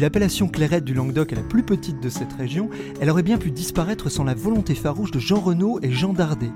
Si 0.00 0.02
l'appellation 0.02 0.48
Clairette 0.48 0.86
du 0.86 0.94
Languedoc 0.94 1.30
est 1.30 1.36
la 1.36 1.42
plus 1.42 1.62
petite 1.62 2.00
de 2.00 2.08
cette 2.08 2.32
région, 2.32 2.70
elle 3.02 3.10
aurait 3.10 3.22
bien 3.22 3.36
pu 3.36 3.50
disparaître 3.50 4.08
sans 4.08 4.24
la 4.24 4.32
volonté 4.32 4.74
farouche 4.74 5.10
de 5.10 5.18
Jean 5.18 5.40
Renaud 5.40 5.78
et 5.82 5.92
Jean 5.92 6.14
Dardet. 6.14 6.52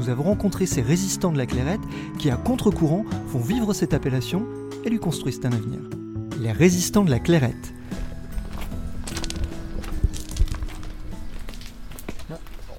Nous 0.00 0.08
avons 0.08 0.22
rencontré 0.22 0.64
ces 0.64 0.80
résistants 0.80 1.30
de 1.30 1.36
la 1.36 1.44
Clairette 1.44 1.82
qui, 2.18 2.30
à 2.30 2.36
contre-courant, 2.36 3.04
font 3.28 3.38
vivre 3.38 3.74
cette 3.74 3.92
appellation 3.92 4.46
et 4.86 4.88
lui 4.88 4.98
construisent 4.98 5.42
un 5.44 5.52
avenir. 5.52 5.78
Les 6.40 6.52
résistants 6.52 7.04
de 7.04 7.10
la 7.10 7.18
Clairette. 7.18 7.74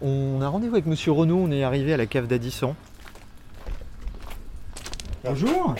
On 0.02 0.42
a 0.42 0.48
rendez-vous 0.48 0.74
avec 0.74 0.88
Monsieur 0.88 1.12
Renaud, 1.12 1.38
on 1.38 1.52
est 1.52 1.62
arrivé 1.62 1.94
à 1.94 1.98
la 1.98 2.08
cave 2.08 2.26
d'Addisson. 2.26 2.76
Bonjour 5.24 5.76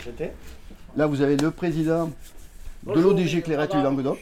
Là, 0.96 1.08
vous 1.08 1.22
avez 1.22 1.38
le 1.38 1.50
président 1.50 2.12
de 2.88 3.00
l'ODG 3.02 3.42
Clairette 3.44 3.72
du 3.76 3.82
Languedoc. 3.82 4.20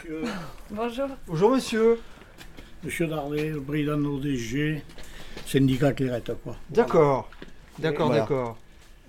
Bonjour. 0.72 1.08
Bonjour 1.28 1.52
monsieur 1.52 2.00
Monsieur 2.84 3.08
Dardet, 3.08 3.50
le 3.50 3.62
président 3.62 3.98
de 3.98 4.04
l'ODG, 4.04 4.82
syndicat 5.48 5.92
Clairette, 5.94 6.32
quoi. 6.44 6.56
D'accord, 6.70 7.30
d'accord, 7.80 8.08
Voilà. 8.08 8.22
d'accord. 8.22 8.58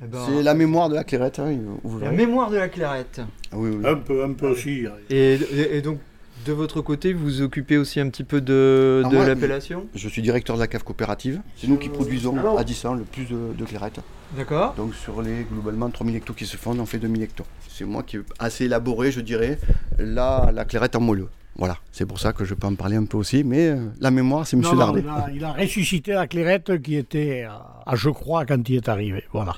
Eh 0.03 0.07
ben, 0.07 0.19
C'est 0.27 0.43
la 0.43 0.55
mémoire 0.55 0.89
de 0.89 0.95
la 0.95 1.05
Clairette. 1.05 1.39
hein, 1.39 1.55
vous 1.83 1.99
la 2.01 2.11
mémoire 2.11 2.51
de 2.51 2.57
la 2.57 2.69
Clairette. 2.69 3.21
Ah 3.53 3.57
oui, 3.57 3.71
oui. 3.79 3.87
Un 3.87 3.97
peu, 3.97 4.25
un 4.25 4.33
peu 4.33 4.49
aussi. 4.49 4.85
Et, 5.11 5.35
et- 5.35 5.77
et 5.77 5.83
donc, 5.83 5.99
de 6.47 6.53
votre 6.53 6.81
côté, 6.81 7.13
vous 7.13 7.25
vous 7.25 7.43
occupez 7.43 7.77
aussi 7.77 7.99
un 8.01 8.09
petit 8.09 8.25
peu 8.25 8.41
de, 8.41 9.03
Ah, 9.05 9.09
de 9.09 9.17
l'appellation? 9.19 9.87
Je 9.95 10.09
suis 10.09 10.23
directeur 10.23 10.57
de 10.57 10.61
la 10.61 10.67
cave 10.69 10.85
coopérative. 10.85 11.41
C'est 11.57 11.67
nous 11.67 11.77
qui 11.79 11.89
produisons 11.89 12.35
à 12.57 12.65
10 12.65 12.85
ans 12.87 12.95
le 12.95 13.05
plus 13.05 13.25
de, 13.25 13.53
de 13.57 13.65
Clairette. 13.65 14.01
D'accord. 14.37 14.75
Donc 14.75 14.95
sur 14.95 15.23
les 15.23 15.45
globalement 15.45 15.91
3000 15.91 16.17
hectos 16.17 16.35
qui 16.35 16.47
se 16.47 16.57
font, 16.57 16.73
on 16.77 16.81
en 16.81 16.87
fait 16.87 16.99
2000 16.99 17.23
hectos. 17.23 17.45
C'est 17.69 17.85
moi 17.85 18.03
qui 18.03 18.17
ai 18.17 18.21
assez 18.39 18.65
élaboré, 18.65 19.13
je 19.13 19.21
dirais, 19.21 19.59
la, 19.99 20.51
la 20.53 20.65
Clairette 20.65 20.97
en 20.97 21.01
moelleux. 21.01 21.29
Voilà, 21.59 21.79
c'est 21.91 22.05
pour 22.05 22.19
ça 22.19 22.35
que 22.35 22.45
je 22.45 22.53
peux 22.53 22.67
en 22.67 22.75
parler 22.75 22.97
un 22.97 23.07
peu 23.07 23.17
aussi. 23.17 23.43
Mais 23.43 23.69
euh, 23.69 23.87
la 24.01 24.11
mémoire, 24.11 24.47
c'est 24.47 24.57
non, 24.59 24.75
Dardet. 24.75 25.01
il, 25.01 25.09
a, 25.09 25.27
il 25.35 25.45
a 25.45 25.53
ressuscité 25.53 26.13
la 26.13 26.27
Clairette 26.27 26.83
qui 26.83 26.97
était 26.97 27.45
à, 27.45 27.83
à 27.87 27.97
Je 27.97 28.11
crois 28.11 28.45
quand 28.45 28.69
il 28.69 28.77
est 28.77 28.89
arrivé. 28.91 29.25
Voilà. 29.33 29.55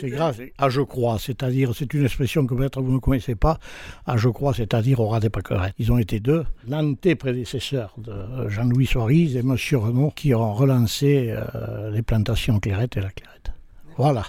C'est 0.00 0.10
grâce 0.10 0.36
à 0.58 0.68
Je 0.68 0.80
crois, 0.82 1.18
c'est-à-dire, 1.18 1.72
c'est 1.74 1.92
une 1.94 2.04
expression 2.04 2.46
que 2.46 2.54
peut-être 2.54 2.82
vous 2.82 2.92
ne 2.92 2.98
connaissez 2.98 3.36
pas. 3.36 3.58
À 4.06 4.18
Je 4.18 4.28
crois, 4.28 4.52
c'est-à-dire 4.52 5.00
au 5.00 5.08
ras 5.08 5.20
des 5.20 5.30
pâquerettes. 5.30 5.74
Ils 5.78 5.92
ont 5.92 5.98
été 5.98 6.20
deux, 6.20 6.44
l'anté-prédécesseur 6.68 7.94
de 7.96 8.48
Jean-Louis 8.48 8.86
Soirise 8.86 9.36
et 9.36 9.42
Monsieur 9.42 9.78
Renaud, 9.78 10.10
qui 10.14 10.34
ont 10.34 10.52
relancé 10.52 11.30
euh, 11.34 11.90
les 11.90 12.02
plantations 12.02 12.58
Clairette 12.60 12.96
et 12.98 13.00
la 13.00 13.10
Clairette. 13.10 13.52
Voilà. 13.96 14.24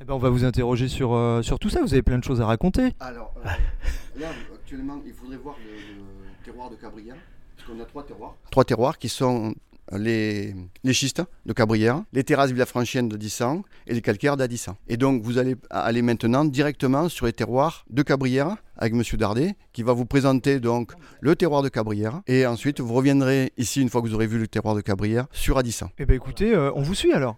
Eh 0.00 0.04
ben, 0.04 0.14
on 0.14 0.18
va 0.18 0.28
vous 0.28 0.44
interroger 0.44 0.88
sur, 0.88 1.14
euh, 1.14 1.42
sur 1.42 1.58
tout 1.58 1.68
ça, 1.70 1.80
vous 1.82 1.92
avez 1.92 2.02
plein 2.02 2.18
de 2.18 2.24
choses 2.24 2.40
à 2.40 2.46
raconter. 2.46 2.92
Alors, 3.00 3.34
euh, 3.44 3.48
là, 4.20 4.28
actuellement, 4.54 5.00
il 5.06 5.12
faudrait 5.12 5.36
voir 5.36 5.56
le, 5.64 5.72
le 5.72 6.44
terroir 6.44 6.70
de 6.70 6.76
Cabrières, 6.76 7.16
parce 7.56 7.68
qu'on 7.68 7.80
a 7.82 7.84
trois 7.86 8.04
terroirs. 8.04 8.34
Trois 8.50 8.64
terroirs 8.64 8.98
qui 8.98 9.08
sont 9.08 9.54
les, 9.92 10.54
les 10.82 10.92
schistes 10.92 11.22
de 11.46 11.52
Cabrières, 11.52 12.02
les 12.12 12.24
terrasses 12.24 12.50
Villafranchienne 12.50 13.08
de 13.08 13.16
Dissan 13.16 13.62
et 13.86 13.94
les 13.94 14.00
calcaires 14.00 14.36
d'Adissan. 14.36 14.76
Et 14.88 14.96
donc, 14.96 15.22
vous 15.22 15.38
allez 15.38 15.56
aller 15.70 16.02
maintenant 16.02 16.44
directement 16.44 17.08
sur 17.08 17.26
les 17.26 17.32
terroirs 17.32 17.84
de 17.90 18.02
Cabrières 18.02 18.56
avec 18.76 18.94
Monsieur 18.94 19.16
Dardet, 19.16 19.56
qui 19.72 19.82
va 19.82 19.92
vous 19.92 20.06
présenter 20.06 20.58
donc 20.60 20.92
le 21.20 21.36
terroir 21.36 21.62
de 21.62 21.68
Cabrières. 21.68 22.22
Et 22.26 22.46
ensuite, 22.46 22.80
vous 22.80 22.94
reviendrez 22.94 23.52
ici, 23.56 23.80
une 23.82 23.88
fois 23.88 24.02
que 24.02 24.08
vous 24.08 24.14
aurez 24.14 24.26
vu 24.26 24.38
le 24.38 24.48
terroir 24.48 24.74
de 24.74 24.80
Cabrières, 24.80 25.26
sur 25.32 25.58
Adissan. 25.58 25.90
Eh 25.98 26.06
ben 26.06 26.14
écoutez, 26.14 26.54
euh, 26.54 26.72
on 26.74 26.82
vous 26.82 26.94
suit 26.94 27.12
alors. 27.12 27.36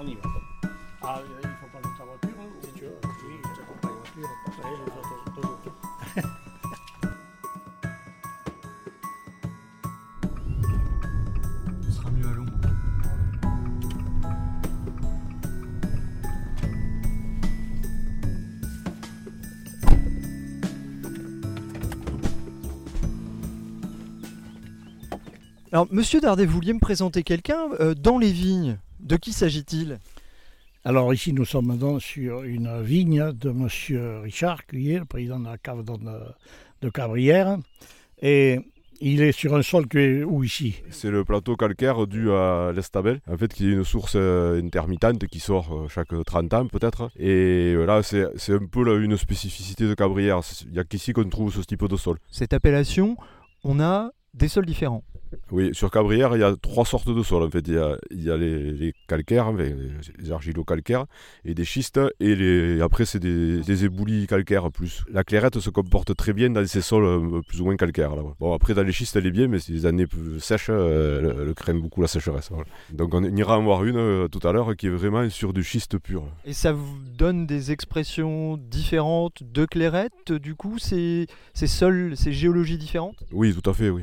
On 0.00 0.06
y 0.06 0.14
va. 0.14 0.20
Alors, 25.76 25.88
monsieur 25.90 26.22
Dardet, 26.22 26.46
vous 26.46 26.54
vouliez 26.54 26.72
me 26.72 26.80
présenter 26.80 27.22
quelqu'un 27.22 27.68
euh, 27.80 27.92
dans 27.92 28.16
les 28.16 28.32
vignes. 28.32 28.78
De 28.98 29.16
qui 29.16 29.34
s'agit-il? 29.34 29.98
Alors 30.86 31.12
ici, 31.12 31.34
nous 31.34 31.44
sommes 31.44 31.76
donc 31.76 32.00
sur 32.00 32.44
une 32.44 32.80
vigne 32.80 33.30
de 33.32 33.50
Monsieur 33.50 34.20
Richard 34.20 34.64
Cuyer, 34.64 35.00
le 35.00 35.04
président 35.04 35.38
de 35.38 35.44
la 35.44 35.58
cave 35.58 35.84
de, 35.84 35.92
de 36.80 36.88
Cabrières. 36.88 37.58
Et 38.22 38.58
il 39.02 39.20
est 39.20 39.32
sur 39.32 39.54
un 39.54 39.60
sol 39.60 39.86
que 39.86 40.24
où 40.24 40.42
ici? 40.42 40.76
C'est 40.88 41.10
le 41.10 41.26
plateau 41.26 41.56
calcaire 41.56 42.06
dû 42.06 42.30
à 42.30 42.72
l'estabel, 42.74 43.20
en 43.30 43.36
fait, 43.36 43.52
qui 43.52 43.66
est 43.66 43.72
une 43.72 43.84
source 43.84 44.14
euh, 44.16 44.58
intermittente 44.58 45.26
qui 45.26 45.40
sort 45.40 45.74
euh, 45.74 45.88
chaque 45.88 46.14
30 46.24 46.54
ans 46.54 46.66
peut-être. 46.68 47.10
Et 47.18 47.74
là, 47.74 48.02
c'est 48.02 48.24
c'est 48.36 48.54
un 48.54 48.64
peu 48.64 48.82
là, 48.82 48.98
une 48.98 49.18
spécificité 49.18 49.86
de 49.86 49.92
Cabrières. 49.92 50.40
Il 50.64 50.72
n'y 50.72 50.78
a 50.78 50.84
qu'ici 50.84 51.12
qu'on 51.12 51.28
trouve 51.28 51.52
ce 51.52 51.60
type 51.60 51.86
de 51.86 51.96
sol. 51.96 52.16
Cette 52.30 52.54
appellation, 52.54 53.18
on 53.62 53.78
a 53.78 54.12
des 54.32 54.48
sols 54.48 54.64
différents. 54.64 55.04
Oui, 55.50 55.70
sur 55.72 55.90
Cabrières, 55.90 56.36
il 56.36 56.40
y 56.40 56.44
a 56.44 56.54
trois 56.56 56.84
sortes 56.84 57.08
de 57.08 57.22
sols. 57.22 57.42
En 57.42 57.50
fait, 57.50 57.66
il 57.66 57.74
y 57.74 57.78
a, 57.78 57.96
il 58.10 58.22
y 58.24 58.30
a 58.30 58.36
les, 58.36 58.72
les 58.72 58.94
calcaires, 59.06 59.52
les, 59.52 60.30
argilo-calcaires, 60.30 61.06
et 61.44 61.54
des 61.54 61.64
schistes, 61.64 62.00
et 62.20 62.34
les, 62.34 62.80
après, 62.80 63.04
c'est 63.04 63.18
des, 63.18 63.60
des 63.60 63.84
éboulis 63.84 64.26
calcaires 64.26 64.70
plus. 64.70 65.04
La 65.10 65.24
clairette 65.24 65.60
se 65.60 65.70
comporte 65.70 66.16
très 66.16 66.32
bien 66.32 66.50
dans 66.50 66.66
ces 66.66 66.80
sols 66.80 67.04
euh, 67.04 67.40
plus 67.46 67.60
ou 67.60 67.64
moins 67.64 67.76
calcaires. 67.76 68.16
Là. 68.16 68.22
Bon, 68.40 68.52
après, 68.52 68.74
dans 68.74 68.82
les 68.82 68.92
schistes, 68.92 69.16
elle 69.16 69.26
est 69.26 69.30
bien, 69.30 69.48
mais 69.48 69.58
c'est 69.58 69.72
les 69.72 69.86
années 69.86 70.06
plus 70.06 70.40
sèches, 70.40 70.68
euh, 70.70 71.20
elle, 71.38 71.48
elle 71.48 71.54
craint 71.54 71.74
beaucoup 71.74 72.02
la 72.02 72.08
sécheresse. 72.08 72.48
voilà. 72.50 72.66
Donc, 72.92 73.14
on 73.14 73.22
ira 73.24 73.58
en 73.58 73.62
voir 73.62 73.84
une 73.84 73.96
euh, 73.96 74.28
tout 74.28 74.46
à 74.46 74.52
l'heure 74.52 74.76
qui 74.76 74.86
est 74.86 74.90
vraiment 74.90 75.28
sur 75.30 75.52
du 75.52 75.62
schiste 75.62 75.98
pur. 75.98 76.24
Et 76.44 76.52
ça 76.52 76.72
vous 76.72 76.98
donne 77.16 77.46
des 77.46 77.72
expressions 77.72 78.56
différentes 78.56 79.42
de 79.42 79.64
clairette, 79.64 80.32
du 80.32 80.54
coup, 80.54 80.78
c'est 80.78 81.26
ces 81.54 81.66
sols, 81.66 82.16
ces 82.16 82.32
géologies 82.32 82.78
différentes 82.78 83.24
Oui, 83.32 83.54
tout 83.54 83.68
à 83.68 83.74
fait, 83.74 83.90
oui. 83.90 84.02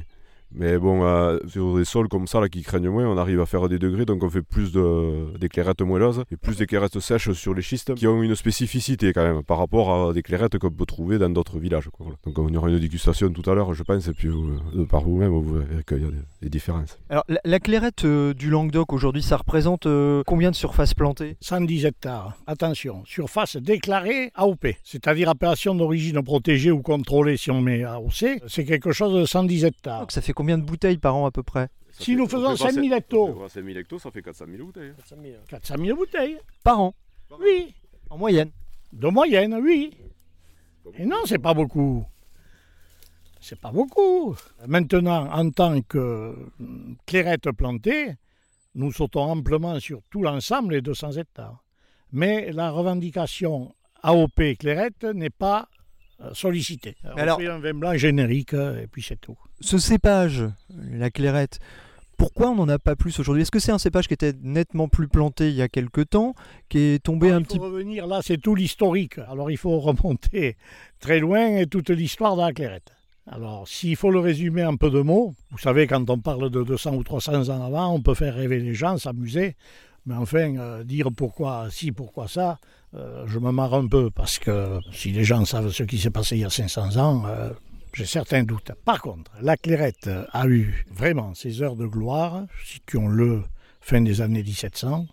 Mais 0.55 0.77
bon, 0.77 1.03
euh, 1.03 1.39
sur 1.47 1.77
des 1.77 1.85
sols 1.85 2.07
comme 2.07 2.27
ça 2.27 2.39
là, 2.39 2.49
qui 2.49 2.61
craignent 2.61 2.89
moins, 2.89 3.07
on 3.07 3.17
arrive 3.17 3.41
à 3.41 3.45
faire 3.45 3.67
des 3.69 3.79
degrés, 3.79 4.05
donc 4.05 4.23
on 4.23 4.29
fait 4.29 4.41
plus 4.41 4.71
de, 4.71 5.37
des 5.37 5.49
clairettes 5.49 5.81
moelleuses 5.81 6.23
et 6.31 6.37
plus 6.37 6.57
des 6.57 6.65
clairettes 6.65 6.99
sèches 6.99 7.31
sur 7.31 7.53
les 7.53 7.61
schistes 7.61 7.95
qui 7.95 8.07
ont 8.07 8.21
une 8.21 8.35
spécificité 8.35 9.13
quand 9.13 9.23
même 9.23 9.43
par 9.43 9.57
rapport 9.57 10.09
à 10.09 10.13
des 10.13 10.21
clairettes 10.21 10.57
qu'on 10.57 10.71
peut 10.71 10.85
trouver 10.85 11.17
dans 11.17 11.29
d'autres 11.29 11.59
villages. 11.59 11.89
quoi, 11.91 12.05
voilà. 12.05 12.17
Donc 12.25 12.37
on 12.37 12.53
aura 12.55 12.69
une 12.69 12.79
dégustation 12.79 13.29
tout 13.29 13.49
à 13.49 13.55
l'heure, 13.55 13.73
je 13.73 13.83
pense, 13.83 14.07
et 14.07 14.13
puis 14.13 14.27
vous, 14.27 14.59
de 14.73 14.83
par 14.83 15.01
vous-même, 15.01 15.31
vous 15.31 15.55
verrez 15.55 15.83
qu'il 15.87 16.01
y 16.01 16.05
a 16.05 16.11
des, 16.11 16.17
des 16.43 16.49
différences. 16.49 16.99
Alors, 17.09 17.23
la, 17.27 17.39
la 17.43 17.59
clairette 17.59 18.05
euh, 18.05 18.33
du 18.33 18.49
Languedoc 18.49 18.93
aujourd'hui, 18.93 19.23
ça 19.23 19.37
représente 19.37 19.85
euh, 19.85 20.23
combien 20.25 20.51
de 20.51 20.55
surface 20.55 20.93
plantée 20.93 21.37
110 21.41 21.85
hectares. 21.85 22.37
Attention, 22.47 23.03
surface 23.05 23.57
déclarée 23.57 24.31
AOP, 24.35 24.67
c'est-à-dire 24.83 25.29
appellation 25.29 25.75
d'origine 25.75 26.21
protégée 26.21 26.71
ou 26.71 26.81
contrôlée 26.81 27.37
si 27.37 27.51
on 27.51 27.61
met 27.61 27.83
AOC, 27.83 28.41
c'est 28.47 28.65
quelque 28.65 28.91
chose 28.91 29.13
de 29.13 29.25
110 29.25 29.65
hectares. 29.65 30.01
Donc, 30.01 30.11
ça 30.11 30.21
fait 30.21 30.33
combien 30.33 30.42
de 30.43 30.63
bouteilles 30.63 30.97
par 30.97 31.15
an 31.15 31.25
à 31.25 31.31
peu 31.31 31.43
près 31.43 31.69
Si 31.91 32.15
nous 32.15 32.27
faisons 32.27 32.55
5000 32.55 32.93
hectos, 32.93 33.47
5000 33.49 33.77
hectos, 33.77 33.99
ça 33.99 34.11
fait 34.11 34.21
400 34.21 34.45
000 34.49 34.65
bouteilles. 34.65 34.93
400 35.47 35.75
000 35.79 35.97
bouteilles, 35.97 36.37
Par 36.63 36.79
an, 36.79 36.93
oui. 37.39 37.73
en 38.09 38.17
moyenne. 38.17 38.51
De 38.91 39.07
moyenne, 39.07 39.55
oui. 39.61 39.97
Et 40.95 41.05
non, 41.05 41.17
c'est 41.25 41.39
pas 41.39 41.53
beaucoup. 41.53 42.05
C'est 43.39 43.59
pas 43.59 43.71
beaucoup. 43.71 44.35
Maintenant, 44.67 45.29
en 45.31 45.49
tant 45.49 45.81
que 45.81 46.35
hum, 46.59 46.95
clairette 47.05 47.51
plantée, 47.51 48.13
nous 48.75 48.91
sautons 48.91 49.23
amplement 49.23 49.79
sur 49.79 50.01
tout 50.09 50.23
l'ensemble 50.23 50.73
des 50.73 50.81
200 50.81 51.13
hectares. 51.13 51.63
Mais 52.11 52.51
la 52.51 52.71
revendication 52.71 53.73
AOP 54.01 54.57
clairette 54.59 55.03
n'est 55.03 55.29
pas 55.29 55.67
euh, 56.23 56.29
sollicitée. 56.33 56.95
On 57.03 57.17
alors- 57.17 57.39
fait 57.39 57.47
un 57.47 57.59
vin 57.59 57.73
blanc 57.73 57.95
générique 57.95 58.53
euh, 58.53 58.81
et 58.83 58.87
puis 58.87 59.03
c'est 59.03 59.19
tout. 59.19 59.37
Ce 59.61 59.77
cépage, 59.77 60.43
la 60.91 61.09
clairette, 61.09 61.59
Pourquoi 62.17 62.49
on 62.51 62.55
n'en 62.55 62.69
a 62.69 62.79
pas 62.79 62.95
plus 62.95 63.19
aujourd'hui? 63.19 63.41
Est-ce 63.41 63.51
que 63.51 63.59
c'est 63.59 63.71
un 63.71 63.77
cépage 63.79 64.07
qui 64.07 64.13
était 64.13 64.33
nettement 64.43 64.87
plus 64.87 65.07
planté 65.07 65.49
il 65.49 65.55
y 65.55 65.61
a 65.61 65.67
quelques 65.67 66.09
temps, 66.11 66.35
qui 66.69 66.77
est 66.79 67.03
tombé 67.03 67.31
un 67.31 67.39
il 67.39 67.45
petit 67.45 67.57
faut 67.57 67.63
revenir, 67.65 68.07
là, 68.07 68.21
c'est 68.23 68.37
tout 68.37 68.55
l'historique. 68.55 69.17
Alors, 69.27 69.49
il 69.51 69.57
faut 69.57 69.79
remonter 69.79 70.55
très 70.99 71.19
loin 71.19 71.57
et 71.57 71.65
toute 71.65 71.89
l'histoire 71.89 72.35
de 72.37 72.41
la 72.41 72.53
clairette. 72.53 72.91
Alors, 73.29 73.67
s'il 73.67 73.95
faut 73.95 74.11
le 74.11 74.19
résumer 74.19 74.63
en 74.65 74.77
peu 74.77 74.89
de 74.89 75.01
mots, 75.01 75.33
vous 75.51 75.57
savez, 75.57 75.87
quand 75.87 76.09
on 76.09 76.19
parle 76.19 76.49
de 76.49 76.63
200 76.63 76.95
ou 76.95 77.03
300 77.03 77.49
ans 77.49 77.65
avant, 77.65 77.93
on 77.93 78.01
peut 78.01 78.13
faire 78.13 78.35
rêver 78.35 78.59
les 78.59 78.73
gens, 78.73 78.97
s'amuser. 78.97 79.55
Mais 80.05 80.15
enfin, 80.15 80.55
euh, 80.57 80.83
dire 80.83 81.07
pourquoi 81.15 81.67
ci, 81.71 81.91
pourquoi 81.91 82.27
ça, 82.27 82.59
euh, 82.95 83.23
je 83.27 83.39
me 83.39 83.51
marre 83.51 83.73
un 83.73 83.87
peu, 83.87 84.09
parce 84.11 84.39
que 84.39 84.79
si 84.91 85.11
les 85.11 85.23
gens 85.23 85.45
savent 85.45 85.71
ce 85.71 85.83
qui 85.83 85.97
s'est 85.97 86.11
passé 86.11 86.35
il 86.35 86.41
y 86.41 86.45
a 86.45 86.49
500 86.49 86.97
ans, 86.97 87.23
euh, 87.25 87.49
j'ai 87.93 88.05
certains 88.05 88.43
doutes. 88.43 88.71
Par 88.85 89.01
contre, 89.01 89.31
la 89.41 89.57
clairette 89.57 90.09
a 90.31 90.47
eu 90.47 90.85
vraiment 90.91 91.33
ses 91.33 91.61
heures 91.61 91.75
de 91.75 91.85
gloire, 91.85 92.43
situons-le 92.65 93.43
fin 93.81 94.01
des 94.01 94.21
années 94.21 94.43
1700. 94.43 95.07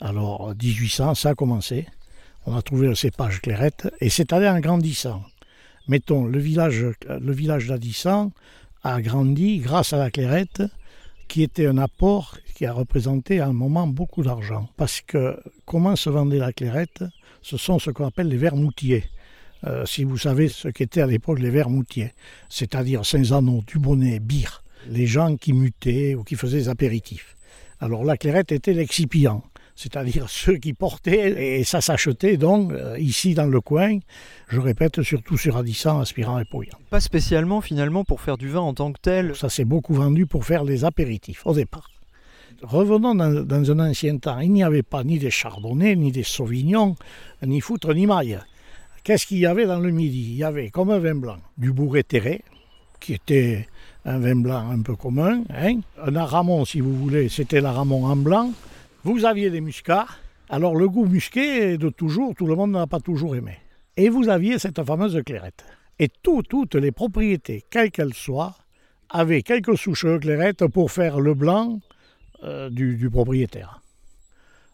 Alors, 0.00 0.54
1800, 0.60 1.14
ça 1.14 1.30
a 1.30 1.34
commencé. 1.34 1.86
On 2.46 2.56
a 2.56 2.62
trouvé 2.62 2.86
le 2.86 2.94
cépage 2.94 3.40
clairette 3.40 3.88
et 4.00 4.08
c'est 4.08 4.32
allé 4.32 4.48
en 4.48 4.60
grandissant. 4.60 5.24
Mettons, 5.88 6.26
le 6.26 6.38
village, 6.38 6.84
le 7.08 7.32
village 7.32 7.66
d'Adissan 7.66 8.30
a 8.82 9.00
grandi 9.00 9.58
grâce 9.58 9.92
à 9.92 9.98
la 9.98 10.10
clairette 10.10 10.62
qui 11.28 11.42
était 11.42 11.66
un 11.66 11.78
apport 11.78 12.38
qui 12.54 12.66
a 12.66 12.72
représenté 12.72 13.40
à 13.40 13.46
un 13.46 13.52
moment 13.52 13.86
beaucoup 13.86 14.22
d'argent. 14.22 14.68
Parce 14.76 15.00
que 15.00 15.38
comment 15.64 15.96
se 15.96 16.08
vendait 16.10 16.38
la 16.38 16.52
clairette 16.52 17.04
Ce 17.42 17.56
sont 17.56 17.78
ce 17.78 17.90
qu'on 17.90 18.06
appelle 18.06 18.28
les 18.28 18.36
vermoutiers. 18.36 19.04
Euh, 19.64 19.84
si 19.86 20.04
vous 20.04 20.18
savez 20.18 20.48
ce 20.48 20.68
qu'étaient 20.68 21.00
à 21.00 21.06
l'époque 21.06 21.38
les 21.38 21.50
vermoutiers, 21.50 22.12
c'est-à-dire 22.48 23.04
Saint-Zano, 23.04 23.62
Dubonnet, 23.66 24.20
Bire, 24.20 24.62
les 24.88 25.06
gens 25.06 25.36
qui 25.36 25.52
mutaient 25.52 26.14
ou 26.14 26.24
qui 26.24 26.36
faisaient 26.36 26.58
des 26.58 26.68
apéritifs. 26.68 27.36
Alors 27.80 28.04
la 28.04 28.16
clairette 28.16 28.52
était 28.52 28.72
l'excipient, 28.72 29.42
c'est-à-dire 29.76 30.26
ceux 30.28 30.56
qui 30.56 30.72
portaient, 30.72 31.58
et 31.58 31.64
ça 31.64 31.80
s'achetait 31.80 32.36
donc 32.36 32.72
euh, 32.72 32.98
ici 32.98 33.34
dans 33.34 33.46
le 33.46 33.60
coin, 33.60 33.98
je 34.48 34.58
répète, 34.58 35.02
surtout 35.02 35.36
sur 35.36 35.56
Adissan, 35.56 36.00
Aspirant 36.00 36.38
et 36.38 36.44
Pouillant. 36.44 36.78
Pas 36.90 37.00
spécialement 37.00 37.60
finalement 37.60 38.02
pour 38.02 38.20
faire 38.20 38.38
du 38.38 38.48
vin 38.48 38.60
en 38.60 38.74
tant 38.74 38.92
que 38.92 39.00
tel. 39.00 39.36
Ça 39.36 39.48
s'est 39.48 39.64
beaucoup 39.64 39.94
vendu 39.94 40.26
pour 40.26 40.44
faire 40.44 40.64
les 40.64 40.84
apéritifs 40.84 41.46
au 41.46 41.54
départ. 41.54 41.90
Revenons 42.62 43.14
dans, 43.14 43.44
dans 43.44 43.70
un 43.70 43.90
ancien 43.90 44.16
temps, 44.16 44.40
il 44.40 44.50
n'y 44.50 44.64
avait 44.64 44.82
pas 44.82 45.04
ni 45.04 45.18
des 45.18 45.30
chardonnays, 45.30 45.94
ni 45.94 46.10
des 46.10 46.22
sauvignons, 46.22 46.96
ni 47.44 47.60
foutre, 47.60 47.92
ni 47.94 48.06
maille. 48.06 48.38
Qu'est-ce 49.04 49.26
qu'il 49.26 49.38
y 49.38 49.46
avait 49.46 49.66
dans 49.66 49.78
le 49.78 49.90
midi? 49.90 50.30
Il 50.30 50.36
y 50.36 50.42
avait 50.42 50.70
comme 50.70 50.90
un 50.90 50.98
vin 50.98 51.14
blanc, 51.14 51.36
du 51.58 51.72
bourré 51.72 52.02
terré, 52.02 52.42
qui 52.98 53.12
était 53.12 53.68
un 54.06 54.18
vin 54.18 54.36
blanc 54.36 54.70
un 54.70 54.80
peu 54.80 54.96
commun, 54.96 55.42
hein. 55.50 55.80
un 56.02 56.16
aramon 56.16 56.64
si 56.64 56.80
vous 56.80 56.96
voulez, 56.96 57.28
c'était 57.28 57.60
l'aramon 57.60 58.06
en 58.06 58.16
blanc. 58.16 58.52
Vous 59.06 59.24
aviez 59.24 59.50
des 59.50 59.60
muscats, 59.60 60.08
alors 60.48 60.74
le 60.74 60.88
goût 60.88 61.06
musqué 61.06 61.78
de 61.78 61.90
toujours, 61.90 62.34
tout 62.34 62.44
le 62.44 62.56
monde 62.56 62.72
n'a 62.72 62.88
pas 62.88 62.98
toujours 62.98 63.36
aimé. 63.36 63.56
Et 63.96 64.08
vous 64.08 64.28
aviez 64.28 64.58
cette 64.58 64.82
fameuse 64.82 65.22
clairette. 65.24 65.64
Et 66.00 66.08
tout, 66.08 66.42
toutes 66.42 66.74
les 66.74 66.90
propriétés, 66.90 67.62
quelles 67.70 67.92
qu'elles 67.92 68.14
soient, 68.14 68.56
avaient 69.08 69.42
quelques 69.42 69.78
souches 69.78 70.06
de 70.06 70.18
clairette 70.18 70.66
pour 70.66 70.90
faire 70.90 71.20
le 71.20 71.34
blanc 71.34 71.78
euh, 72.42 72.68
du 72.68 73.08
propriétaire. 73.08 73.80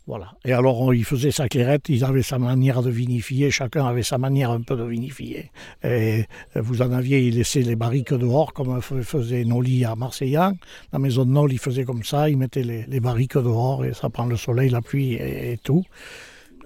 Voilà. 0.09 0.33
Et 0.45 0.53
alors, 0.53 0.81
on- 0.81 0.91
ils 0.93 1.05
faisaient 1.05 1.31
sa 1.31 1.49
clairette, 1.49 1.89
ils 1.89 2.03
avaient 2.05 2.23
sa 2.25 2.39
manière 2.39 2.83
de 2.83 2.91
vinifier, 2.91 3.51
chacun 3.53 3.87
avait 3.87 4.03
sa 4.03 4.19
manière 4.19 4.51
un 4.51 4.61
peu 4.61 4.77
de 4.77 4.83
vinifier. 4.83 5.51
Et 5.85 6.25
vous 6.57 6.83
en 6.83 6.91
aviez, 6.91 7.21
ils 7.29 7.37
laissaient 7.37 7.63
les 7.63 7.77
barriques 7.77 8.13
dehors, 8.13 8.53
comme 8.53 8.81
faisait 8.83 9.45
Noli 9.45 9.85
à 9.85 9.95
Marseillan. 9.95 10.55
La 10.93 10.99
maison 10.99 11.25
de 11.25 11.31
Nol, 11.31 11.53
ils 11.53 11.59
faisaient 11.59 11.85
comme 11.85 12.03
ça, 12.03 12.29
ils 12.29 12.37
mettaient 12.37 12.65
les, 12.65 12.85
les 12.89 13.01
barriques 13.01 13.37
dehors, 13.39 13.85
et 13.85 13.95
ça 13.95 14.11
prend 14.11 14.27
le 14.27 14.37
soleil, 14.37 14.71
la 14.71 14.81
pluie 14.83 15.13
et, 15.15 15.53
et 15.53 15.59
tout. 15.59 15.85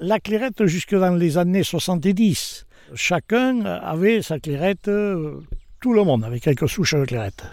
La 0.01 0.19
clairette, 0.19 0.65
jusque 0.67 0.95
dans 0.95 1.15
les 1.15 1.37
années 1.37 1.63
70, 1.63 2.67
chacun 2.95 3.61
avait 3.67 4.23
sa 4.23 4.39
clairette, 4.41 4.89
euh, 4.89 5.41
tout 5.81 5.93
le 5.93 6.05
monde 6.05 6.25
avait 6.25 6.41
quelques 6.41 6.69
souches 6.69 6.95
de 6.95 7.05
clairette. 7.05 7.45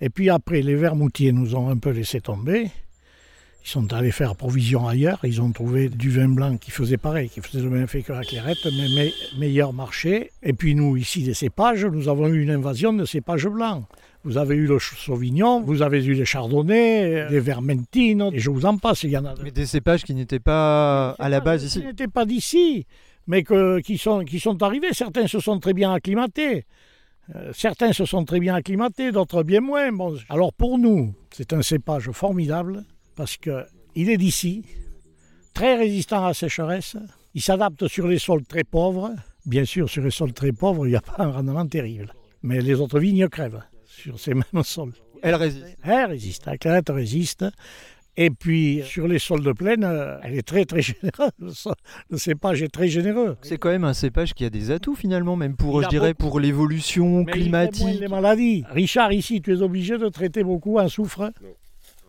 Et 0.00 0.08
puis 0.10 0.30
après, 0.30 0.62
les 0.62 0.74
vermoutiers 0.74 1.32
nous 1.32 1.54
ont 1.54 1.68
un 1.68 1.76
peu 1.76 1.90
laissé 1.90 2.20
tomber. 2.20 2.70
Ils 3.64 3.68
sont 3.68 3.92
allés 3.92 4.10
faire 4.10 4.34
provision 4.34 4.88
ailleurs. 4.88 5.20
Ils 5.22 5.40
ont 5.40 5.52
trouvé 5.52 5.88
du 5.88 6.10
vin 6.10 6.28
blanc 6.28 6.56
qui 6.56 6.70
faisait 6.72 6.96
pareil, 6.96 7.28
qui 7.28 7.40
faisait 7.40 7.62
le 7.62 7.70
même 7.70 7.84
effet 7.84 8.02
que 8.02 8.12
la 8.12 8.22
clairette, 8.22 8.58
mais 8.64 8.88
me- 8.88 9.38
meilleur 9.38 9.72
marché. 9.72 10.32
Et 10.42 10.52
puis 10.52 10.74
nous, 10.74 10.96
ici, 10.96 11.22
des 11.22 11.34
cépages, 11.34 11.84
nous 11.84 12.08
avons 12.08 12.26
eu 12.28 12.42
une 12.42 12.50
invasion 12.50 12.92
de 12.92 13.04
cépages 13.04 13.46
blancs. 13.46 13.84
Vous 14.24 14.36
avez 14.36 14.56
eu 14.56 14.66
le 14.66 14.78
sauvignon, 14.80 15.62
vous 15.62 15.82
avez 15.82 16.04
eu 16.04 16.14
les 16.14 16.24
chardonnays, 16.24 17.28
les 17.30 17.40
vermentines, 17.40 18.30
et 18.32 18.38
je 18.40 18.50
vous 18.50 18.66
en 18.66 18.78
passe, 18.78 19.02
il 19.04 19.10
y 19.10 19.16
en 19.16 19.24
a. 19.24 19.34
Mais 19.42 19.50
des 19.52 19.66
cépages 19.66 20.02
qui 20.04 20.14
n'étaient 20.14 20.38
pas 20.40 21.10
à 21.18 21.28
la 21.28 21.40
base 21.40 21.60
Qui 21.62 21.66
ici. 21.66 21.80
n'étaient 21.84 22.08
pas 22.08 22.24
d'ici, 22.24 22.86
mais 23.26 23.42
que- 23.44 23.80
qui, 23.80 23.96
sont, 23.98 24.24
qui 24.24 24.38
sont 24.40 24.60
arrivés. 24.62 24.88
Certains 24.92 25.26
se 25.26 25.38
sont 25.40 25.58
très 25.60 25.72
bien 25.72 25.92
acclimatés. 25.92 26.66
Euh, 27.36 27.52
certains 27.54 27.92
se 27.92 28.04
sont 28.04 28.24
très 28.24 28.40
bien 28.40 28.54
acclimatés, 28.56 29.12
d'autres 29.12 29.44
bien 29.44 29.60
moins. 29.60 29.90
Bon, 29.92 30.16
alors 30.28 30.52
pour 30.52 30.78
nous, 30.78 31.14
c'est 31.30 31.52
un 31.52 31.62
cépage 31.62 32.10
formidable 32.12 32.84
parce 33.14 33.36
qu'il 33.36 34.08
est 34.10 34.16
d'ici, 34.16 34.64
très 35.54 35.76
résistant 35.76 36.24
à 36.24 36.28
la 36.28 36.34
sécheresse. 36.34 36.96
Il 37.34 37.40
s'adapte 37.42 37.88
sur 37.88 38.06
les 38.06 38.18
sols 38.18 38.44
très 38.44 38.64
pauvres. 38.64 39.10
Bien 39.46 39.64
sûr, 39.64 39.88
sur 39.88 40.02
les 40.02 40.10
sols 40.10 40.32
très 40.32 40.52
pauvres, 40.52 40.86
il 40.86 40.90
n'y 40.90 40.96
a 40.96 41.00
pas 41.00 41.16
un 41.24 41.30
rendement 41.30 41.66
terrible. 41.66 42.12
Mais 42.42 42.60
les 42.60 42.74
autres 42.74 42.98
vignes 43.00 43.28
crèvent 43.28 43.62
sur 43.86 44.18
ces 44.20 44.34
mêmes 44.34 44.62
sols. 44.64 44.92
Elle 45.22 45.34
résiste. 45.36 45.76
Elle 45.82 46.06
résiste, 46.10 46.46
la 46.46 46.58
clarette 46.58 46.88
résiste. 46.90 47.44
Et 48.14 48.28
puis, 48.28 48.82
sur 48.84 49.08
les 49.08 49.18
sols 49.18 49.42
de 49.42 49.52
plaine, 49.52 49.88
elle 50.22 50.34
est 50.36 50.42
très 50.46 50.66
très 50.66 50.82
généreuse. 50.82 51.68
Le 52.10 52.18
cépage 52.18 52.60
est 52.62 52.68
très 52.68 52.88
généreux. 52.88 53.38
C'est 53.40 53.56
quand 53.56 53.70
même 53.70 53.84
un 53.84 53.94
cépage 53.94 54.34
qui 54.34 54.44
a 54.44 54.50
des 54.50 54.70
atouts 54.70 54.94
finalement, 54.94 55.34
même 55.34 55.56
pour, 55.56 55.80
Il 55.80 55.82
je 55.84 55.86
a 55.86 55.90
dirais, 55.90 56.12
beaucoup. 56.12 56.28
pour 56.30 56.40
l'évolution 56.40 57.24
Mais 57.24 57.32
il 57.36 57.50
moins 57.50 57.66
climatique. 57.68 58.00
les 58.00 58.08
maladies. 58.08 58.64
Richard, 58.70 59.12
ici, 59.14 59.40
tu 59.40 59.54
es 59.54 59.62
obligé 59.62 59.96
de 59.96 60.08
traiter 60.10 60.44
beaucoup 60.44 60.78
en 60.78 60.88
soufre. 60.88 61.30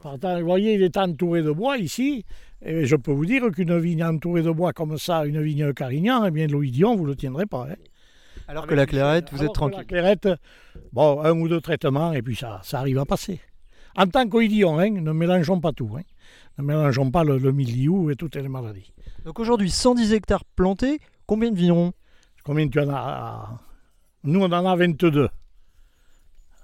Pourtant, 0.03 0.37
vous 0.37 0.45
voyez, 0.45 0.73
il 0.73 0.83
est 0.83 0.97
entouré 0.97 1.41
de 1.41 1.51
bois 1.51 1.77
ici. 1.77 2.25
Et 2.61 2.85
je 2.85 2.95
peux 2.97 3.11
vous 3.13 3.25
dire 3.25 3.49
qu'une 3.51 3.79
vigne 3.79 4.03
entourée 4.03 4.41
de 4.41 4.51
bois 4.51 4.73
comme 4.73 4.97
ça, 4.97 5.25
une 5.25 5.41
vigne 5.41 5.73
Carignan, 5.73 6.25
eh 6.25 6.31
bien, 6.31 6.45
l'oïdion, 6.47 6.95
vous 6.97 7.03
ne 7.03 7.09
le 7.11 7.15
tiendrez 7.15 7.45
pas. 7.45 7.67
hein. 7.71 7.75
Alors 8.49 8.67
que 8.67 8.75
la 8.75 8.85
clairette, 8.85 9.29
vous 9.31 9.37
Alors 9.39 9.45
êtes 9.51 9.55
que 9.57 9.63
La 9.63 9.69
tranquille. 9.69 9.87
clairette, 9.87 10.27
bon, 10.91 11.21
un 11.21 11.31
ou 11.39 11.47
deux 11.47 11.61
traitements, 11.61 12.11
et 12.11 12.21
puis 12.21 12.35
ça, 12.35 12.59
ça 12.63 12.79
arrive 12.79 12.99
à 12.99 13.05
passer. 13.05 13.39
En 13.95 14.05
tant 14.07 14.27
qu'oïdion, 14.27 14.77
hein, 14.77 14.89
ne 14.89 15.11
mélangeons 15.13 15.61
pas 15.61 15.71
tout. 15.71 15.89
hein. 15.97 16.01
Ne 16.57 16.63
mélangeons 16.65 17.09
pas 17.09 17.23
le, 17.23 17.37
le 17.37 17.51
milieu 17.53 18.11
et 18.11 18.15
toutes 18.17 18.35
les 18.35 18.49
maladies. 18.49 18.91
Donc 19.23 19.39
aujourd'hui, 19.39 19.69
110 19.71 20.11
hectares 20.11 20.43
plantés, 20.43 20.99
combien 21.25 21.49
de 21.49 21.55
vignerons? 21.55 21.93
Combien 22.43 22.67
tu 22.67 22.79
en 22.81 22.89
as 22.89 22.97
à- 22.97 23.59
Nous, 24.25 24.41
on 24.41 24.51
en 24.51 24.65
a 24.65 24.75
22. 24.75 25.29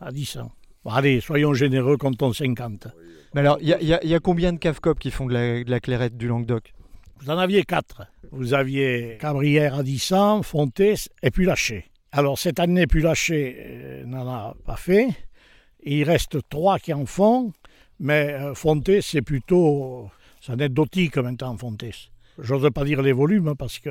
À 0.02 0.12
10 0.12 0.38
ans. 0.38 0.52
Bon, 0.84 0.92
allez, 0.92 1.22
soyons 1.22 1.54
généreux, 1.54 1.96
comptons 1.98 2.34
50. 2.34 2.88
Mais 3.34 3.42
alors, 3.42 3.58
il 3.62 3.68
y, 3.68 3.74
a- 4.16 4.20
combien 4.20 4.54
de 4.54 4.58
cave-cop 4.58 5.00
qui 5.00 5.12
font 5.12 5.26
de 5.26 5.64
la, 5.68 5.80
clairette 5.80 6.18
du 6.18 6.28
Languedoc? 6.28 6.74
Vous 7.22 7.30
en 7.30 7.38
aviez 7.38 7.64
quatre. 7.64 8.08
Vous 8.32 8.54
aviez 8.54 9.18
Cabrières 9.20 9.76
à 9.76 9.84
10 9.84 10.14
ans, 10.14 10.42
Fontès 10.44 11.10
et 11.22 11.32
Lâché. 11.38 11.86
Alors 12.12 12.40
cette 12.40 12.60
année, 12.60 12.86
Lâché 12.94 13.58
euh, 13.60 14.06
n'en 14.06 14.28
a 14.28 14.56
pas 14.66 14.78
fait. 14.78 15.10
Il 15.84 16.04
reste 16.04 16.38
trois 16.50 16.80
qui 16.80 16.94
en 16.94 17.06
font, 17.06 17.54
mais 18.00 18.34
euh, 18.34 18.56
Fontès, 18.56 19.06
c'est 19.06 19.22
plutôt. 19.22 20.10
C'est 20.42 20.54
anecdotique 20.54 21.18
maintenant, 21.18 21.56
Fontès. 21.58 22.10
J'ose 22.42 22.70
pas 22.72 22.84
dire 22.84 23.02
les 23.02 23.12
volumes 23.12 23.56
parce 23.58 23.80
que, 23.80 23.90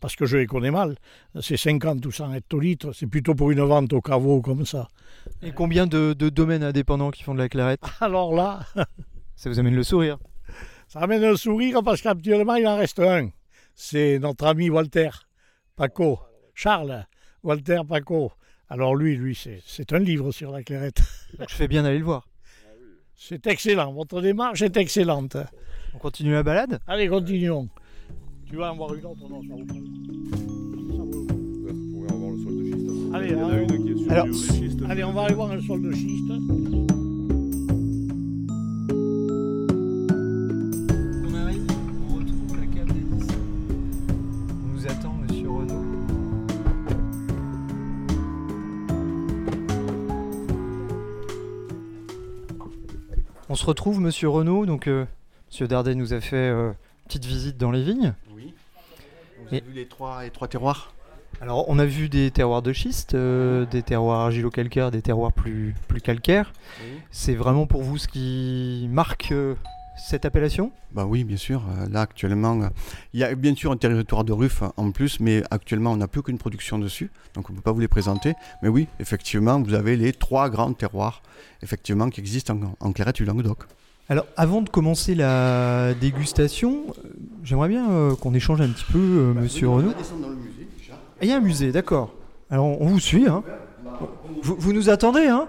parce 0.00 0.16
que 0.16 0.26
je 0.26 0.36
les 0.36 0.46
connais 0.46 0.70
mal. 0.70 0.96
C'est 1.40 1.56
50 1.56 2.04
ou 2.06 2.10
100 2.10 2.34
hectolitres, 2.34 2.92
c'est 2.94 3.06
plutôt 3.06 3.34
pour 3.34 3.50
une 3.50 3.62
vente 3.62 3.92
au 3.92 4.00
caveau 4.00 4.40
comme 4.40 4.66
ça. 4.66 4.88
Et 5.42 5.52
combien 5.52 5.86
de, 5.86 6.12
de 6.12 6.28
domaines 6.28 6.62
indépendants 6.64 7.10
qui 7.10 7.22
font 7.22 7.34
de 7.34 7.38
la 7.38 7.48
clairette? 7.48 7.82
Alors 8.00 8.34
là, 8.34 8.60
Ça 9.36 9.50
vous 9.50 9.58
amène 9.58 9.74
le 9.74 9.82
sourire. 9.82 10.18
Ça 10.88 11.00
amène 11.00 11.24
un 11.24 11.36
sourire 11.36 11.82
parce 11.82 12.02
qu'actuellement, 12.02 12.56
il 12.56 12.66
en 12.66 12.76
reste 12.76 13.00
un. 13.00 13.30
C'est 13.74 14.18
notre 14.18 14.46
ami 14.46 14.70
Walter 14.70 15.10
Paco. 15.76 16.20
Charles 16.54 17.06
Walter 17.42 17.80
Paco. 17.88 18.32
Alors 18.68 18.94
lui, 18.94 19.16
lui, 19.16 19.34
c'est 19.34 19.60
c'est 19.66 19.92
un 19.92 19.98
livre 19.98 20.32
sur 20.32 20.50
la 20.50 20.62
clairette. 20.62 21.02
Donc 21.38 21.48
je 21.48 21.54
fais 21.54 21.68
bien 21.68 21.82
d'aller 21.82 21.98
le 21.98 22.04
voir. 22.04 22.28
C'est 23.16 23.46
excellent. 23.46 23.92
Votre 23.92 24.20
démarche 24.20 24.62
est 24.62 24.76
excellente. 24.76 25.36
On 25.94 25.98
continue 25.98 26.32
la 26.32 26.42
balade? 26.42 26.80
Allez, 26.86 27.08
continuons. 27.08 27.68
Tu 28.52 28.58
vas 28.58 28.70
en 28.70 28.76
voir 28.76 28.92
une 28.94 29.06
autre, 29.06 29.26
non, 29.30 29.40
ça 29.48 29.54
vaut 29.54 29.64
pas. 29.64 29.72
Ça 29.72 29.80
vaut 32.14 32.30
le 32.32 32.42
sol 32.44 32.54
de 32.58 32.64
schiste. 32.64 33.14
Allez, 33.14 33.28
Il 33.28 33.32
y 33.32 33.34
en 33.34 33.48
a 33.48 33.52
alors- 33.52 33.58
une 33.70 33.84
qui 33.84 33.92
est 33.92 33.96
sur 33.96 34.12
alors- 34.12 34.24
du 34.26 34.32
vrai 34.32 34.58
schiste. 34.58 34.78
Allez, 34.90 35.04
on 35.04 35.12
va 35.14 35.22
aller 35.22 35.34
voir 35.34 35.50
un 35.52 35.60
sol 35.62 35.80
de 35.80 35.92
schiste. 35.92 36.30
On 41.24 41.34
arrive, 41.34 41.66
on 42.10 42.14
retrouve 42.16 42.56
la 42.60 42.66
cave. 42.66 42.88
On 44.64 44.74
nous 44.74 44.86
attend, 44.86 45.14
monsieur 45.26 45.48
Renaud. 45.48 45.82
On 53.48 53.54
se 53.54 53.66
retrouve, 53.66 54.00
monsieur 54.00 54.28
Renaud. 54.28 54.66
Donc, 54.66 54.86
euh, 54.86 55.04
monsieur 55.50 55.68
Dardet 55.68 55.94
nous 55.94 56.12
a 56.14 56.20
fait 56.20 56.36
euh, 56.36 56.72
petite 57.06 57.24
visite 57.24 57.56
dans 57.56 57.70
les 57.70 57.82
vignes. 57.82 58.14
Oui. 58.34 58.54
Vous 59.40 59.48
avez 59.48 59.60
vu 59.60 59.72
les 59.72 59.86
trois, 59.86 60.22
les 60.22 60.30
trois 60.30 60.48
terroirs? 60.48 60.94
Alors, 61.40 61.64
on 61.68 61.78
a 61.78 61.84
vu 61.84 62.08
des 62.08 62.30
terroirs 62.30 62.62
de 62.62 62.72
schiste, 62.72 63.14
euh, 63.14 63.66
des 63.66 63.82
terroirs 63.82 64.20
argilo-calcaires, 64.20 64.90
des 64.90 65.02
terroirs 65.02 65.32
plus, 65.32 65.74
plus 65.88 66.00
calcaires. 66.00 66.52
C'est 67.10 67.34
vraiment 67.34 67.66
pour 67.66 67.82
vous 67.82 67.98
ce 67.98 68.06
qui 68.06 68.86
marque 68.90 69.32
euh, 69.32 69.56
cette 70.08 70.24
appellation? 70.24 70.70
Bah 70.92 71.04
oui, 71.04 71.24
bien 71.24 71.36
sûr. 71.36 71.64
Euh, 71.68 71.88
Là, 71.88 72.02
actuellement, 72.02 72.68
il 73.12 73.20
y 73.20 73.24
a 73.24 73.34
bien 73.34 73.56
sûr 73.56 73.72
un 73.72 73.76
territoire 73.76 74.24
de 74.24 74.32
ruf 74.32 74.62
en 74.76 74.92
plus, 74.92 75.18
mais 75.20 75.42
actuellement, 75.50 75.92
on 75.92 75.96
n'a 75.96 76.06
plus 76.06 76.22
qu'une 76.22 76.38
production 76.38 76.78
dessus, 76.78 77.10
donc 77.34 77.50
on 77.50 77.52
ne 77.52 77.58
peut 77.58 77.62
pas 77.62 77.72
vous 77.72 77.80
les 77.80 77.88
présenter. 77.88 78.34
Mais 78.62 78.68
oui, 78.68 78.86
effectivement, 79.00 79.60
vous 79.60 79.74
avez 79.74 79.96
les 79.96 80.12
trois 80.12 80.48
grands 80.48 80.72
terroirs, 80.74 81.22
effectivement, 81.62 82.08
qui 82.08 82.20
existent 82.20 82.54
en, 82.54 82.86
en 82.88 82.92
clairette 82.92 83.16
du 83.16 83.24
Languedoc. 83.24 83.64
Alors, 84.12 84.26
avant 84.36 84.60
de 84.60 84.68
commencer 84.68 85.14
la 85.14 85.94
dégustation, 85.94 86.84
euh, 86.88 87.08
j'aimerais 87.44 87.70
bien 87.70 87.90
euh, 87.90 88.14
qu'on 88.14 88.34
échange 88.34 88.60
un 88.60 88.68
petit 88.68 88.84
peu, 88.92 88.98
euh, 88.98 89.32
monsieur 89.32 89.70
Renaud. 89.70 89.94
descendre 89.94 90.20
dans 90.20 90.28
le 90.28 90.34
musée, 90.34 90.68
déjà. 90.76 90.92
Ah, 90.92 91.22
Il 91.22 91.28
y 91.30 91.32
a 91.32 91.38
un 91.38 91.40
musée, 91.40 91.72
d'accord. 91.72 92.12
Alors, 92.50 92.78
on 92.78 92.84
vous 92.88 93.00
suit. 93.00 93.26
Hein. 93.26 93.42
Vous, 94.42 94.54
vous 94.58 94.74
nous 94.74 94.90
attendez, 94.90 95.28
hein 95.28 95.48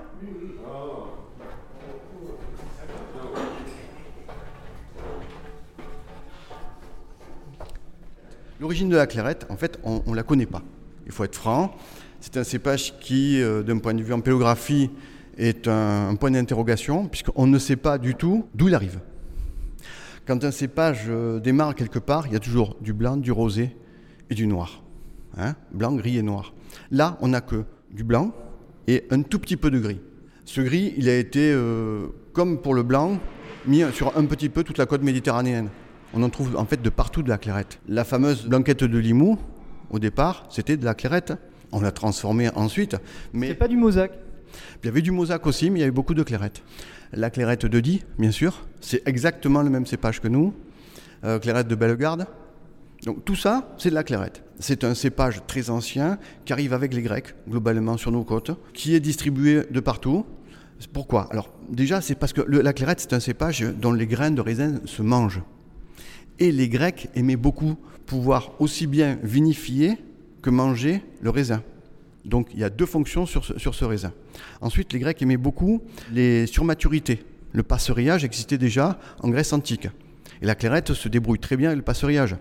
L'origine 8.61 8.87
de 8.87 8.95
la 8.95 9.07
clairette, 9.07 9.45
en 9.49 9.57
fait, 9.57 9.77
on 9.83 10.09
ne 10.09 10.15
la 10.15 10.23
connaît 10.23 10.45
pas. 10.45 10.61
Il 11.05 11.11
faut 11.11 11.25
être 11.25 11.35
franc. 11.35 11.75
C'est 12.21 12.37
un 12.37 12.45
cépage 12.45 12.97
qui, 13.01 13.41
d'un 13.41 13.79
point 13.79 13.93
de 13.93 14.01
vue 14.01 14.13
en 14.13 14.21
pélographie, 14.21 14.89
est 15.37 15.67
un, 15.67 16.15
point 16.15 16.31
d'interrogation, 16.31 17.07
puisqu'on 17.07 17.47
ne 17.47 17.59
sait 17.59 17.75
pas 17.75 17.97
du 17.97 18.15
tout 18.15 18.45
d'où 18.53 18.67
il 18.67 18.75
arrive. 18.75 18.99
Quand 20.25 20.43
un 20.43 20.51
cépage 20.51 21.05
euh, 21.09 21.39
démarre 21.39 21.75
quelque 21.75 21.99
part, 21.99 22.27
il 22.27 22.33
y 22.33 22.35
a 22.35 22.39
toujours 22.39 22.77
du 22.79 22.93
blanc, 22.93 23.17
du 23.17 23.31
rosé 23.31 23.75
et 24.29 24.35
du 24.35 24.47
noir. 24.47 24.83
Hein 25.37 25.55
blanc, 25.71 25.93
gris 25.93 26.17
et 26.17 26.21
noir. 26.21 26.53
Là, 26.91 27.17
on 27.21 27.29
n'a 27.29 27.41
que 27.41 27.65
du 27.91 28.03
blanc 28.03 28.31
et 28.87 29.05
un 29.11 29.21
tout 29.21 29.39
petit 29.39 29.57
peu 29.57 29.69
de 29.69 29.79
gris. 29.79 29.99
Ce 30.45 30.61
gris, 30.61 30.93
il 30.97 31.09
a 31.09 31.17
été, 31.17 31.51
euh, 31.51 32.07
comme 32.33 32.61
pour 32.61 32.73
le 32.73 32.83
blanc, 32.83 33.19
mis 33.65 33.83
sur 33.93 34.17
un 34.17 34.25
petit 34.25 34.49
peu 34.49 34.63
toute 34.63 34.77
la 34.77 34.85
côte 34.85 35.03
méditerranéenne. 35.03 35.69
On 36.13 36.21
en 36.21 36.29
trouve 36.29 36.55
en 36.55 36.65
fait 36.65 36.81
de 36.81 36.89
partout 36.89 37.23
de 37.23 37.29
la 37.29 37.37
clairette. 37.37 37.79
La 37.87 38.03
fameuse 38.03 38.45
blanquette 38.45 38.83
de 38.83 38.97
Limoux, 38.97 39.37
au 39.89 39.99
départ, 39.99 40.45
c'était 40.49 40.77
de 40.77 40.85
la 40.85 40.93
clairette. 40.93 41.33
On 41.71 41.81
l'a 41.81 41.91
transformée 41.91 42.49
ensuite, 42.55 42.97
mais 43.33 43.49
C'est 43.49 43.55
pas 43.55 43.67
du 43.67 43.77
mosaque. 43.77 44.13
Il 44.81 44.85
y 44.85 44.89
avait 44.89 45.01
du 45.01 45.11
mosaque 45.11 45.45
aussi, 45.47 45.69
mais 45.69 45.79
il 45.79 45.81
y 45.81 45.83
avait 45.83 45.91
beaucoup 45.91 46.13
de 46.13 46.23
clairette. 46.23 46.63
La 47.11 47.29
clairette 47.29 47.65
de 47.65 47.79
Die, 47.79 48.03
bien 48.17 48.31
sûr, 48.31 48.65
c'est 48.81 49.07
exactement 49.07 49.61
le 49.61 49.69
même 49.69 49.85
cépage 49.85 50.19
que 50.19 50.27
nous. 50.27 50.53
Euh, 51.23 51.39
clairette 51.39 51.67
de 51.67 51.75
Bellegarde. 51.75 52.25
Donc 53.05 53.23
tout 53.23 53.35
ça, 53.35 53.73
c'est 53.77 53.89
de 53.89 53.95
la 53.95 54.03
clairette. 54.03 54.43
C'est 54.59 54.83
un 54.83 54.93
cépage 54.93 55.41
très 55.47 55.69
ancien 55.69 56.17
qui 56.45 56.53
arrive 56.53 56.73
avec 56.73 56.93
les 56.93 57.01
Grecs, 57.01 57.35
globalement 57.47 57.97
sur 57.97 58.11
nos 58.11 58.23
côtes, 58.23 58.51
qui 58.73 58.95
est 58.95 58.99
distribué 58.99 59.63
de 59.69 59.79
partout. 59.79 60.25
Pourquoi? 60.91 61.27
Alors 61.31 61.49
déjà, 61.69 62.01
c'est 62.01 62.15
parce 62.15 62.33
que 62.33 62.41
la 62.41 62.73
clairette, 62.73 62.99
c'est 62.99 63.13
un 63.13 63.19
cépage 63.19 63.61
dont 63.61 63.93
les 63.93 64.07
graines 64.07 64.35
de 64.35 64.41
raisin 64.41 64.81
se 64.85 65.01
mangent. 65.01 65.41
Et 66.39 66.51
les 66.51 66.67
Grecs 66.67 67.09
aimaient 67.15 67.37
beaucoup 67.37 67.77
pouvoir 68.05 68.51
aussi 68.59 68.87
bien 68.87 69.17
vinifier 69.23 69.97
que 70.41 70.49
manger 70.49 71.03
le 71.21 71.29
raisin. 71.29 71.63
Donc 72.25 72.47
il 72.53 72.59
y 72.59 72.63
a 72.63 72.69
deux 72.69 72.85
fonctions 72.85 73.25
sur 73.25 73.43
ce, 73.45 73.57
sur 73.59 73.75
ce 73.75 73.85
raisin. 73.85 74.13
Ensuite, 74.61 74.93
les 74.93 74.99
Grecs 74.99 75.21
aimaient 75.21 75.37
beaucoup 75.37 75.81
les 76.11 76.47
surmaturités. 76.47 77.23
Le 77.51 77.63
passerillage 77.63 78.23
existait 78.23 78.57
déjà 78.57 78.99
en 79.21 79.29
Grèce 79.29 79.53
antique. 79.53 79.87
Et 80.41 80.45
la 80.45 80.55
clairette 80.55 80.93
se 80.93 81.07
débrouille 81.09 81.39
très 81.39 81.57
bien 81.57 81.69
avec 81.69 81.77
le 81.77 81.83
passerillage. 81.83 82.35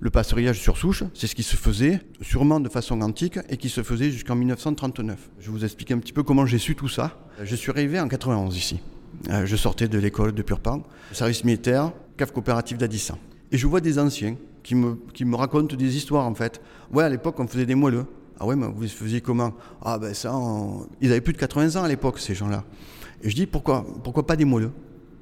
Le 0.00 0.10
passerillage 0.10 0.60
sur 0.60 0.76
souche, 0.76 1.04
c'est 1.14 1.26
ce 1.26 1.34
qui 1.34 1.42
se 1.42 1.56
faisait 1.56 2.00
sûrement 2.20 2.60
de 2.60 2.68
façon 2.68 3.00
antique 3.00 3.38
et 3.48 3.56
qui 3.56 3.70
se 3.70 3.82
faisait 3.82 4.10
jusqu'en 4.10 4.34
1939. 4.34 5.30
Je 5.40 5.50
vous 5.50 5.64
expliquer 5.64 5.94
un 5.94 5.98
petit 5.98 6.12
peu 6.12 6.22
comment 6.22 6.44
j'ai 6.44 6.58
su 6.58 6.74
tout 6.74 6.88
ça. 6.88 7.18
Je 7.42 7.56
suis 7.56 7.70
arrivé 7.70 7.98
en 7.98 8.08
91 8.08 8.54
ici. 8.56 8.80
Euh, 9.30 9.46
Je 9.46 9.56
sortais 9.56 9.88
de 9.88 9.98
l'école 9.98 10.32
de 10.32 10.42
Purpan, 10.42 10.82
service 11.12 11.44
militaire, 11.44 11.92
CAF 12.18 12.32
coopératif 12.32 12.76
d'Addissan. 12.76 13.16
Et 13.52 13.56
je 13.56 13.66
vois 13.66 13.80
des 13.80 13.98
anciens 13.98 14.36
qui 14.62 14.74
me, 14.74 14.98
qui 15.14 15.24
me 15.24 15.36
racontent 15.36 15.76
des 15.76 15.96
histoires 15.96 16.26
en 16.26 16.34
fait. 16.34 16.60
Ouais, 16.92 17.04
à 17.04 17.08
l'époque, 17.08 17.38
on 17.40 17.46
faisait 17.46 17.66
des 17.66 17.74
moelleux. 17.74 18.04
Ah 18.38 18.46
ouais, 18.46 18.56
mais 18.56 18.66
vous 18.66 18.86
faisiez 18.88 19.20
comment? 19.20 19.52
Ah 19.82 19.98
ben 19.98 20.12
ça, 20.14 20.34
on- 20.36 20.86
ils 21.00 21.10
avaient 21.10 21.20
plus 21.20 21.32
de 21.32 21.38
80 21.38 21.76
ans 21.80 21.84
à 21.84 21.88
l'époque, 21.88 22.18
ces 22.18 22.34
gens-là. 22.34 22.64
Et 23.22 23.30
je 23.30 23.34
dis, 23.34 23.46
pourquoi, 23.46 23.84
pourquoi 24.04 24.26
pas 24.26 24.36
des 24.36 24.44
moelleux 24.44 24.72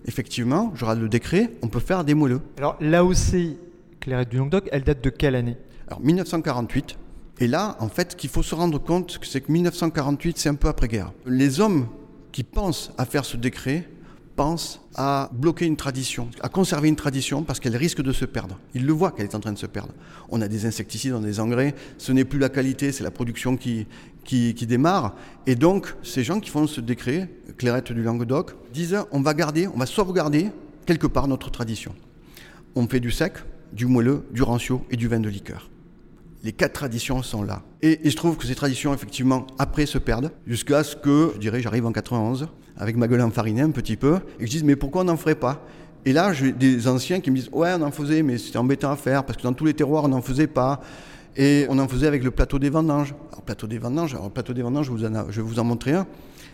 Effectivement, 0.06 0.73
je 0.75 0.85
regarde 0.85 1.00
le 1.00 1.09
décret, 1.09 1.52
on 1.62 1.68
peut 1.68 1.80
faire 1.80 2.04
des 2.04 2.14
moelleux. 2.14 2.40
Alors, 2.59 2.76
l'AOC 2.80 3.56
Clairette 4.00 4.28
du 4.28 4.37
Languedoc, 4.37 4.68
elle 4.73 4.83
date 4.83 5.02
de 5.02 5.11
quelle 5.11 5.35
année? 5.35 5.56
Alors 5.88 6.00
1948. 6.00 6.99
Et 7.40 7.47
là, 7.47 7.76
en 7.80 7.88
fait, 7.88 8.12
ce 8.12 8.16
qu'il 8.16 8.30
faut 8.30 8.42
se 8.42 8.54
rendre 8.54 8.78
compte, 8.78 9.18
c'est 9.23 9.40
que 9.40 9.50
1948, 9.50 10.38
c'est 10.38 10.49
un 10.49 10.54
peu 10.54 10.68
après-guerre. 10.68 11.12
Les 11.26 11.61
hommes 11.61 11.87
qui 12.33 12.42
pensent 12.44 12.92
à 12.99 13.06
faire 13.06 13.25
ce 13.25 13.37
décret 13.37 13.88
pensent 14.36 14.80
à 14.94 15.30
bloquer 15.32 15.66
une 15.66 15.76
tradition, 15.76 16.28
à 16.40 16.48
conserver 16.48 16.88
une 16.88 16.96
tradition 16.96 17.42
parce 17.42 17.60
qu'elle 17.60 17.76
risque 17.76 18.02
de 18.02 18.12
se 18.12 18.24
perdre. 18.24 18.58
Ils 18.74 18.86
le 18.86 18.92
voient 18.92 19.12
qu'elle 19.12 19.26
est 19.26 19.34
en 19.34 19.40
train 19.40 19.52
de 19.52 19.58
se 19.58 19.66
perdre. 19.66 19.92
On 20.28 20.40
a 20.40 20.48
des 20.48 20.66
insecticides, 20.66 21.12
on 21.12 21.22
a 21.22 21.26
des 21.26 21.40
engrais, 21.40 21.74
ce 21.98 22.12
n'est 22.12 22.24
plus 22.24 22.38
la 22.38 22.48
qualité, 22.48 22.92
c'est 22.92 23.04
la 23.04 23.10
production 23.10 23.56
qui, 23.56 23.86
qui, 24.24 24.54
qui 24.54 24.66
démarre. 24.66 25.14
Et 25.46 25.54
donc, 25.54 25.94
ces 26.02 26.24
gens 26.24 26.40
qui 26.40 26.50
font 26.50 26.66
ce 26.66 26.80
décret, 26.80 27.30
Clairette 27.58 27.92
du 27.92 28.02
Languedoc, 28.02 28.54
disent 28.72 28.98
on 29.12 29.20
va 29.20 29.34
garder, 29.34 29.68
on 29.68 29.78
va 29.78 29.86
sauvegarder 29.86 30.50
quelque 30.86 31.06
part 31.06 31.28
notre 31.28 31.50
tradition. 31.50 31.94
On 32.74 32.86
fait 32.88 33.00
du 33.00 33.10
sec, 33.10 33.34
du 33.72 33.86
moelleux, 33.86 34.26
du 34.32 34.42
rancio 34.42 34.84
et 34.90 34.96
du 34.96 35.08
vin 35.08 35.20
de 35.20 35.28
liqueur. 35.28 35.70
Les 36.42 36.52
quatre 36.52 36.74
traditions 36.74 37.22
sont 37.22 37.42
là. 37.42 37.62
Et, 37.80 38.06
et 38.06 38.10
je 38.10 38.16
trouve 38.16 38.36
que 38.36 38.46
ces 38.46 38.54
traditions, 38.54 38.92
effectivement, 38.92 39.46
après 39.58 39.86
se 39.86 39.96
perdent, 39.96 40.30
jusqu'à 40.46 40.84
ce 40.84 40.94
que, 40.94 41.30
je 41.34 41.40
dirais, 41.40 41.62
j'arrive 41.62 41.86
en 41.86 41.92
91, 41.92 42.48
avec 42.76 42.97
ma 42.97 43.09
gueule 43.09 43.21
enfarinée 43.21 43.62
un 43.62 43.71
petit 43.71 43.97
peu, 43.97 44.16
et 44.40 44.47
je 44.47 44.50
dise, 44.50 44.64
mais 44.64 44.76
pourquoi 44.76 45.02
on 45.02 45.04
n'en 45.04 45.16
ferait 45.16 45.35
pas? 45.35 45.64
Et 46.04 46.12
là, 46.12 46.33
j'ai 46.33 46.52
des 46.52 46.87
anciens 46.88 47.21
qui 47.21 47.31
me 47.31 47.37
disent, 47.37 47.49
ouais, 47.52 47.73
on 47.78 47.83
en 47.83 47.90
faisait, 47.90 48.23
mais 48.23 48.37
c'était 48.38 48.59
embêtant 48.59 48.90
à 48.90 48.97
faire, 48.97 49.25
parce 49.25 49.38
que 49.38 49.43
dans 49.43 49.52
tous 49.52 49.64
les 49.64 49.75
terroirs, 49.75 50.04
on 50.04 50.09
n'en 50.09 50.21
faisait 50.23 50.47
pas. 50.47 50.81
Et 51.37 51.66
on 51.69 51.78
en 51.78 51.88
faisait 51.88 52.07
avec 52.07 52.23
le 52.23 52.31
plateau 52.31 52.59
des 52.59 52.71
vendanges. 52.71 53.14
Alors, 53.33 53.43
plateau 53.43 53.66
des 53.66 53.78
vendanges, 53.78 54.16
plateau 54.33 54.52
des 54.52 54.62
vendanges, 54.62 54.87
je, 54.87 54.93
vous 54.93 55.04
en 55.04 55.14
a- 55.14 55.25
vais 55.25 55.43
vous 55.43 55.59
en 55.59 55.64
montrer 55.64 55.95
un. 55.95 56.07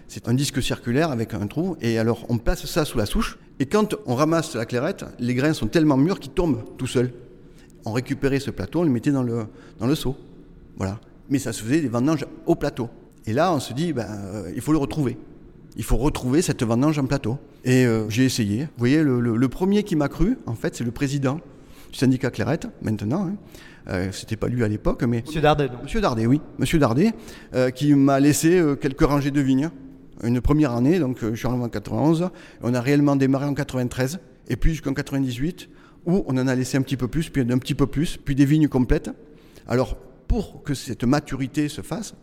C'est 0.08 0.28
un 0.28 0.34
disque 0.34 0.62
circulaire 0.62 1.10
avec 1.10 1.34
un 1.34 1.46
trou, 1.46 1.76
et 1.80 1.98
alors 1.98 2.24
on 2.28 2.38
place 2.38 2.64
ça 2.66 2.84
sous 2.84 2.98
la 2.98 3.06
souche, 3.06 3.38
et 3.58 3.66
quand 3.66 3.94
on 4.06 4.14
ramasse 4.14 4.54
la 4.54 4.66
clairette, 4.66 5.04
les 5.18 5.34
grains 5.34 5.52
sont 5.52 5.66
tellement 5.66 5.96
mûrs 5.96 6.18
qu'ils 6.18 6.32
tombent 6.32 6.64
tout 6.78 6.86
seuls 6.86 7.12
on 7.84 7.92
récupérait 7.92 8.40
ce 8.40 8.50
plateau, 8.50 8.80
on 8.80 8.84
le 8.84 8.90
mettait 8.90 9.10
dans 9.10 9.22
le, 9.22 9.46
dans 9.78 9.86
le 9.86 9.94
seau. 9.94 10.16
Voilà. 10.76 11.00
Mais 11.28 11.38
ça 11.38 11.52
se 11.52 11.62
faisait 11.62 11.80
des 11.80 11.88
vendanges 11.88 12.26
au 12.46 12.54
plateau. 12.54 12.88
Et 13.26 13.32
là, 13.32 13.52
on 13.54 13.60
se 13.60 13.72
dit, 13.72 13.92
ben, 13.92 14.06
euh, 14.06 14.52
il 14.54 14.60
faut 14.60 14.72
le 14.72 14.78
retrouver. 14.78 15.16
Il 15.76 15.84
faut 15.84 15.96
retrouver 15.96 16.42
cette 16.42 16.62
vendange 16.62 16.98
en 16.98 17.06
plateau. 17.06 17.38
Et 17.64 17.86
euh, 17.86 18.08
j'ai 18.08 18.24
essayé. 18.24 18.62
Vous 18.64 18.68
voyez, 18.78 19.02
le, 19.02 19.20
le- 19.20 19.36
le 19.36 19.48
premier 19.48 19.82
qui 19.82 19.96
m'a 19.96 20.08
cru, 20.08 20.36
en 20.46 20.54
fait, 20.54 20.74
c'est 20.74 20.84
le 20.84 20.90
président 20.90 21.40
du 21.92 21.98
syndicat 21.98 22.30
Clairette, 22.30 22.68
maintenant. 22.82 23.26
Hein. 23.28 23.34
Euh, 23.88 24.12
C'était 24.12 24.36
pas 24.36 24.48
lui 24.48 24.62
à 24.64 24.68
l'époque, 24.68 25.02
mais 25.04 25.22
Monsieur 25.26 25.40
Dardet, 25.40 25.68
donc. 25.68 25.82
Monsieur 25.82 26.00
Dardet, 26.00 26.26
oui, 26.26 26.40
Monsieur 26.58 26.78
Dardet, 26.78 27.12
euh, 27.54 27.70
qui 27.70 27.94
m'a 27.94 28.20
laissé 28.20 28.58
euh, 28.58 28.74
quelques 28.76 29.02
rangées 29.02 29.30
de 29.30 29.40
vignes. 29.40 29.70
Une 30.22 30.40
première 30.42 30.72
année, 30.72 30.98
donc 30.98 31.18
je 31.22 31.34
suis 31.34 31.46
arrivé 31.48 31.62
en 31.62 31.68
91. 31.70 32.28
On 32.62 32.74
a 32.74 32.80
réellement 32.82 33.16
démarré 33.16 33.46
en 33.46 33.54
93, 33.54 34.18
et 34.48 34.56
puis 34.56 34.72
jusqu'en 34.72 34.92
98, 34.92 35.70
où 36.04 36.24
on 36.26 36.36
en 36.36 36.46
a 36.46 36.54
laissé 36.54 36.76
un 36.76 36.82
petit 36.82 36.98
peu 36.98 37.08
plus, 37.08 37.30
puis 37.30 37.40
un 37.42 37.58
petit 37.58 37.74
peu 37.74 37.86
plus, 37.86 38.18
puis 38.22 38.34
des 38.34 38.44
vignes 38.44 38.68
complètes. 38.68 39.10
Alors, 39.66 39.96
pour 40.28 40.62
que 40.62 40.74
cette 40.74 41.04
maturité 41.04 41.68
se 41.70 41.80
fasse, 41.80 42.14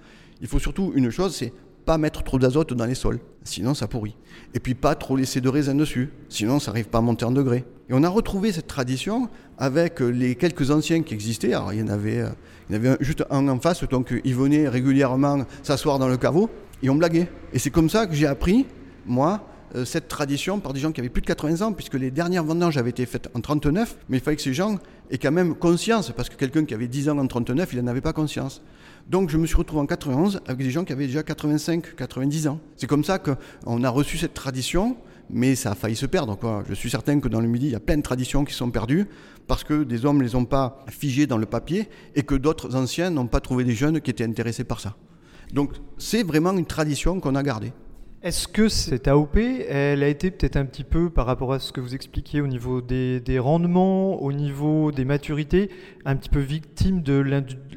il 0.42 0.48
faut 0.48 0.60
surtout 0.60 0.92
une 0.96 1.10
chose, 1.10 1.36
c'est 1.36 1.52
pas 1.88 1.98
mettre 1.98 2.22
trop 2.22 2.38
d'azote 2.38 2.74
dans 2.74 2.86
les 2.86 2.96
sols, 2.96 3.20
sinon 3.46 3.74
ça 3.74 3.88
pourrit. 3.88 4.18
Et 4.54 4.60
puis 4.60 4.76
pas 4.76 4.94
trop 4.94 5.16
laisser 5.16 5.40
de 5.40 5.48
raisin 5.48 5.74
dessus, 5.74 6.12
sinon 6.28 6.60
ça 6.60 6.72
n'arrive 6.72 6.90
pas 6.90 6.98
à 6.98 7.02
monter 7.02 7.24
en 7.24 7.32
degré. 7.32 7.64
Et 7.90 7.94
on 7.94 8.04
a 8.04 8.10
retrouvé 8.10 8.52
cette 8.52 8.68
tradition 8.68 9.30
avec 9.58 10.02
euh, 10.02 10.10
les 10.10 10.36
quelques 10.36 10.70
anciens 10.70 11.02
qui 11.02 11.14
existaient. 11.14 11.54
Alors 11.54 11.72
il 11.72 11.80
y 11.80 11.84
en 11.84 11.88
avait, 11.88 12.26
euh, 12.72 12.98
juste 13.00 13.24
un 13.30 13.48
en 13.48 13.58
face, 13.62 13.86
donc 13.86 14.12
euh, 14.12 14.20
ils 14.26 14.36
venaient 14.36 14.68
régulièrement 14.68 15.46
s'asseoir 15.64 15.98
dans 15.98 16.10
le 16.10 16.18
caveau 16.18 16.50
et 16.84 16.90
on 16.90 16.96
blaguait. 16.96 17.30
Et 17.54 17.60
c'est 17.60 17.72
comme 17.72 17.90
ça 17.90 18.06
que 18.06 18.14
j'ai 18.14 18.28
appris, 18.28 18.66
moi, 19.06 19.48
cette 19.86 20.08
tradition 20.08 20.60
par 20.60 20.74
des 20.74 20.80
gens 20.80 20.92
qui 20.92 21.02
avaient 21.02 21.10
plus 21.10 21.22
de 21.22 21.28
80 21.28 21.66
ans, 21.66 21.74
puisque 21.74 21.96
les 21.96 22.12
dernières 22.12 22.44
vendanges 22.44 22.78
avaient 22.78 22.90
été 22.90 23.06
faites 23.06 23.30
en 23.34 23.42
39, 23.42 23.98
mais 24.10 24.18
il 24.18 24.24
fallait 24.24 24.38
que 24.38 24.42
ces 24.42 24.54
gens 24.54 24.78
aient 25.12 25.18
quand 25.18 25.32
même 25.32 25.56
conscience, 25.56 26.12
parce 26.16 26.30
que 26.30 26.36
quelqu'un 26.36 26.66
qui 26.66 26.74
avait 26.74 26.88
10 26.88 27.10
ans 27.10 27.18
en 27.18 27.28
39, 27.28 27.74
il 27.74 27.82
n'en 27.82 27.88
avait 27.88 28.02
pas 28.02 28.14
conscience. 28.14 28.62
Donc 29.10 29.30
je 29.30 29.38
me 29.38 29.46
suis 29.46 29.56
retrouvé 29.56 29.82
en 29.82 29.86
91 29.86 30.42
avec 30.48 30.66
des 30.66 30.72
gens 30.72 30.84
qui 30.84 30.92
avaient 30.92 31.08
déjà 31.08 31.24
85, 31.24 31.96
90 31.96 32.48
ans. 32.50 32.60
C'est 32.76 32.88
comme 32.88 33.06
ça 33.06 33.20
qu'on 33.20 33.84
a 33.84 33.90
reçu 33.90 34.18
cette 34.18 34.34
tradition, 34.34 34.98
mais 35.30 35.56
ça 35.56 35.72
a 35.72 35.76
failli 35.76 35.96
se 35.96 36.06
perdre. 36.06 36.38
Je 36.68 36.74
suis 36.74 36.90
certain 36.90 37.20
que 37.22 37.30
dans 37.30 37.40
le 37.40 37.48
Midi, 37.48 37.68
il 37.68 37.72
y 37.72 37.76
a 37.76 37.80
plein 37.80 37.96
de 37.96 38.02
traditions 38.02 38.44
qui 38.44 38.54
sont 38.54 38.70
perdues 38.70 39.08
parce 39.48 39.64
que 39.64 39.84
des 39.84 40.06
hommes 40.06 40.18
ne 40.18 40.24
les 40.24 40.36
ont 40.36 40.44
pas 40.44 40.84
figées 40.90 41.26
dans 41.26 41.38
le 41.38 41.46
papier 41.46 41.88
et 42.16 42.24
que 42.24 42.36
d'autres 42.36 42.76
anciens 42.76 43.10
n'ont 43.10 43.28
pas 43.28 43.40
trouvé 43.40 43.64
des 43.64 43.74
jeunes 43.74 44.02
qui 44.02 44.12
étaient 44.12 44.26
intéressés 44.26 44.66
par 44.66 44.82
ça. 44.82 44.98
Donc 45.54 45.72
c'est 45.98 46.24
vraiment 46.24 46.52
une 46.52 46.66
tradition 46.66 47.22
qu'on 47.22 47.36
a 47.36 47.44
gardée. 47.44 47.72
Est-ce 48.24 48.48
que 48.48 48.68
cette 48.68 49.08
AOP, 49.08 49.38
elle 49.38 50.02
a 50.02 50.08
été 50.08 50.32
peut-être 50.32 50.56
un 50.56 50.66
petit 50.66 50.84
peu, 50.84 51.12
par 51.12 51.28
rapport 51.28 51.54
à 51.54 51.60
ce 51.60 51.72
que 51.72 51.80
vous 51.80 51.94
expliquiez 51.94 52.42
au 52.42 52.48
niveau 52.48 52.82
des, 52.82 53.20
des 53.20 53.38
rendements, 53.38 54.20
au 54.24 54.34
niveau 54.34 54.92
des 54.92 55.06
maturités, 55.06 55.70
un 56.04 56.16
petit 56.16 56.30
peu 56.30 56.40
victime 56.40 57.04
de 57.04 57.14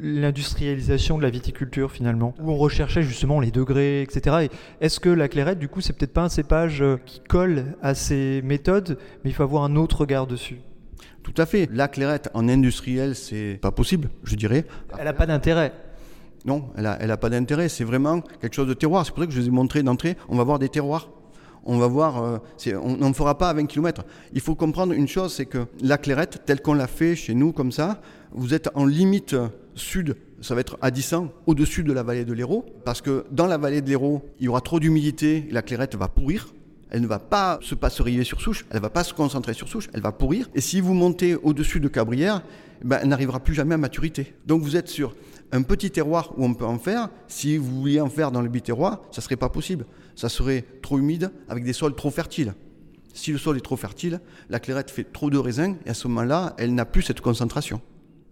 l'industrialisation 0.01 1.19
de 1.19 1.23
la 1.23 1.31
viticulture 1.31 1.93
finalement, 1.93 2.35
où 2.41 2.51
on 2.51 2.57
recherchait 2.57 3.03
justement 3.03 3.39
les 3.39 3.51
degrés, 3.51 4.01
etc. 4.01 4.49
Et 4.49 4.85
est-ce 4.85 4.99
que 4.99 5.11
la 5.11 5.29
clairette, 5.29 5.59
du 5.59 5.69
coup, 5.69 5.83
c'est 5.83 5.93
peut-être 5.93 6.15
pas 6.15 6.25
un 6.25 6.31
cépage 6.31 6.83
qui 7.05 7.21
colle 7.21 7.77
à 7.83 7.95
ces 7.95 8.41
méthodes, 8.43 8.97
mais 9.23 9.31
il 9.31 9.35
faut 9.35 9.43
avoir 9.43 9.65
un 9.65 9.77
autre 9.77 10.01
regard 10.01 10.27
dessus? 10.27 10.63
Tout 11.23 11.35
à 11.37 11.45
fait. 11.45 11.69
La 11.71 11.87
clairette 11.87 12.31
en 12.33 12.49
industriel, 12.49 13.15
c'est 13.15 13.59
pas 13.61 13.73
possible, 13.73 14.09
je 14.25 14.37
dirais. 14.37 14.65
Elle 14.99 15.05
n'a 15.05 15.13
pas 15.13 15.27
d'intérêt. 15.27 15.73
Non, 16.45 16.71
elle 16.77 16.85
n'a 16.85 17.17
pas 17.17 17.29
d'intérêt. 17.29 17.69
C'est 17.69 17.85
vraiment 17.85 18.21
quelque 18.41 18.55
chose 18.55 18.69
de 18.69 18.75
terroir. 18.75 19.05
C'est 19.05 19.13
pour 19.13 19.23
ça 19.23 19.27
que 19.27 19.33
je 19.33 19.41
vous 19.41 19.49
ai 19.49 19.51
montré 19.51 19.83
d'entrée, 19.83 20.17
on 20.29 20.37
va 20.37 20.45
voir 20.45 20.59
des 20.59 20.69
terroirs. 20.69 21.11
On 21.65 21.79
va 21.79 22.41
euh, 22.67 22.79
on 22.83 22.97
n'en 22.97 23.13
fera 23.13 23.37
pas 23.37 23.51
à 23.51 23.53
20 23.53 23.67
km. 23.67 24.03
Il 24.33 24.41
faut 24.41 24.55
comprendre 24.55 24.95
une 24.95 25.07
chose, 25.07 25.35
c'est 25.35 25.45
que 25.45 25.67
la 25.83 25.99
clairette, 25.99 26.43
telle 26.47 26.63
qu'on 26.63 26.73
l'a 26.73 26.87
fait 26.87 27.15
chez 27.15 27.35
nous 27.35 27.53
comme 27.53 27.71
ça, 27.71 28.01
vous 28.33 28.55
êtes 28.55 28.71
en 28.75 28.87
limite 28.87 29.37
sud, 29.75 30.17
ça 30.41 30.55
va 30.55 30.63
être 30.63 30.79
à 30.81 30.91
10 30.91 31.15
ans, 31.15 31.29
au-dessus 31.47 31.83
de 31.83 31.93
la 31.93 32.03
vallée 32.03 32.25
de 32.25 32.33
l'Hérault, 32.33 32.65
parce 32.85 33.03
que 33.03 33.27
dans 33.31 33.47
la 33.47 33.59
vallée 33.59 33.83
de 33.83 33.89
l'Hérault, 33.89 34.23
il 34.39 34.47
y 34.47 34.49
aura 34.49 34.63
trop 34.63 34.81
d'humidité, 34.81 35.47
la 35.51 35.63
clairette 35.63 35.97
va 35.97 36.09
pourrir. 36.09 36.55
Elle 36.91 37.03
ne 37.03 37.07
va 37.07 37.19
pas 37.19 37.59
se 37.63 37.75
passeurier 37.75 38.25
sur 38.25 38.41
souche, 38.41 38.67
elle 38.71 38.79
ne 38.79 38.83
va 38.83 38.91
pas 38.91 39.05
se 39.05 39.15
concentrer 39.15 39.55
sur 39.55 39.69
souche, 39.69 39.89
elle 39.95 40.01
va 40.01 40.13
pourrir. 40.13 40.49
Et 40.55 40.61
si 40.61 40.81
vous 40.81 40.95
montez 40.95 41.37
au-dessus 41.37 41.81
de 41.81 41.89
Cabrières, 41.89 42.43
ben, 42.85 42.99
elle 43.03 43.09
n'arrivera 43.09 43.41
plus 43.41 43.55
jamais 43.55 43.75
à 43.75 43.79
maturité. 43.79 44.35
Donc 44.47 44.63
vous 44.63 44.77
êtes 44.77 44.89
sur 44.89 45.15
un 45.53 45.63
petit 45.63 45.91
terroir 45.91 46.33
où 46.37 46.45
on 46.45 46.55
peut 46.55 46.65
en 46.65 46.79
faire, 46.79 47.09
si 47.29 47.57
vous 47.57 47.81
vouliez 47.81 48.01
en 48.01 48.09
faire 48.09 48.33
dans 48.33 48.43
le 48.43 48.49
biterroir, 48.49 49.03
ça 49.11 49.21
ne 49.21 49.23
serait 49.23 49.37
pas 49.37 49.49
possible. 49.49 49.87
Ça 50.17 50.29
serait 50.29 50.65
trop 50.83 50.99
humide 50.99 51.31
avec 51.49 51.65
des 51.65 51.73
sols 51.73 51.95
trop 51.95 52.11
fertiles. 52.11 52.55
Si 53.15 53.33
le 53.33 53.39
sol 53.39 53.57
est 53.57 53.63
trop 53.63 53.77
fertile, 53.77 54.21
la 54.49 54.61
clairette 54.61 54.91
fait 54.91 55.05
trop 55.05 55.31
de 55.31 55.39
raisins 55.39 55.77
et 55.87 55.91
à 55.91 55.95
ce 55.95 56.09
moment-là, 56.09 56.55
elle 56.59 56.75
n'a 56.75 56.85
plus 56.85 57.03
cette 57.03 57.21
concentration. 57.21 57.81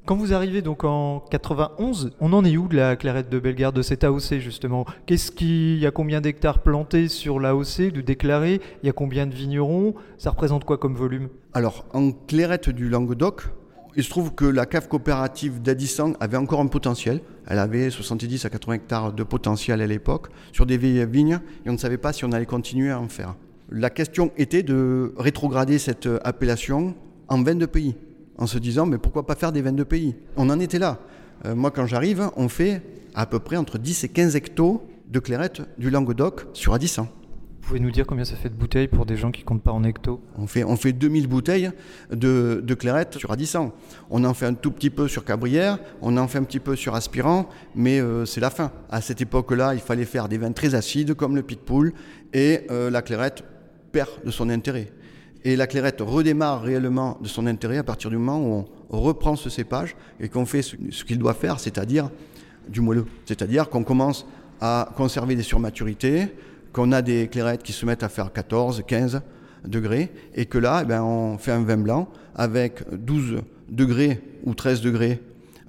Quand 0.09 0.17
vous 0.17 0.33
arrivez 0.33 0.63
donc 0.63 0.85
en 0.85 1.21
91, 1.31 2.13
on 2.19 2.33
en 2.33 2.43
est 2.43 2.57
où 2.57 2.67
de 2.67 2.77
la 2.77 2.97
clairette 2.97 3.29
de 3.29 3.39
Bellegarde, 3.39 3.77
de 3.77 3.83
cette 3.83 4.05
AOC 4.05 4.39
justement? 4.39 4.87
Qu'est-ce 5.05 5.31
qu'il 5.31 5.79
y 5.79 5.85
a 5.85 5.91
combien 5.91 6.23
d'hectares 6.23 6.63
plantés 6.63 7.09
sur 7.09 7.39
l'AOC, 7.39 7.93
de 7.93 8.01
déclarés? 8.01 8.63
Il 8.83 8.87
y 8.87 8.89
a 8.89 8.95
combien 8.95 9.27
de 9.27 9.35
vignerons? 9.35 9.95
Ça 10.17 10.31
représente 10.31 10.65
quoi 10.65 10.79
comme 10.79 10.95
volume? 10.95 11.29
Alors 11.53 11.85
en 11.93 12.13
clairette 12.13 12.71
du 12.71 12.89
Languedoc, 12.89 13.49
il 13.97 14.03
se 14.03 14.09
trouve 14.09 14.35
que 14.35 14.47
la 14.47 14.65
cave 14.65 14.89
coopérative 14.89 15.61
d'Adissan 15.61 16.15
avait 16.21 16.39
encore 16.39 16.61
un 16.61 16.69
potentiel. 16.69 17.21
Elle 17.47 17.59
avait 17.59 17.91
70 17.91 18.47
à 18.47 18.49
80 18.49 18.77
hectares 18.77 19.13
de 19.13 19.23
potentiel 19.25 19.83
à 19.83 19.87
l'époque 19.87 20.29
sur 20.53 20.65
des 20.65 20.79
vieilles 20.79 21.07
vignes 21.07 21.41
et 21.67 21.69
on 21.69 21.75
ne 21.75 21.79
savait 21.79 21.99
pas 21.99 22.15
si 22.15 22.25
on 22.25 22.33
allait 22.33 22.47
continuer 22.47 22.91
à 22.91 22.99
en 22.99 23.11
faire. 23.11 23.35
La 23.69 23.91
question 23.91 24.31
était 24.39 24.63
de 24.63 25.13
rétrograder 25.19 25.79
cette 25.79 26.09
appellation 26.25 26.95
en 27.29 27.43
vin 27.43 27.57
de 27.57 27.67
pays 27.67 27.95
en 28.39 28.47
se 28.47 28.59
disant 28.59 28.87
mais 28.87 28.99
pourquoi 28.99 29.27
pas 29.27 29.35
faire 29.35 29.53
des 29.53 29.63
vins 29.63 29.73
de 29.73 29.85
pays? 29.85 30.17
On 30.37 30.49
en 30.51 30.59
était 30.61 30.79
là. 30.79 30.99
Euh, 31.45 31.55
moi 31.55 31.71
quand 31.71 31.87
j'arrive, 31.87 32.31
on 32.37 32.49
fait 32.49 32.83
à 33.15 33.27
peu 33.27 33.39
près 33.39 33.57
entre 33.57 33.79
10 33.79 34.05
et 34.05 34.09
15 34.09 34.37
hectos 34.37 34.89
de 35.09 35.19
clairette 35.19 35.63
du 35.79 35.91
Languedoc 35.91 36.47
sur 36.53 36.75
Adissan. 36.75 37.09
Vous 37.69 37.73
pouvez 37.73 37.81
nous 37.81 37.91
dire 37.91 38.07
combien 38.07 38.25
ça 38.25 38.35
fait 38.35 38.49
de 38.49 38.55
bouteilles 38.55 38.89
pour 38.89 39.05
des 39.05 39.17
gens 39.17 39.31
qui 39.31 39.43
comptent 39.43 39.63
pas 39.63 39.73
en 39.73 39.85
hecto 39.85 40.23
on 40.39 40.47
fait, 40.47 40.65
on 40.65 40.77
fait 40.77 40.95
2000 40.95 41.27
bouteilles 41.27 41.71
de, 42.11 42.63
de 42.65 42.75
clairette 42.75 43.19
sur 43.19 43.31
Adissan. 43.31 43.73
On 44.09 44.25
en 44.25 44.33
fait 44.33 44.47
un 44.47 44.55
tout 44.55 44.71
petit 44.71 44.89
peu 44.89 45.07
sur 45.07 45.23
Cabrières, 45.23 45.79
on 46.01 46.17
en 46.17 46.29
fait 46.29 46.39
un 46.39 46.45
petit 46.45 46.61
peu 46.61 46.77
sur 46.77 46.95
Aspirant, 46.95 47.47
mais 47.75 48.01
euh, 48.01 48.25
c'est 48.25 48.41
la 48.41 48.49
fin. 48.49 48.73
À 48.89 49.03
cette 49.03 49.21
époque-là, 49.21 49.75
il 49.75 49.81
fallait 49.81 50.07
faire 50.07 50.29
des 50.31 50.39
vins 50.39 50.53
très 50.53 50.75
acides 50.75 51.13
comme 51.13 51.37
le 51.37 51.43
Pitbull 51.43 51.93
et 52.33 52.61
euh, 52.71 52.89
la 52.89 53.03
clairette 53.03 53.45
perd 53.93 54.09
de 54.25 54.31
son 54.31 54.49
intérêt. 54.49 54.91
Et 55.45 55.57
la 55.57 55.67
clairette 55.67 56.01
redémarre 56.01 56.63
réellement 56.63 57.19
de 57.23 57.29
son 57.29 57.47
intérêt 57.47 57.79
à 57.79 57.85
partir 57.85 58.11
du 58.11 58.17
moment 58.17 58.41
où 58.41 58.65
on 58.91 59.01
reprend 59.01 59.37
ce 59.37 59.51
cépage 59.51 59.97
et 60.21 60.29
qu'on 60.29 60.47
fait 60.47 60.63
ce, 60.63 61.05
qu'il 61.05 61.19
doit 61.19 61.35
faire, 61.35 61.61
c'est-à-dire 61.61 62.11
du 62.69 62.81
moelleux. 62.81 63.07
C'est-à-dire 63.25 63.69
qu'on 63.69 63.85
commence 63.85 64.27
à 64.61 64.91
conserver 64.97 65.37
des 65.37 65.43
surmaturités, 65.43 66.35
qu'on 66.73 66.93
a 66.93 67.03
des 67.03 67.29
clairettes 67.29 67.63
qui 67.63 67.73
se 67.73 67.87
mettent 67.87 68.03
à 68.03 68.09
faire 68.09 68.33
14, 68.33 68.83
15 68.87 69.23
degrés, 69.65 70.11
et 70.35 70.47
que 70.47 70.59
là, 70.59 70.81
eh 70.83 70.87
ben, 70.87 71.03
on 71.03 71.39
fait 71.39 71.53
un 71.53 71.63
vin 71.63 71.77
blanc 71.77 72.09
avec 72.35 72.83
12 72.93 73.43
degrés 73.69 74.21
ou 74.45 74.55
13 74.55 74.81
degrés 74.81 75.21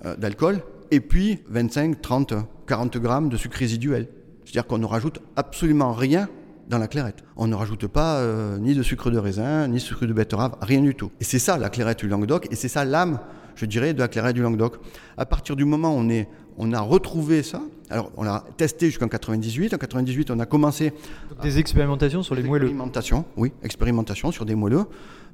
euh, 0.06 0.16
d'alcool, 0.16 0.62
et 0.92 1.00
puis 1.00 1.40
25, 1.50 2.02
30, 2.02 2.34
40 2.68 2.98
grammes 2.98 3.30
de 3.30 3.38
sucre 3.38 3.58
résiduel. 3.58 4.08
C'est-à-dire 4.44 4.66
qu'on 4.66 4.78
ne 4.80 4.86
rajoute 4.86 5.20
absolument 5.36 5.94
rien 5.94 6.28
dans 6.70 6.78
la 6.78 6.88
clairette. 6.88 7.24
On 7.36 7.48
ne 7.48 7.56
rajoute 7.56 7.88
pas 7.88 8.18
euh, 8.18 8.58
ni 8.60 8.76
de 8.76 8.84
sucre 8.84 9.10
de 9.10 9.18
raisin, 9.18 9.68
ni 9.68 9.76
de 9.76 9.80
sucre 9.80 10.06
de 10.06 10.14
betterave, 10.14 10.56
rien 10.62 10.82
du 10.82 10.96
tout. 10.96 11.12
Et 11.20 11.24
c'est 11.24 11.40
ça 11.40 11.58
la 11.58 11.70
clairette 11.70 12.00
du 12.00 12.08
Languedoc, 12.08 12.48
et 12.52 12.56
c'est 12.56 12.68
ça 12.68 12.86
l'âme, 12.86 13.20
je 13.56 13.66
dirais, 13.66 13.94
de 13.94 14.00
la 14.00 14.08
clairette 14.08 14.36
du 14.36 14.44
Languedoc. 14.44 14.78
À 15.18 15.26
partir 15.26 15.56
du 15.56 15.66
moment 15.66 15.96
où 15.96 15.98
on, 15.98 16.10
est, 16.10 16.30
on 16.58 16.72
a 16.72 16.80
retrouvé 16.80 17.42
ça, 17.42 17.62
alors 17.90 18.12
on 18.18 18.24
l'a 18.24 18.46
testé 18.56 18.86
jusqu'en 18.86 19.08
98, 19.08 19.74
en 19.74 19.78
98 19.78 20.30
on 20.30 20.40
a 20.40 20.46
commencé... 20.46 20.94
Des 21.42 21.58
expérimentations 21.58 22.22
sur 22.22 22.36
les 22.36 22.44
moelleux 22.44 22.68
Expérimentation, 22.68 23.26
oui, 23.36 23.52
expérimentation 23.64 24.32
sur 24.32 24.46
des 24.46 24.56
moelleux. 24.56 24.86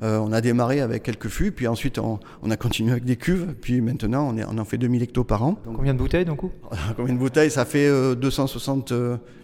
Euh, 0.04 0.18
on 0.20 0.32
a 0.32 0.42
démarré 0.42 0.80
avec 0.80 1.04
quelques 1.04 1.28
fûts, 1.28 1.52
puis 1.52 1.68
ensuite 1.68 2.00
on, 2.00 2.20
on, 2.44 2.52
a 2.52 2.58
continué 2.58 2.92
avec 2.92 3.04
des 3.04 3.16
cuves, 3.18 3.56
puis 3.60 3.82
maintenant 3.82 4.28
on, 4.30 4.38
est, 4.38 4.46
on 4.46 4.58
en 4.58 4.66
fait 4.66 4.78
2000 4.78 5.04
hectos 5.04 5.24
par 5.26 5.44
an. 5.44 5.58
Donc, 5.66 5.76
Combien 5.76 5.94
de 5.94 6.00
bouteilles 6.00 6.26
d'un 6.26 6.36
coup? 6.36 6.52
Combien 6.96 7.14
de 7.14 7.20
bouteilles? 7.20 7.52
Ça 7.52 7.66
fait 7.66 7.88
euh, 7.88 8.16
260 8.16 8.94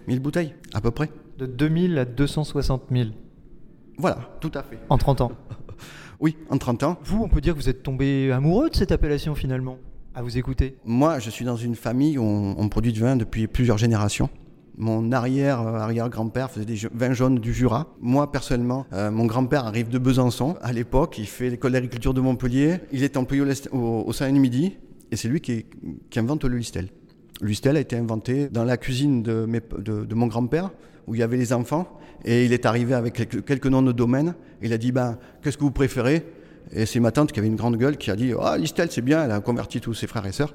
000 0.07 0.19
bouteilles, 0.19 0.53
à 0.73 0.79
peu 0.79 0.91
près. 0.91 1.09
De 1.41 1.47
2000 1.47 1.97
à 1.97 2.05
260 2.05 2.83
000 2.91 3.09
Voilà, 3.97 4.29
tout 4.41 4.51
à 4.53 4.61
fait. 4.61 4.77
En 4.89 4.99
30 4.99 5.21
ans 5.21 5.31
Oui, 6.19 6.37
en 6.51 6.59
30 6.59 6.83
ans. 6.83 6.99
Vous, 7.03 7.23
on 7.23 7.29
peut 7.29 7.41
dire 7.41 7.55
que 7.55 7.59
vous 7.59 7.67
êtes 7.67 7.81
tombé 7.81 8.31
amoureux 8.31 8.69
de 8.69 8.75
cette 8.75 8.91
appellation 8.91 9.33
finalement, 9.33 9.79
à 10.13 10.21
vous 10.21 10.37
écouter 10.37 10.77
Moi, 10.85 11.17
je 11.17 11.31
suis 11.31 11.43
dans 11.43 11.55
une 11.55 11.73
famille 11.73 12.19
où 12.19 12.21
on, 12.21 12.53
on 12.59 12.69
produit 12.69 12.93
du 12.93 12.99
vin 12.99 13.15
depuis 13.15 13.47
plusieurs 13.47 13.79
générations. 13.79 14.29
Mon 14.77 15.11
arrière-arrière-grand-père 15.11 16.51
faisait 16.51 16.65
des 16.67 16.77
vins 16.93 17.13
jaunes 17.13 17.39
du 17.39 17.55
Jura. 17.55 17.87
Moi, 18.01 18.31
personnellement, 18.31 18.85
euh, 18.93 19.09
mon 19.09 19.25
grand-père 19.25 19.65
arrive 19.65 19.89
de 19.89 19.97
Besançon. 19.97 20.57
À 20.61 20.71
l'époque, 20.71 21.17
il 21.17 21.25
fait 21.25 21.49
l'école 21.49 21.71
d'agriculture 21.71 22.13
de 22.13 22.21
Montpellier. 22.21 22.81
Il 22.91 23.03
est 23.03 23.17
employé 23.17 23.41
au, 23.41 23.75
au, 23.75 24.03
au 24.05 24.13
Saint-Midi 24.13 24.77
et 25.09 25.15
c'est 25.15 25.27
lui 25.27 25.41
qui, 25.41 25.65
qui, 26.11 26.19
invente 26.19 26.43
le 26.43 26.55
Listel. 26.55 26.89
Le 27.41 27.47
Listel 27.47 27.75
a 27.75 27.79
été 27.79 27.97
inventé 27.97 28.49
dans 28.49 28.63
la 28.63 28.77
cuisine 28.77 29.23
de, 29.23 30.13
mon 30.13 30.27
grand-père 30.27 30.69
où 31.07 31.15
il 31.15 31.19
y 31.19 31.23
avait 31.23 31.37
les 31.37 31.53
enfants 31.53 31.87
et 32.23 32.45
il 32.45 32.53
est 32.53 32.67
arrivé 32.67 32.93
avec 32.93 33.15
quelques, 33.45 33.65
noms 33.65 33.81
de 33.81 33.91
domaines. 33.91 34.35
Il 34.61 34.73
a 34.73 34.77
dit 34.77 34.91
ben, 34.91 35.17
Qu'est-ce 35.41 35.57
que 35.57 35.63
vous 35.63 35.71
préférez? 35.71 36.23
Et 36.71 36.85
c'est 36.85 36.99
ma 36.99 37.11
tante 37.11 37.31
qui 37.31 37.39
avait 37.39 37.47
une 37.47 37.55
grande 37.55 37.77
gueule 37.77 37.97
qui 37.97 38.11
a 38.11 38.15
dit 38.15 38.31
Ah, 38.39 38.57
oh, 38.59 38.81
c'est 38.89 39.01
bien, 39.01 39.25
elle 39.25 39.31
a 39.31 39.39
converti 39.39 39.81
tous 39.81 39.95
ses 39.95 40.05
frères 40.05 40.25
et 40.27 40.31
sœurs. 40.31 40.53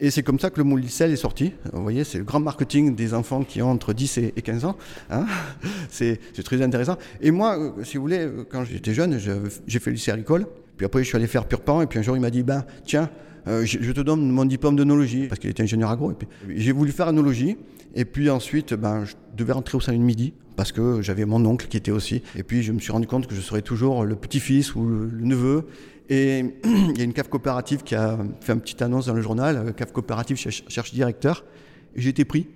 Et 0.00 0.10
c'est 0.10 0.22
comme 0.22 0.38
ça 0.38 0.50
que 0.50 0.58
le 0.58 0.64
mot 0.64 0.76
Listel 0.76 1.10
est 1.10 1.16
sorti. 1.16 1.54
Vous 1.72 1.82
voyez, 1.82 2.04
c'est 2.04 2.18
le 2.18 2.24
grand 2.24 2.40
marketing 2.40 2.94
des 2.94 3.14
enfants 3.14 3.42
qui 3.42 3.62
ont 3.62 3.70
entre 3.70 3.94
10 3.94 4.18
et 4.18 4.32
15 4.32 4.66
ans. 4.66 4.76
Hein 5.10 5.24
c'est 5.88 6.20
très 6.44 6.60
intéressant. 6.60 6.98
Et 7.22 7.30
moi, 7.30 7.58
euh, 7.58 7.84
si 7.84 7.96
vous 7.96 8.02
voulez, 8.02 8.28
quand 8.50 8.64
j'étais 8.64 8.92
jeune, 8.92 9.18
j'ai 9.18 9.78
fait 9.78 9.90
le 9.90 9.94
lycée 9.94 10.10
agricole. 10.10 10.46
Puis 10.76 10.84
après, 10.84 11.02
je 11.02 11.08
suis 11.08 11.16
allé 11.16 11.26
faire 11.26 11.46
Purpan. 11.46 11.80
Et 11.80 11.86
puis 11.86 11.98
un 11.98 12.02
jour, 12.02 12.16
il 12.16 12.20
m'a 12.20 12.30
dit 12.30 12.42
Ben, 12.42 12.66
tiens, 12.84 13.08
euh, 13.48 13.64
je, 13.64 13.92
te 13.92 14.00
donne 14.00 14.30
mon 14.30 14.44
diplôme 14.44 14.76
d'onologie, 14.76 15.26
parce 15.26 15.38
qu'il 15.38 15.50
était 15.50 15.62
ingénieur 15.62 15.90
agro. 15.90 16.12
J'ai 16.48 16.72
voulu 16.72 16.92
faire 16.92 17.08
onologie. 17.08 17.56
Et 17.94 18.04
puis 18.04 18.28
ensuite, 18.30 18.74
ben, 18.74 19.04
je 19.04 19.14
devais 19.36 19.52
rentrer 19.52 19.76
au 19.76 19.80
Salut 19.80 19.98
de 19.98 20.02
Midi 20.02 20.34
parce 20.56 20.72
que 20.72 21.00
j'avais 21.02 21.24
mon 21.24 21.44
oncle 21.46 21.66
qui 21.68 21.76
était 21.76 21.90
aussi. 21.90 22.22
Et 22.36 22.42
puis 22.42 22.62
je 22.62 22.72
me 22.72 22.80
suis 22.80 22.92
rendu 22.92 23.06
compte 23.06 23.26
que 23.26 23.34
je 23.34 23.40
serais 23.40 23.62
toujours 23.62 24.04
le 24.04 24.14
petit-fils 24.14 24.74
ou 24.74 24.84
le, 24.86 25.10
neveu. 25.20 25.66
Et 26.10 26.44
il 26.64 26.98
y 26.98 27.00
a 27.00 27.04
une 27.04 27.12
cave 27.12 27.28
coopérative 27.28 27.82
qui 27.82 27.94
a 27.94 28.18
fait 28.40 28.52
une 28.52 28.60
petite 28.60 28.82
annonce 28.82 29.06
dans 29.06 29.14
le 29.14 29.22
journal, 29.22 29.72
cave 29.74 29.92
coopérative 29.92 30.36
cherche, 30.36 30.64
cherche 30.68 30.92
directeur. 30.92 31.44
J'ai 31.96 32.10
été 32.10 32.24
pris. 32.24 32.46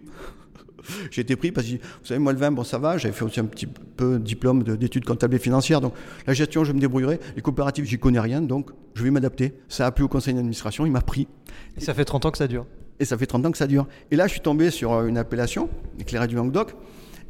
J'ai 1.11 1.23
été 1.23 1.37
pris 1.37 1.53
parce 1.53 1.67
que, 1.67 1.73
vous 1.73 2.05
savez, 2.07 2.19
moi 2.19 2.33
le 2.33 2.39
vin, 2.39 2.51
bon 2.51 2.65
ça 2.65 2.79
va, 2.79 2.99
j'avais 2.99 3.15
fait 3.15 3.25
aussi 3.25 3.41
un 3.41 3.45
petit 3.45 3.67
peu 3.67 4.19
diplôme 4.19 4.63
d'études 4.63 5.05
comptables 5.05 5.35
et 5.35 5.39
financières, 5.39 5.81
donc 5.81 5.95
la 6.27 6.35
gestion, 6.35 6.65
je 6.65 6.73
me 6.73 6.81
débrouillerai. 6.81 7.21
Les 7.37 7.43
coopératives, 7.43 7.85
j'y 7.85 7.99
connais 7.99 8.21
rien, 8.21 8.41
donc 8.41 8.71
je 8.95 9.03
vais 9.03 9.11
m'adapter. 9.11 9.55
Ça 9.69 9.87
a 9.87 9.93
plu 9.93 10.05
au 10.05 10.09
conseil 10.09 10.35
d'administration, 10.35 10.87
il 10.87 10.93
m'a 10.93 11.01
pris. 11.01 11.29
Et 11.77 11.81
ça 11.81 11.95
fait 11.95 12.05
30 12.05 12.27
ans 12.27 12.31
que 12.31 12.39
ça 12.39 12.49
dure 12.49 12.67
et 13.03 13.05
ça 13.05 13.19
fait 13.19 13.27
30 13.27 13.47
ans 13.47 13.51
que 13.51 13.59
ça 13.59 13.67
dure. 13.67 13.89
Et 14.13 14.17
là, 14.17 14.29
je 14.29 14.33
suis 14.33 14.41
tombé 14.41 14.71
sur 14.71 15.05
une 15.05 15.19
appellation, 15.19 15.69
éclairée 15.99 16.29
du 16.29 16.37
Languedoc, 16.37 16.77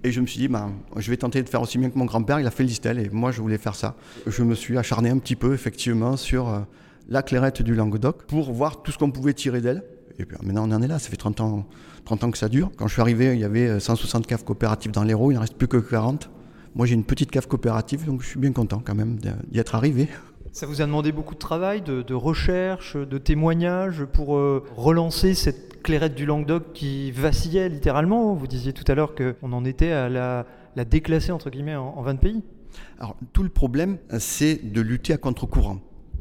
et 0.04 0.12
je 0.12 0.20
me 0.20 0.26
suis 0.26 0.38
dit, 0.38 0.48
ben, 0.48 0.72
je 0.96 1.10
vais 1.10 1.16
tenter 1.16 1.42
de 1.42 1.48
faire 1.48 1.62
aussi 1.62 1.78
bien 1.78 1.88
que 1.88 1.98
mon 1.98 2.04
grand-père, 2.04 2.40
il 2.40 2.46
a 2.46 2.50
fait 2.50 2.64
le 2.64 2.68
Listel, 2.68 2.98
et 2.98 3.08
moi, 3.08 3.30
je 3.30 3.40
voulais 3.40 3.56
faire 3.56 3.74
ça. 3.74 3.96
Je 4.26 4.42
me 4.42 4.54
suis 4.54 4.76
acharné 4.76 5.08
un 5.08 5.18
petit 5.18 5.36
peu, 5.36 5.54
effectivement, 5.54 6.18
sur 6.18 6.48
euh, 6.48 6.60
la 7.08 7.22
clairette 7.22 7.62
du 7.62 7.74
Languedoc, 7.74 8.24
pour 8.24 8.52
voir 8.52 8.82
tout 8.82 8.92
ce 8.92 8.98
qu'on 8.98 9.10
pouvait 9.10 9.32
tirer 9.32 9.62
d'elle. 9.62 9.82
Et 10.18 10.26
puis 10.26 10.36
maintenant, 10.42 10.68
on 10.68 10.72
en 10.72 10.82
est 10.82 10.88
là, 10.88 10.98
ça 10.98 11.08
fait 11.08 11.16
30 11.16 11.40
ans, 11.40 11.66
30 12.04 12.24
ans 12.24 12.30
que 12.30 12.38
ça 12.38 12.48
dure. 12.48 12.70
Quand 12.76 12.86
je 12.86 12.92
suis 12.92 13.02
arrivé, 13.02 13.34
il 13.34 13.40
y 13.40 13.44
avait 13.44 13.80
160 13.80 14.26
caves 14.26 14.44
coopératives 14.44 14.92
dans 14.92 15.04
l'Hérault, 15.04 15.30
il 15.30 15.34
n'en 15.34 15.40
reste 15.40 15.56
plus 15.56 15.68
que 15.68 15.76
40. 15.76 16.30
Moi, 16.74 16.86
j'ai 16.86 16.94
une 16.94 17.04
petite 17.04 17.30
cave 17.30 17.46
coopérative, 17.46 18.06
donc 18.06 18.22
je 18.22 18.28
suis 18.28 18.40
bien 18.40 18.52
content 18.52 18.82
quand 18.84 18.94
même 18.94 19.16
d'y 19.16 19.58
être 19.58 19.74
arrivé. 19.74 20.08
Ça 20.52 20.66
vous 20.66 20.82
a 20.82 20.86
demandé 20.86 21.12
beaucoup 21.12 21.34
de 21.34 21.38
travail, 21.38 21.80
de, 21.80 22.02
de 22.02 22.14
recherche, 22.14 22.96
de 22.96 23.18
témoignages 23.18 24.04
pour 24.04 24.36
euh, 24.36 24.64
relancer 24.76 25.34
cette 25.34 25.82
clairette 25.82 26.14
du 26.14 26.26
Languedoc 26.26 26.72
qui 26.74 27.10
vacillait 27.10 27.68
littéralement? 27.68 28.34
Vous 28.34 28.46
disiez 28.46 28.72
tout 28.72 28.84
à 28.86 28.94
l'heure 28.94 29.14
qu'on 29.14 29.52
en 29.52 29.64
était 29.64 29.92
à 29.92 30.08
la, 30.08 30.46
la 30.76 30.84
déclasser 30.84 31.32
entre 31.32 31.50
guillemets 31.50 31.76
en, 31.76 31.94
en 31.96 32.02
20 32.02 32.16
pays. 32.16 32.42
Alors 32.98 33.16
tout 33.32 33.42
le 33.42 33.48
problème, 33.48 33.98
c'est 34.18 34.72
de 34.72 34.80
lutter 34.80 35.12
à 35.12 35.16
contre-courant. 35.16 35.78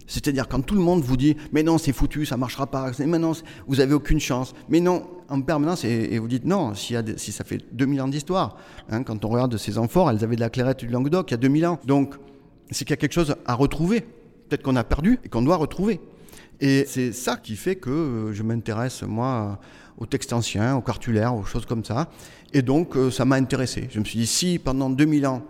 C'est-à-dire 0.07 0.47
quand 0.47 0.61
tout 0.61 0.75
le 0.75 0.81
monde 0.81 1.01
vous 1.01 1.17
dit 1.17 1.35
mais 1.51 1.63
non 1.63 1.77
c'est 1.77 1.93
foutu, 1.93 2.25
ça 2.25 2.37
marchera 2.37 2.67
pas, 2.67 2.91
mais 2.99 3.19
non 3.19 3.33
vous 3.67 3.79
avez 3.79 3.93
aucune 3.93 4.19
chance, 4.19 4.53
mais 4.69 4.79
non 4.79 5.03
en 5.29 5.41
permanence 5.41 5.83
et, 5.85 6.19
vous 6.19 6.27
dites 6.27 6.45
non 6.45 6.75
si, 6.75 6.95
si, 7.17 7.31
ça 7.31 7.43
fait 7.43 7.59
2000 7.71 8.01
ans 8.01 8.07
d'histoire. 8.07 8.57
Hein, 8.89 9.03
quand 9.03 9.23
on 9.23 9.29
regarde 9.29 9.55
ces 9.57 9.77
amphores, 9.77 10.11
elles 10.11 10.23
avaient 10.23 10.35
de 10.35 10.41
la 10.41 10.49
clairette 10.49 10.79
du 10.79 10.87
Languedoc 10.87 11.31
il 11.31 11.33
y 11.33 11.35
a 11.35 11.37
2000 11.37 11.65
ans. 11.65 11.79
Donc 11.85 12.15
c'est 12.69 12.85
qu'il 12.85 12.91
y 12.91 12.93
a 12.93 12.97
quelque 12.97 13.13
chose 13.13 13.35
à 13.45 13.53
retrouver, 13.53 14.01
peut-être 14.01 14.63
qu'on 14.63 14.75
a 14.75 14.83
perdu 14.83 15.19
et 15.23 15.29
qu'on 15.29 15.41
doit 15.41 15.57
retrouver. 15.57 16.01
Et 16.59 16.85
c'est 16.87 17.11
ça 17.11 17.37
qui 17.37 17.55
fait 17.55 17.75
que 17.75 18.29
je 18.33 18.43
m'intéresse 18.43 19.03
moi 19.03 19.59
aux 19.97 20.05
textes 20.05 20.33
anciens, 20.33 20.75
aux 20.75 20.81
cartulaires, 20.81 21.35
aux 21.35 21.43
choses 21.43 21.65
comme 21.65 21.83
ça. 21.83 22.09
Et 22.53 22.61
donc 22.61 22.95
ça 23.11 23.25
m'a 23.25 23.37
intéressé. 23.37 23.87
Je 23.91 23.99
me 23.99 24.05
suis 24.05 24.19
dit 24.19 24.27
si 24.27 24.59
pendant 24.59 24.89
2000 24.89 25.27
ans 25.27 25.43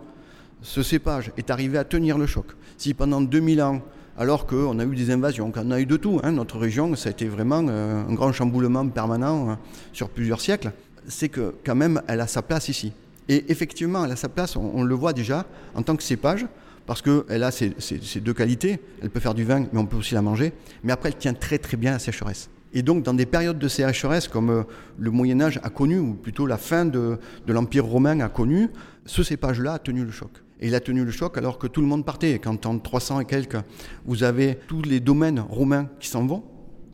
ce 0.62 0.82
cépage 0.82 1.32
est 1.36 1.50
arrivé 1.50 1.76
à 1.76 1.84
tenir 1.84 2.16
le 2.18 2.26
choc, 2.26 2.46
si 2.76 2.94
pendant 2.94 3.20
2000 3.20 3.62
ans 3.62 3.82
alors 4.16 4.46
qu'on 4.46 4.78
a 4.78 4.84
eu 4.84 4.94
des 4.94 5.10
invasions, 5.10 5.50
qu'on 5.50 5.70
a 5.70 5.80
eu 5.80 5.86
de 5.86 5.96
tout. 5.96 6.20
Hein. 6.22 6.32
Notre 6.32 6.58
région, 6.58 6.94
ça 6.96 7.08
a 7.08 7.12
été 7.12 7.26
vraiment 7.26 7.64
euh, 7.68 8.04
un 8.06 8.14
grand 8.14 8.32
chamboulement 8.32 8.86
permanent 8.88 9.50
euh, 9.50 9.54
sur 9.92 10.08
plusieurs 10.08 10.40
siècles. 10.40 10.72
C'est 11.08 11.28
que 11.28 11.54
quand 11.64 11.74
même, 11.74 12.02
elle 12.08 12.20
a 12.20 12.26
sa 12.26 12.42
place 12.42 12.68
ici. 12.68 12.92
Et 13.28 13.50
effectivement, 13.50 14.04
elle 14.04 14.12
a 14.12 14.16
sa 14.16 14.28
place, 14.28 14.56
on, 14.56 14.82
le 14.82 14.94
voit 14.94 15.12
déjà, 15.12 15.46
en 15.74 15.82
tant 15.82 15.96
que 15.96 16.02
cépage, 16.02 16.46
parce 16.86 17.00
qu'elle 17.00 17.42
a 17.42 17.50
ses, 17.50 17.74
deux 18.20 18.34
qualités. 18.34 18.80
Elle 19.00 19.10
peut 19.10 19.20
faire 19.20 19.34
du 19.34 19.44
vin, 19.44 19.66
mais 19.72 19.78
on 19.78 19.86
peut 19.86 19.96
aussi 19.96 20.14
la 20.14 20.22
manger. 20.22 20.52
Mais 20.82 20.92
après, 20.92 21.08
elle 21.10 21.16
tient 21.16 21.34
très 21.34 21.58
très 21.58 21.76
bien 21.76 21.92
la 21.92 21.98
sécheresse. 21.98 22.50
Et 22.74 22.82
donc, 22.82 23.04
dans 23.04 23.14
des 23.14 23.26
périodes 23.26 23.58
de 23.58 23.68
sécheresse, 23.68 24.28
comme 24.28 24.50
euh, 24.50 24.62
le 24.98 25.10
Moyen 25.10 25.40
Âge 25.40 25.60
a 25.62 25.70
connu, 25.70 25.98
ou 25.98 26.14
plutôt 26.14 26.46
la 26.46 26.58
fin 26.58 26.84
de, 26.84 27.18
de 27.46 27.52
l'Empire 27.52 27.84
romain 27.84 28.18
a 28.20 28.28
connu, 28.28 28.68
ce 29.06 29.22
cépage-là 29.22 29.74
a 29.74 29.78
tenu 29.78 30.04
le 30.04 30.10
choc. 30.10 30.41
Et 30.62 30.68
il 30.68 30.74
a 30.76 30.80
tenu 30.80 31.04
le 31.04 31.10
choc 31.10 31.36
alors 31.36 31.58
que 31.58 31.66
tout 31.66 31.80
le 31.80 31.88
monde 31.88 32.04
partait. 32.04 32.38
Quand 32.38 32.66
en 32.66 32.78
300 32.78 33.20
et 33.20 33.24
quelques, 33.24 33.58
vous 34.06 34.22
avez 34.22 34.56
tous 34.68 34.80
les 34.82 35.00
domaines 35.00 35.40
romains 35.40 35.90
qui 35.98 36.08
s'en 36.08 36.24
vont, 36.24 36.44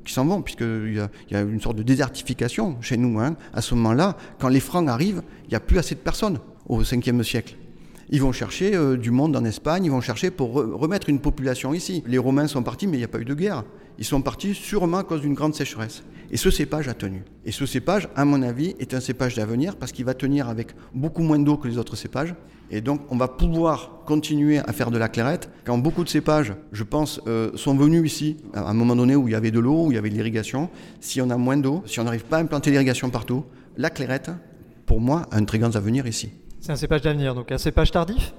qui 0.06 0.14
s'en 0.14 0.24
vont, 0.24 0.40
puisqu'il 0.40 0.94
y, 1.28 1.32
y 1.32 1.36
a 1.36 1.42
une 1.42 1.60
sorte 1.60 1.76
de 1.76 1.82
désertification 1.82 2.78
chez 2.80 2.96
nous. 2.96 3.20
Hein. 3.20 3.36
À 3.52 3.60
ce 3.60 3.74
moment-là, 3.74 4.16
quand 4.38 4.48
les 4.48 4.60
Francs 4.60 4.88
arrivent, 4.88 5.22
il 5.44 5.50
n'y 5.50 5.54
a 5.54 5.60
plus 5.60 5.78
assez 5.78 5.94
de 5.94 6.00
personnes 6.00 6.38
au 6.66 6.82
5e 6.82 7.22
siècle. 7.22 7.56
Ils 8.10 8.22
vont 8.22 8.32
chercher 8.32 8.74
euh, 8.74 8.96
du 8.96 9.10
monde 9.10 9.36
en 9.36 9.44
Espagne, 9.44 9.84
ils 9.84 9.90
vont 9.90 10.00
chercher 10.00 10.30
pour 10.30 10.54
re 10.54 10.80
remettre 10.80 11.10
une 11.10 11.20
population 11.20 11.74
ici. 11.74 12.02
Les 12.06 12.16
Romains 12.16 12.46
sont 12.46 12.62
partis, 12.62 12.86
mais 12.86 12.94
il 12.94 13.00
n'y 13.00 13.04
a 13.04 13.08
pas 13.08 13.20
eu 13.20 13.26
de 13.26 13.34
guerre. 13.34 13.64
Ils 13.98 14.04
sont 14.04 14.22
partis 14.22 14.54
sûrement 14.54 14.98
à 14.98 15.04
cause 15.04 15.22
d'une 15.22 15.34
grande 15.34 15.54
sécheresse. 15.54 16.04
Et 16.30 16.36
ce 16.36 16.50
cépage 16.50 16.88
a 16.88 16.94
tenu. 16.94 17.24
Et 17.44 17.52
ce 17.52 17.66
cépage, 17.66 18.08
à 18.14 18.24
mon 18.24 18.42
avis, 18.42 18.74
est 18.78 18.94
un 18.94 19.00
cépage 19.00 19.34
d'avenir 19.34 19.76
parce 19.76 19.92
qu'il 19.92 20.04
va 20.04 20.14
tenir 20.14 20.48
avec 20.48 20.68
beaucoup 20.94 21.22
moins 21.22 21.38
d'eau 21.38 21.56
que 21.56 21.66
les 21.66 21.78
autres 21.78 21.96
cépages. 21.96 22.34
Et 22.70 22.80
donc, 22.80 23.00
on 23.10 23.16
va 23.16 23.28
pouvoir 23.28 24.02
continuer 24.04 24.58
à 24.58 24.72
faire 24.72 24.90
de 24.90 24.98
la 24.98 25.08
clairette. 25.08 25.50
Quand 25.64 25.78
beaucoup 25.78 26.04
de 26.04 26.08
cépages, 26.08 26.52
je 26.70 26.84
pense, 26.84 27.20
euh, 27.26 27.50
sont 27.56 27.74
venus 27.74 28.04
ici, 28.04 28.36
à 28.52 28.68
un 28.68 28.74
moment 28.74 28.94
donné 28.94 29.16
où 29.16 29.26
il 29.26 29.32
y 29.32 29.34
avait 29.34 29.50
de 29.50 29.58
l'eau, 29.58 29.86
où 29.86 29.90
il 29.90 29.94
y 29.94 29.98
avait 29.98 30.10
de 30.10 30.14
l'irrigation, 30.14 30.68
si 31.00 31.20
on 31.22 31.30
a 31.30 31.36
moins 31.38 31.56
d'eau, 31.56 31.82
si 31.86 31.98
on 31.98 32.04
n'arrive 32.04 32.24
pas 32.24 32.36
à 32.36 32.40
implanter 32.40 32.70
l'irrigation 32.70 33.08
partout, 33.08 33.44
la 33.78 33.88
clairette, 33.88 34.30
pour 34.84 35.00
moi, 35.00 35.26
a 35.30 35.38
un 35.38 35.44
très 35.44 35.58
grand 35.58 35.74
avenir 35.76 36.06
ici. 36.06 36.30
C'est 36.60 36.72
un 36.72 36.76
cépage 36.76 37.02
d'avenir, 37.02 37.34
donc 37.34 37.50
un 37.50 37.58
cépage 37.58 37.90
tardif? 37.90 38.34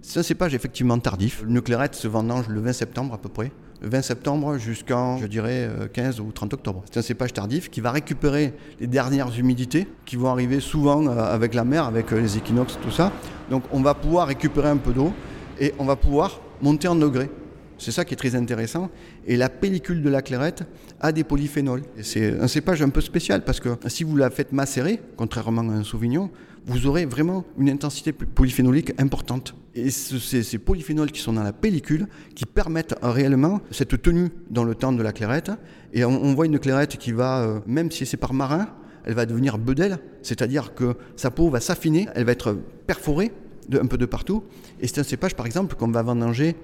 C'est 0.00 0.20
un 0.20 0.22
cépage 0.22 0.54
effectivement 0.54 0.98
tardif. 0.98 1.42
Une 1.46 1.60
clairette 1.60 1.94
se 1.94 2.08
vendange 2.08 2.48
le 2.48 2.60
20 2.60 2.72
septembre 2.72 3.14
à 3.14 3.18
peu 3.18 3.28
près. 3.28 3.50
Le 3.82 3.88
20 3.88 4.02
septembre 4.02 4.58
jusqu'en, 4.58 5.18
je 5.18 5.26
dirais, 5.26 5.68
15 5.92 6.20
ou 6.20 6.30
30 6.32 6.54
octobre. 6.54 6.84
C'est 6.90 6.98
un 6.98 7.02
cépage 7.02 7.32
tardif 7.32 7.68
qui 7.70 7.80
va 7.80 7.90
récupérer 7.90 8.54
les 8.80 8.86
dernières 8.86 9.36
humidités 9.38 9.86
qui 10.04 10.16
vont 10.16 10.28
arriver 10.28 10.60
souvent 10.60 11.06
avec 11.08 11.54
la 11.54 11.64
mer, 11.64 11.84
avec 11.84 12.10
les 12.12 12.36
équinoxes, 12.36 12.78
tout 12.82 12.90
ça. 12.90 13.12
Donc 13.50 13.64
on 13.72 13.80
va 13.82 13.94
pouvoir 13.94 14.28
récupérer 14.28 14.68
un 14.68 14.76
peu 14.76 14.92
d'eau 14.92 15.12
et 15.60 15.74
on 15.78 15.84
va 15.84 15.96
pouvoir 15.96 16.40
monter 16.62 16.88
en 16.88 16.96
degré. 16.96 17.30
C'est 17.76 17.92
ça 17.92 18.04
qui 18.04 18.14
est 18.14 18.16
très 18.16 18.34
intéressant. 18.34 18.90
Et 19.26 19.36
la 19.36 19.48
pellicule 19.48 20.02
de 20.02 20.10
la 20.10 20.22
clairette 20.22 20.64
a 21.00 21.12
des 21.12 21.22
polyphénols. 21.22 21.82
C'est 22.02 22.40
un 22.40 22.48
cépage 22.48 22.82
un 22.82 22.88
peu 22.88 23.00
spécial 23.00 23.44
parce 23.44 23.60
que 23.60 23.68
si 23.86 24.02
vous 24.02 24.16
la 24.16 24.30
faites 24.30 24.52
macérer, 24.52 25.00
contrairement 25.16 25.62
à 25.62 25.74
un 25.74 25.84
sauvignon, 25.84 26.30
vous 26.68 26.86
aurez 26.86 27.06
vraiment 27.06 27.44
une 27.58 27.70
intensité 27.70 28.12
polyphénolique 28.12 28.92
importante. 29.00 29.54
Et 29.74 29.90
c'est 29.90 30.42
ces 30.42 30.58
polyphénols 30.58 31.10
qui 31.10 31.20
sont 31.20 31.32
dans 31.32 31.42
la 31.42 31.52
pellicule 31.52 32.06
qui 32.34 32.44
permettent 32.44 32.94
réellement 33.02 33.60
cette 33.70 34.00
tenue 34.02 34.30
dans 34.50 34.64
le 34.64 34.74
temps 34.74 34.92
de 34.92 35.02
la 35.02 35.12
clairette. 35.12 35.50
Et 35.92 36.04
on, 36.04 36.34
voit 36.34 36.46
une 36.46 36.58
clairette 36.58 36.98
qui 36.98 37.12
va, 37.12 37.40
euh, 37.40 37.60
même 37.66 37.90
si 37.90 38.04
c'est 38.04 38.18
par 38.18 38.34
marin, 38.34 38.68
elle 39.04 39.14
va 39.14 39.24
devenir 39.24 39.56
bedelle, 39.56 39.98
c'est-à-dire 40.22 40.74
que 40.74 40.94
sa 41.16 41.30
peau 41.30 41.48
va 41.48 41.60
s'affiner, 41.60 42.08
elle 42.14 42.24
va 42.24 42.32
être 42.32 42.58
perforée 42.86 43.32
un 43.72 43.86
peu 43.86 43.96
de 43.96 44.06
partout. 44.06 44.44
Et 44.80 44.86
c'est 44.86 45.00
un 45.00 45.04
cépage, 45.04 45.34
par 45.34 45.46
exemple, 45.46 45.74
qu'on 45.76 45.90
va 45.90 46.02
vendanger 46.02 46.56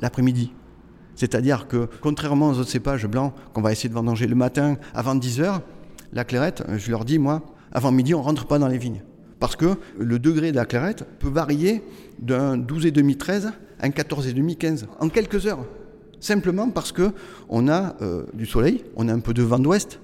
l'après-midi. 0.00 0.52
C'est-à-dire 1.14 1.68
que, 1.68 1.88
contrairement 2.00 2.48
aux 2.48 2.58
autres 2.58 2.70
cépages 2.70 3.06
blancs 3.06 3.32
qu'on 3.52 3.62
va 3.62 3.70
essayer 3.70 3.88
de 3.88 3.94
vendanger 3.94 4.26
le 4.26 4.34
matin 4.34 4.76
avant 4.94 5.14
10 5.14 5.40
heures, 5.40 5.62
la 6.12 6.24
clairette, 6.24 6.64
je 6.76 6.90
leur 6.90 7.04
dis, 7.04 7.18
moi, 7.18 7.42
avant 7.70 7.92
midi, 7.92 8.14
on 8.14 8.22
rentre 8.22 8.46
pas 8.46 8.58
dans 8.58 8.68
les 8.68 8.78
vignes. 8.78 9.02
Parce 9.42 9.56
que 9.56 9.74
le 9.98 10.20
degré 10.20 10.52
de 10.52 10.56
la 10.56 10.64
clairette 10.66 11.04
peut 11.18 11.28
varier 11.28 11.82
d'un 12.20 12.56
12,5-13 12.56 13.46
à 13.80 13.86
un 13.86 13.88
14,5-15 13.88 14.84
en 15.00 15.08
quelques 15.08 15.48
heures. 15.48 15.66
Simplement 16.20 16.70
parce 16.70 16.92
qu'on 16.92 17.68
a 17.68 17.96
euh, 18.02 18.24
du 18.34 18.46
soleil, 18.46 18.84
on 18.94 19.08
a 19.08 19.12
un 19.12 19.18
peu 19.18 19.34
de 19.34 19.42
vent 19.42 19.58
d'ouest, 19.58 19.98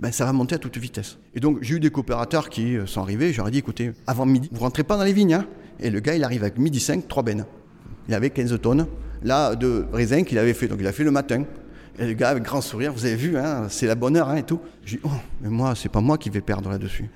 ben, 0.00 0.10
ça 0.10 0.24
va 0.24 0.32
monter 0.32 0.54
à 0.54 0.58
toute 0.58 0.78
vitesse. 0.78 1.18
Et 1.34 1.40
donc 1.40 1.58
j'ai 1.60 1.74
eu 1.74 1.80
des 1.80 1.90
coopérateurs 1.90 2.48
qui 2.48 2.78
sont 2.86 3.02
arrivés, 3.02 3.30
j'aurais 3.34 3.50
dit 3.50 3.58
écoutez, 3.58 3.92
avant 4.06 4.24
midi, 4.24 4.48
vous 4.50 4.60
rentrez 4.60 4.84
pas 4.84 4.96
dans 4.96 5.04
les 5.04 5.12
vignes. 5.12 5.34
Hein 5.34 5.46
et 5.80 5.90
le 5.90 6.00
gars, 6.00 6.14
il 6.14 6.24
arrive 6.24 6.40
avec 6.40 6.56
midi 6.56 6.80
5, 6.80 7.06
3 7.06 7.22
bennes. 7.22 7.44
Il 8.08 8.14
avait 8.14 8.30
15 8.30 8.58
tonnes 8.62 8.86
là 9.22 9.54
de 9.54 9.84
raisin 9.92 10.22
qu'il 10.22 10.38
avait 10.38 10.54
fait. 10.54 10.66
Donc 10.66 10.78
il 10.80 10.86
a 10.86 10.92
fait 10.92 11.04
le 11.04 11.10
matin. 11.10 11.44
Et 11.98 12.06
le 12.06 12.14
gars 12.14 12.30
avec 12.30 12.42
grand 12.42 12.62
sourire, 12.62 12.94
vous 12.94 13.04
avez 13.04 13.16
vu, 13.16 13.36
hein, 13.36 13.66
c'est 13.68 13.86
la 13.86 13.96
bonne 13.96 14.16
heure 14.16 14.30
hein, 14.30 14.36
et 14.36 14.44
tout. 14.44 14.60
Je 14.86 14.96
dis, 14.96 15.00
oh, 15.04 15.10
mais 15.42 15.50
moi, 15.50 15.74
c'est 15.74 15.90
pas 15.90 16.00
moi 16.00 16.16
qui 16.16 16.30
vais 16.30 16.40
perdre 16.40 16.70
là-dessus. 16.70 17.10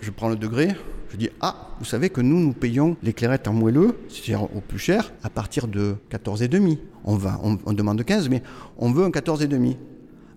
Je 0.00 0.10
prends 0.10 0.28
le 0.28 0.36
degré, 0.36 0.68
je 1.10 1.16
dis, 1.16 1.30
ah, 1.40 1.70
vous 1.78 1.84
savez 1.84 2.10
que 2.10 2.20
nous, 2.20 2.38
nous 2.38 2.52
payons 2.52 2.96
les 3.02 3.12
clairettes 3.12 3.48
en 3.48 3.52
moelleux, 3.52 3.96
c'est-à-dire 4.08 4.44
au 4.44 4.60
plus 4.60 4.78
cher, 4.78 5.12
à 5.22 5.30
partir 5.30 5.66
de 5.66 5.96
14,5. 6.10 6.78
On, 7.04 7.16
va, 7.16 7.40
on, 7.42 7.58
on 7.64 7.72
demande 7.72 8.04
15, 8.04 8.28
mais 8.28 8.42
on 8.76 8.92
veut 8.92 9.04
un 9.04 9.10
14,5. 9.10 9.76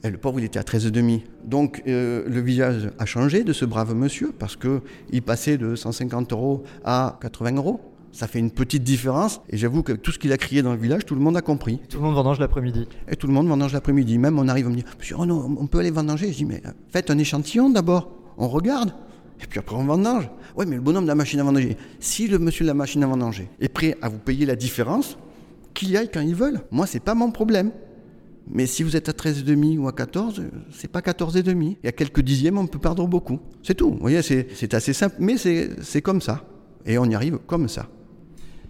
Et 0.03 0.09
le 0.09 0.17
pauvre, 0.17 0.39
il 0.39 0.45
était 0.45 0.59
à 0.59 0.63
13,5. 0.63 1.21
Donc 1.45 1.83
euh, 1.87 2.23
le 2.27 2.41
visage 2.41 2.89
a 2.97 3.05
changé 3.05 3.43
de 3.43 3.53
ce 3.53 3.65
brave 3.65 3.93
monsieur, 3.93 4.33
parce 4.37 4.55
qu'il 4.55 5.21
passait 5.21 5.57
de 5.57 5.75
150 5.75 6.31
euros 6.31 6.63
à 6.83 7.19
80 7.21 7.55
euros. 7.57 7.81
Ça 8.13 8.27
fait 8.27 8.39
une 8.39 8.51
petite 8.51 8.83
différence. 8.83 9.41
Et 9.49 9.57
j'avoue 9.57 9.83
que 9.83 9.93
tout 9.93 10.11
ce 10.11 10.19
qu'il 10.19 10.33
a 10.33 10.37
crié 10.37 10.61
dans 10.61 10.73
le 10.73 10.79
village, 10.79 11.05
tout 11.05 11.15
le 11.15 11.21
monde 11.21 11.37
a 11.37 11.41
compris. 11.41 11.79
Tout 11.89 11.97
le 11.97 12.03
monde 12.03 12.15
vendange 12.15 12.39
l'après-midi. 12.39 12.87
Et 13.07 13.15
tout 13.15 13.27
le 13.27 13.33
monde 13.33 13.47
vendange 13.47 13.73
l'après-midi. 13.73 14.17
Même 14.17 14.37
on 14.37 14.47
arrive, 14.47 14.67
on 14.67 14.71
me 14.71 14.75
dit 14.75 14.85
Monsieur 14.97 15.15
Renaud, 15.15 15.55
on 15.59 15.67
peut 15.67 15.79
aller 15.79 15.91
vendanger 15.91 16.31
Je 16.31 16.37
dis 16.37 16.45
Mais 16.45 16.61
faites 16.89 17.09
un 17.09 17.17
échantillon 17.17 17.69
d'abord. 17.69 18.11
On 18.37 18.47
regarde. 18.47 18.93
Et 19.41 19.47
puis 19.47 19.59
après 19.59 19.75
on 19.75 19.83
vendange. 19.83 20.29
Oui, 20.55 20.65
mais 20.67 20.75
le 20.75 20.81
bonhomme 20.81 21.03
de 21.03 21.09
la 21.09 21.15
machine 21.15 21.39
à 21.39 21.43
vendanger. 21.43 21.77
Si 21.99 22.27
le 22.27 22.39
monsieur 22.39 22.63
de 22.63 22.67
la 22.67 22.73
machine 22.73 23.03
à 23.03 23.07
vendanger 23.07 23.49
est 23.59 23.69
prêt 23.69 23.97
à 24.01 24.09
vous 24.09 24.19
payer 24.19 24.45
la 24.45 24.55
différence, 24.55 25.17
qu'il 25.73 25.89
y 25.91 25.97
aille 25.97 26.09
quand 26.11 26.21
ils 26.21 26.35
veulent. 26.35 26.61
Moi, 26.71 26.85
c'est 26.85 26.99
pas 26.99 27.15
mon 27.15 27.31
problème. 27.31 27.71
Mais 28.47 28.65
si 28.65 28.83
vous 28.83 28.97
êtes 28.97 29.07
à 29.07 29.13
13,5 29.13 29.77
ou 29.77 29.87
à 29.87 29.93
14, 29.93 30.43
c'est 30.71 30.89
pas 30.89 30.99
14,5. 30.99 31.63
Il 31.63 31.77
y 31.85 31.87
a 31.87 31.91
quelques 31.91 32.21
dixièmes, 32.21 32.57
on 32.57 32.67
peut 32.67 32.79
perdre 32.79 33.07
beaucoup. 33.07 33.39
C'est 33.63 33.75
tout. 33.75 33.91
Vous 33.91 33.99
voyez, 33.99 34.21
c'est 34.21 34.73
assez 34.73 34.93
simple, 34.93 35.15
mais 35.19 35.37
c'est 35.37 36.01
comme 36.01 36.19
ça. 36.21 36.43
Et 36.85 36.97
on 36.97 37.05
y 37.05 37.15
arrive 37.15 37.37
comme 37.47 37.69
ça. 37.69 37.87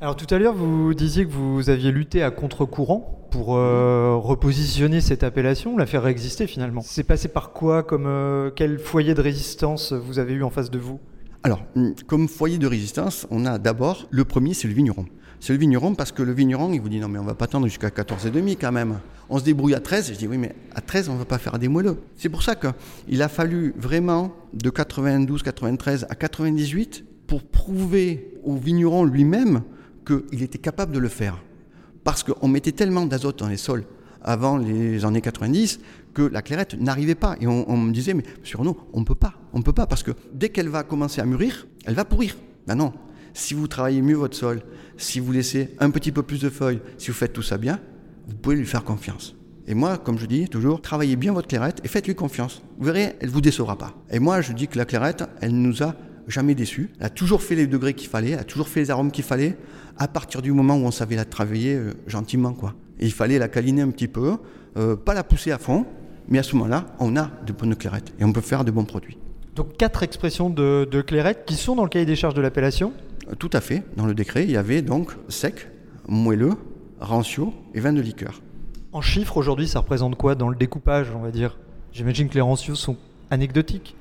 Alors 0.03 0.15
tout 0.15 0.25
à 0.33 0.39
l'heure, 0.39 0.55
vous 0.55 0.95
disiez 0.95 1.27
que 1.27 1.31
vous 1.31 1.69
aviez 1.69 1.91
lutté 1.91 2.23
à 2.23 2.31
contre-courant 2.31 3.27
pour 3.29 3.55
euh, 3.55 4.15
repositionner 4.15 4.99
cette 4.99 5.21
appellation, 5.21 5.77
la 5.77 5.85
faire 5.85 6.07
exister 6.07 6.47
finalement. 6.47 6.81
C'est 6.83 7.03
passé 7.03 7.27
par 7.27 7.53
quoi 7.53 7.83
comme 7.83 8.07
euh, 8.07 8.49
quel 8.49 8.79
foyer 8.79 9.13
de 9.13 9.21
résistance 9.21 9.93
vous 9.93 10.17
avez 10.17 10.33
eu 10.33 10.41
en 10.41 10.49
face 10.49 10.71
de 10.71 10.79
vous? 10.79 10.99
Alors, 11.43 11.61
comme 12.07 12.27
foyer 12.27 12.57
de 12.57 12.65
résistance, 12.65 13.27
on 13.29 13.45
a 13.45 13.59
d'abord 13.59 14.07
le 14.09 14.25
premier, 14.25 14.55
c'est 14.55 14.67
le 14.67 14.73
vigneron. 14.73 15.05
C'est 15.39 15.53
le 15.53 15.59
vigneron 15.59 15.93
parce 15.93 16.11
que 16.11 16.23
le 16.23 16.31
vigneron, 16.31 16.73
il 16.73 16.81
vous 16.81 16.89
dit 16.89 16.99
non 16.99 17.07
mais 17.07 17.19
on 17.19 17.23
va 17.23 17.35
pas 17.35 17.45
attendre 17.45 17.67
jusqu'à 17.67 17.89
14,5 17.89 18.57
quand 18.59 18.71
même. 18.71 19.01
On 19.29 19.37
se 19.37 19.43
débrouille 19.43 19.75
à 19.75 19.81
13, 19.81 20.13
je 20.13 20.17
dis 20.17 20.27
oui 20.27 20.39
mais 20.39 20.55
à 20.73 20.81
13 20.81 21.09
on 21.09 21.15
va 21.15 21.25
pas 21.25 21.37
faire 21.37 21.59
des 21.59 21.67
moelleux. 21.67 21.99
C'est 22.15 22.29
pour 22.29 22.41
ça 22.41 22.55
qu'il 22.55 23.21
a 23.21 23.27
fallu 23.27 23.75
vraiment 23.77 24.33
de 24.53 24.71
92, 24.71 25.43
93 25.43 26.07
à 26.09 26.15
98 26.15 27.05
pour 27.27 27.43
prouver 27.43 28.33
au 28.43 28.55
vigneron 28.55 29.05
lui-même 29.05 29.61
qu'il 30.05 30.41
était 30.41 30.57
capable 30.57 30.93
de 30.93 30.99
le 30.99 31.09
faire. 31.09 31.37
Parce 32.03 32.23
qu'on 32.23 32.47
mettait 32.47 32.71
tellement 32.71 33.05
d'azote 33.05 33.39
dans 33.39 33.47
les 33.47 33.57
sols 33.57 33.85
avant 34.23 34.57
les 34.57 35.05
années 35.05 35.21
90 35.21 35.79
que 36.13 36.21
la 36.21 36.41
clairette 36.41 36.79
n'arrivait 36.79 37.15
pas. 37.15 37.35
Et 37.39 37.47
on, 37.47 37.77
me 37.77 37.91
disait, 37.91 38.13
mais 38.13 38.23
sur 38.43 38.63
nous, 38.63 38.77
on 38.93 39.01
ne 39.01 39.05
peut 39.05 39.15
pas. 39.15 39.33
On 39.53 39.59
ne 39.59 39.63
peut 39.63 39.73
pas 39.73 39.87
parce 39.87 40.03
que 40.03 40.11
dès 40.33 40.49
qu'elle 40.49 40.69
va 40.69 40.83
commencer 40.83 41.21
à 41.21 41.25
mûrir, 41.25 41.67
elle 41.85 41.95
va 41.95 42.05
pourrir. 42.05 42.35
Ben 42.67 42.75
non. 42.75 42.93
Si 43.33 43.53
vous 43.53 43.67
travaillez 43.67 44.01
mieux 44.01 44.15
votre 44.15 44.35
sol, 44.35 44.61
si 44.97 45.19
vous 45.19 45.31
laissez 45.31 45.75
un 45.79 45.89
petit 45.89 46.11
peu 46.11 46.21
plus 46.21 46.41
de 46.41 46.49
feuilles, 46.49 46.81
si 46.97 47.07
vous 47.07 47.13
faites 47.13 47.33
tout 47.33 47.41
ça 47.41 47.57
bien, 47.57 47.79
vous 48.27 48.35
pouvez 48.35 48.55
lui 48.55 48.65
faire 48.65 48.83
confiance. 48.83 49.35
Et 49.67 49.73
moi, 49.73 49.97
comme 49.97 50.17
je 50.17 50.25
dis 50.25 50.49
toujours, 50.49 50.81
travaillez 50.81 51.15
bien 51.15 51.31
votre 51.31 51.47
clairette 51.47 51.79
et 51.83 51.87
faites-lui 51.87 52.15
confiance. 52.15 52.61
Vous 52.77 52.85
verrez, 52.85 53.15
elle 53.19 53.29
vous 53.29 53.41
décevra 53.41 53.77
pas. 53.77 53.93
Et 54.09 54.19
moi, 54.19 54.41
je 54.41 54.53
dis 54.53 54.67
que 54.67 54.77
la 54.77 54.85
clairette, 54.85 55.23
elle 55.39 55.53
nous 55.53 55.81
a 55.81 55.95
jamais 56.31 56.55
déçus. 56.55 56.89
Elle 56.99 57.05
a 57.07 57.09
toujours 57.09 57.41
fait 57.43 57.55
les 57.55 57.67
degrés 57.67 57.93
qu'il 57.93 58.09
fallait, 58.09 58.31
elle 58.31 58.39
a 58.39 58.43
toujours 58.43 58.67
fait 58.67 58.79
les 58.79 58.91
arômes 58.91 59.11
qu'il 59.11 59.23
fallait, 59.23 59.57
à 59.97 60.07
partir 60.07 60.41
du 60.41 60.51
moment 60.51 60.75
où 60.75 60.85
on 60.85 60.91
savait 60.91 61.15
la 61.15 61.25
travailler 61.25 61.75
euh, 61.75 61.93
gentiment, 62.07 62.53
quoi. 62.53 62.73
Et 62.99 63.05
il 63.05 63.11
fallait 63.13 63.37
la 63.39 63.47
câliner 63.47 63.81
un 63.81 63.89
petit 63.89 64.07
peu, 64.07 64.37
euh, 64.77 64.95
pas 64.95 65.13
la 65.13 65.23
pousser 65.23 65.51
à 65.51 65.57
fond, 65.57 65.85
mais 66.27 66.39
à 66.39 66.43
ce 66.43 66.55
moment-là, 66.55 66.85
on 66.99 67.15
a 67.17 67.29
de 67.45 67.51
bonnes 67.53 67.75
clairettes 67.75 68.13
et 68.19 68.23
on 68.23 68.31
peut 68.31 68.41
faire 68.41 68.63
de 68.63 68.71
bons 68.71 68.85
produits. 68.85 69.17
Donc 69.55 69.75
quatre 69.77 70.01
expressions 70.03 70.49
de, 70.49 70.87
de 70.89 71.01
clairette 71.01 71.43
qui 71.45 71.55
sont 71.55 71.75
dans 71.75 71.83
le 71.83 71.89
cahier 71.89 72.05
des 72.05 72.15
charges 72.15 72.35
de 72.35 72.41
l'appellation 72.41 72.93
Euh, 73.29 73.35
Tout 73.37 73.49
à 73.53 73.59
fait. 73.61 73.83
Dans 73.97 74.05
le 74.05 74.13
décret, 74.13 74.43
il 74.45 74.51
y 74.51 74.57
avait 74.57 74.81
donc 74.81 75.11
sec, 75.27 75.67
moelleux, 76.07 76.53
rancio 76.99 77.53
et 77.73 77.79
vin 77.81 77.91
de 77.93 78.01
liqueur. 78.01 78.41
En 78.93 79.01
chiffres, 79.01 79.37
aujourd'hui, 79.37 79.67
ça 79.67 79.79
représente 79.79 80.15
quoi 80.15 80.35
dans 80.35 80.49
le 80.49 80.55
découpage, 80.55 81.07
on 81.15 81.21
va 81.21 81.31
dire? 81.31 81.57
J'imagine 81.91 82.29
que 82.29 82.35
les 82.35 82.41
rancios 82.41 82.75
sont 82.75 82.97
anecdotiques. 83.29 83.95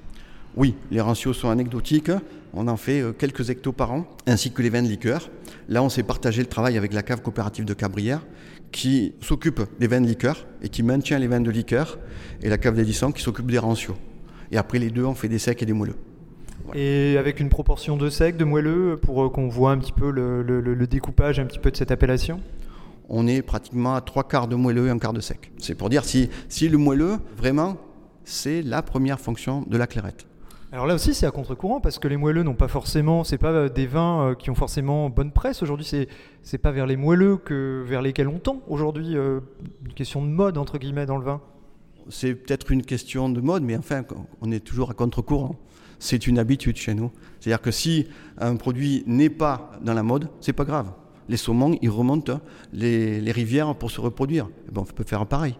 Oui, 0.57 0.75
les 0.91 1.01
ratios 1.01 1.37
sont 1.37 1.49
anecdotiques. 1.49 2.11
On 2.53 2.67
en 2.67 2.77
fait 2.77 3.01
euh, 3.01 3.13
quelques 3.13 3.51
hectos 3.51 3.73
par 3.73 3.93
an, 3.93 4.07
ainsi 4.27 4.51
que 4.51 4.63
les 4.63 4.71
vins 4.71 4.83
de 4.83 4.89
liqueur. 4.89 5.31
Là, 5.69 5.83
on 5.83 5.89
s'est 5.89 6.03
partagé 6.03 6.43
le 6.43 6.49
travail 6.49 6.77
avec 6.77 6.93
la 6.93 7.03
cave 7.03 7.23
coopérative 7.23 7.65
de 7.65 7.75
Cabrières, 7.75 8.27
qui 8.73 9.15
s'occupe 9.21 9.61
des 9.79 9.87
vins 9.87 10.01
de 10.01 10.07
liqueur 10.07 10.47
et 10.63 10.69
qui 10.69 10.83
maintient 10.83 11.19
les 11.19 11.29
vins 11.29 11.41
de 11.41 11.51
liqueur, 11.51 11.99
et 12.43 12.49
la 12.49 12.59
cave 12.59 12.75
d'Edison 12.75 13.13
qui 13.13 13.23
s'occupe 13.23 13.51
des 13.51 13.59
rancios. 13.59 13.97
Et 14.51 14.57
après, 14.57 14.81
les 14.81 14.91
deux, 14.91 15.05
on 15.05 15.15
fait 15.15 15.29
des 15.29 15.39
secs 15.39 15.63
et 15.63 15.67
des 15.67 15.73
moelleux. 15.73 15.97
Et 16.75 17.17
avec 17.19 17.41
une 17.41 17.49
proportion 17.49 17.97
de 17.97 18.11
sec, 18.11 18.37
de 18.37 18.45
moelleux, 18.45 18.99
pour 19.01 19.25
euh, 19.25 19.29
qu'on 19.29 19.49
voit 19.49 19.71
un 19.71 19.79
petit 19.79 19.93
peu 19.93 20.11
le, 20.11 20.43
le- 20.43 20.61
le 20.61 20.87
découpage 20.87 21.39
un 21.39 21.47
petit 21.47 21.59
peu 21.59 21.71
de 21.71 21.77
cette 21.77 21.91
appellation? 21.93 22.41
On 23.09 23.27
est 23.27 23.43
pratiquement 23.43 23.95
à 23.95 24.01
trois 24.01 24.25
quarts 24.27 24.47
de 24.47 24.57
moelleux 24.57 24.87
et 24.87 24.91
un 24.91 24.99
quart 24.99 25.13
de 25.13 25.21
sec. 25.21 25.53
C'est 25.59 25.75
pour 25.75 25.89
dire 25.89 26.05
si, 26.05 26.31
si 26.49 26.69
le 26.69 26.79
moelleux, 26.79 27.19
vraiment, 27.37 27.77
c'est 28.25 28.63
la 28.63 28.83
première 28.83 29.19
fonction 29.19 29.65
de 29.69 29.77
la 29.77 29.87
clairette. 29.89 30.27
Alors 30.73 30.87
là 30.87 30.95
aussi, 30.95 31.15
c'est 31.15 31.27
à 31.27 31.33
contre-courant 31.33 31.81
parce 31.81 31.99
que 31.99 32.07
les 32.07 32.17
moelleux 32.17 32.45
n'ont 32.45 32.55
pas 32.55 32.69
forcément, 32.69 33.25
c'est 33.25 33.39
pas 33.39 33.51
euh, 33.51 33.69
des 33.69 33.87
vins 33.87 34.29
euh, 34.29 34.35
qui 34.37 34.51
ont 34.51 34.55
forcément 34.55 35.11
bonne 35.11 35.33
presse 35.33 35.65
aujourd'hui. 35.65 35.85
C'est 35.85 36.07
c'est 36.43 36.59
pas 36.59 36.71
vers 36.71 36.87
les 36.87 36.97
moelleux 36.97 37.37
que 37.39 37.83
vers 37.85 38.03
lesquels 38.03 38.29
on 38.29 38.39
tend 38.39 38.63
aujourd'hui. 38.69 39.17
euh, 39.17 39.41
une 39.85 39.95
question 39.95 40.23
de 40.23 40.29
mode 40.29 40.59
entre 40.59 40.79
guillemets 40.79 41.07
dans 41.07 41.17
le 41.17 41.25
vin. 41.25 41.41
C'est 42.09 42.35
peut-être 42.35 42.71
une 42.71 42.83
question 42.83 43.29
de 43.29 43.41
mode, 43.41 43.65
mais 43.65 43.77
enfin, 43.77 44.05
on 44.43 44.53
est 44.53 44.61
toujours 44.61 44.91
à 44.93 44.95
contre-courant. 44.95 45.57
C'est 45.99 46.29
une 46.29 46.39
habitude 46.39 46.77
chez 46.77 46.95
nous. 46.95 47.11
C'est-à-dire 47.41 47.61
que 47.61 47.73
si 47.73 48.07
un 48.39 48.55
produit 48.55 49.03
n'est 49.07 49.29
pas 49.29 49.73
dans 49.83 49.93
la 49.93 50.05
mode, 50.05 50.29
c'est 50.41 50.53
pas 50.53 50.65
grave. 50.65 50.93
Les 51.29 51.37
saumons, 51.37 51.77
ils 51.83 51.91
remontent 51.91 52.41
les, 52.73 53.21
les 53.21 53.33
rivières 53.33 53.75
pour 53.75 53.91
se 53.91 54.01
reproduire. 54.01 54.49
Eh 54.69 54.73
ben, 54.73 54.83
on 54.83 54.85
peut 54.85 55.05
faire 55.05 55.27
pareil. 55.27 55.57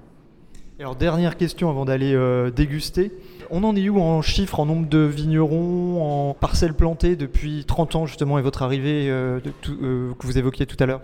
Alors 0.81 0.97
dernière 0.97 1.37
question 1.37 1.69
avant 1.69 1.85
d'aller 1.85 2.15
euh, 2.15 2.51
déguster. 2.51 3.13
On 3.51 3.65
en 3.65 3.77
est 3.77 3.87
où 3.91 4.01
en 4.01 4.23
chiffres, 4.23 4.61
en 4.61 4.65
nombre 4.65 4.89
de 4.89 5.01
vignerons, 5.01 6.31
en 6.31 6.33
parcelles 6.33 6.73
plantées 6.73 7.17
depuis 7.17 7.67
30 7.67 7.97
ans 7.97 8.07
justement 8.07 8.39
et 8.39 8.43
votre 8.43 8.63
arrivée 8.63 9.11
euh, 9.11 9.41
euh, 9.69 10.15
que 10.15 10.27
vous 10.27 10.39
évoquiez 10.39 10.65
tout 10.65 10.79
à 10.81 10.87
l'heure? 10.87 11.03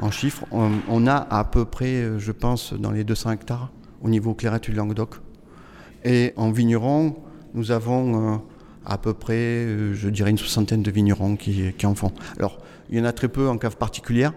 En 0.00 0.10
chiffres, 0.10 0.44
on, 0.50 1.06
a 1.06 1.14
à 1.14 1.44
peu 1.44 1.64
près, 1.64 2.18
je 2.18 2.32
pense, 2.32 2.74
dans 2.74 2.90
les 2.90 3.04
200 3.04 3.30
hectares 3.30 3.70
au 4.02 4.08
niveau 4.08 4.34
clairette 4.34 4.64
du 4.64 4.72
Languedoc. 4.72 5.14
Et 6.04 6.32
en 6.36 6.50
vignerons, 6.50 7.14
nous 7.54 7.70
avons 7.70 8.42
à 8.84 8.98
peu 8.98 9.14
près, 9.14 9.66
je 9.94 10.08
dirais, 10.10 10.30
une 10.30 10.36
soixantaine 10.36 10.82
de 10.82 10.90
vignerons 10.90 11.36
qui, 11.36 11.72
qui 11.78 11.86
en 11.86 11.94
font. 11.94 12.10
Alors, 12.38 12.58
il 12.90 12.98
y 12.98 13.00
en 13.00 13.04
a 13.04 13.12
très 13.12 13.28
peu 13.28 13.48
en 13.48 13.56
cave 13.56 13.76
particulière. 13.76 14.32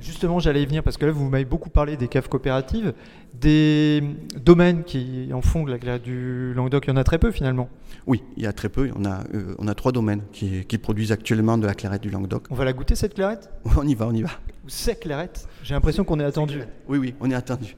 Justement, 0.00 0.38
j'allais 0.38 0.62
y 0.62 0.66
venir 0.66 0.82
parce 0.82 0.96
que 0.96 1.06
là, 1.06 1.12
vous 1.12 1.28
m'avez 1.28 1.44
beaucoup 1.44 1.70
parlé 1.70 1.96
des 1.96 2.06
caves 2.06 2.28
coopératives, 2.28 2.94
des 3.34 4.02
domaines 4.36 4.84
qui 4.84 5.30
en 5.32 5.42
font 5.42 5.64
de 5.64 5.70
la 5.70 5.78
clairette 5.78 6.02
du 6.02 6.54
Languedoc. 6.54 6.86
Il 6.86 6.90
y 6.90 6.92
en 6.92 6.96
a 6.96 7.04
très 7.04 7.18
peu 7.18 7.32
finalement. 7.32 7.68
Oui, 8.06 8.22
il 8.36 8.44
y 8.44 8.46
a 8.46 8.52
très 8.52 8.68
peu. 8.68 8.90
On 8.96 9.04
a, 9.04 9.24
euh, 9.34 9.54
on 9.58 9.66
a 9.66 9.74
trois 9.74 9.90
domaines 9.90 10.22
qui, 10.32 10.64
qui 10.66 10.78
produisent 10.78 11.12
actuellement 11.12 11.58
de 11.58 11.66
la 11.66 11.74
clairette 11.74 12.02
du 12.02 12.10
Languedoc. 12.10 12.44
On 12.50 12.54
va 12.54 12.64
la 12.64 12.72
goûter 12.72 12.94
cette 12.94 13.14
clarette 13.14 13.50
On 13.76 13.86
y 13.86 13.94
va, 13.94 14.06
on 14.06 14.14
y 14.14 14.22
va. 14.22 14.30
Ou 14.64 14.68
c'est 14.68 15.00
clarette 15.00 15.48
J'ai 15.64 15.74
l'impression 15.74 16.04
qu'on 16.04 16.20
est 16.20 16.24
attendu. 16.24 16.62
Oui, 16.88 16.98
oui, 16.98 17.14
on 17.20 17.30
est 17.30 17.34
attendu. 17.34 17.76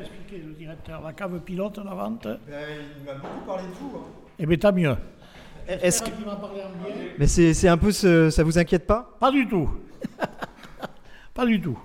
expliqué 0.00 0.42
le 0.46 0.52
directeur, 0.52 1.02
la 1.02 1.12
cave 1.12 1.40
pilote, 1.40 1.78
la 1.78 1.94
vente 1.94 2.28
il 2.46 3.04
m'a 3.04 3.14
beaucoup 3.14 3.46
parlé 3.46 3.64
de 3.64 3.74
vous. 3.74 4.04
Eh 4.38 4.46
bien, 4.46 4.56
tant 4.56 4.72
mieux. 4.72 4.96
Est-ce 5.68 6.02
que... 6.02 6.10
Mais 7.18 7.26
c'est 7.26 7.52
c'est 7.52 7.68
un 7.68 7.76
peu 7.76 7.92
ce... 7.92 8.30
ça 8.30 8.42
vous 8.42 8.58
inquiète 8.58 8.86
pas? 8.86 9.16
Pas 9.20 9.30
du 9.30 9.46
tout. 9.46 9.68
pas 11.34 11.44
du 11.44 11.60
tout. 11.60 11.78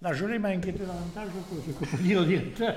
La 0.00 0.14
gelée 0.14 0.38
m'a 0.38 0.48
inquiété 0.48 0.78
davantage 0.78 1.28
que 1.28 1.56
ce 1.66 1.78
que 1.78 1.96
peut 1.96 2.02
dire 2.02 2.20
le 2.20 2.26
directeur. 2.26 2.74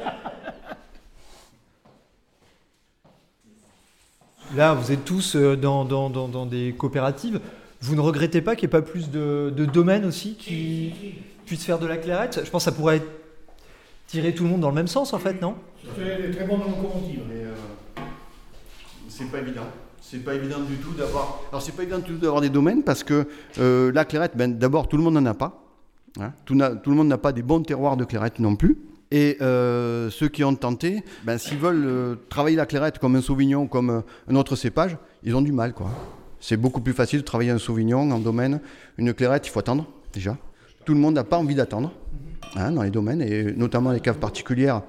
Là, 4.54 4.74
vous 4.74 4.92
êtes 4.92 5.06
tous 5.06 5.38
euh, 5.38 5.56
dans, 5.56 5.86
dans, 5.86 6.10
dans, 6.10 6.28
dans 6.28 6.46
des 6.46 6.76
coopératives. 6.78 7.40
Vous 7.80 7.96
ne 7.96 8.02
regrettez 8.02 8.42
pas 8.42 8.58
qu'il 8.58 8.68
n'y 8.68 8.76
ait 8.76 8.82
pas 8.82 8.82
plus 8.82 9.10
de, 9.10 9.54
de 9.56 9.66
domaines 9.66 10.04
aussi 10.04 10.36
qui 10.36 11.16
puissent 11.46 11.66
faire 11.66 11.80
de 11.80 11.88
la 11.88 11.96
clairette? 11.96 12.42
Je 12.44 12.50
pense 12.50 12.66
que 12.66 12.72
ça 12.72 12.76
pourrait 12.76 13.02
tirer 14.08 14.36
tout 14.36 14.44
le 14.44 14.50
monde 14.50 14.62
dans 14.62 14.70
le 14.70 14.76
même 14.76 14.88
sens 14.88 15.14
en 15.14 15.20
fait, 15.20 15.42
non? 15.42 15.56
C'est 15.96 16.32
très 16.32 16.46
bonne 16.46 16.60
locomotive. 16.60 17.13
C'est 19.16 19.26
pas 19.26 19.38
évident. 19.38 19.68
C'est 20.02 20.24
pas 20.26 20.34
évident 20.34 20.60
du 20.62 20.78
tout 20.78 20.92
d'avoir. 20.94 21.42
Alors 21.52 21.62
c'est 21.62 21.72
pas 21.74 21.84
évident 21.84 22.00
du 22.00 22.14
tout 22.14 22.18
d'avoir 22.18 22.42
des 22.42 22.50
domaines 22.50 22.82
parce 22.82 23.04
que 23.04 23.28
euh, 23.60 23.92
la 23.94 24.06
clairette, 24.06 24.36
ben, 24.36 24.58
d'abord 24.58 24.88
tout 24.88 24.98
le 24.98 25.04
monde 25.04 25.14
n'en 25.14 25.26
a 25.28 25.36
pas. 25.36 25.64
Hein. 26.20 26.34
Tout, 26.46 26.56
le 26.56 26.96
monde 26.96 27.08
n'a 27.08 27.20
pas 27.20 27.32
des 27.32 27.44
bons 27.44 27.62
terroirs 27.62 27.96
de 27.96 28.06
clairette 28.06 28.40
non 28.40 28.56
plus. 28.56 28.76
Et 29.12 29.38
euh, 29.42 30.10
ceux 30.10 30.30
qui 30.30 30.44
ont 30.44 30.56
tenté, 30.56 31.04
ben, 31.26 31.38
s'ils 31.38 31.60
veulent 31.60 31.86
euh, 31.86 32.16
travailler 32.28 32.56
la 32.56 32.66
clairette 32.66 32.98
comme 32.98 33.16
un 33.16 33.22
sauvignon, 33.22 33.68
comme 33.68 34.02
un 34.28 34.36
autre 34.36 34.56
cépage, 34.56 34.98
ils 35.24 35.36
ont 35.36 35.44
du 35.44 35.52
mal. 35.52 35.74
quoi. 35.74 35.92
C'est 36.40 36.58
beaucoup 36.58 36.82
plus 36.82 36.94
facile 36.94 37.20
de 37.20 37.26
travailler 37.26 37.52
un 37.52 37.60
sauvignon 37.60 38.10
en 38.10 38.18
domaine. 38.18 38.62
Une 38.98 39.14
clairette, 39.14 39.46
il 39.46 39.52
faut 39.52 39.60
attendre 39.60 39.86
déjà. 40.12 40.38
Tout 40.86 40.96
le 40.96 41.00
monde 41.00 41.14
n'a 41.14 41.24
pas 41.24 41.38
envie 41.38 41.56
d'attendre 41.56 41.94
hein, 42.56 42.72
dans 42.72 42.82
les 42.82 42.90
domaines, 42.90 43.22
et 43.22 43.54
notamment 43.54 43.92
les 43.92 44.00
caves 44.00 44.18
particulières. 44.18 44.82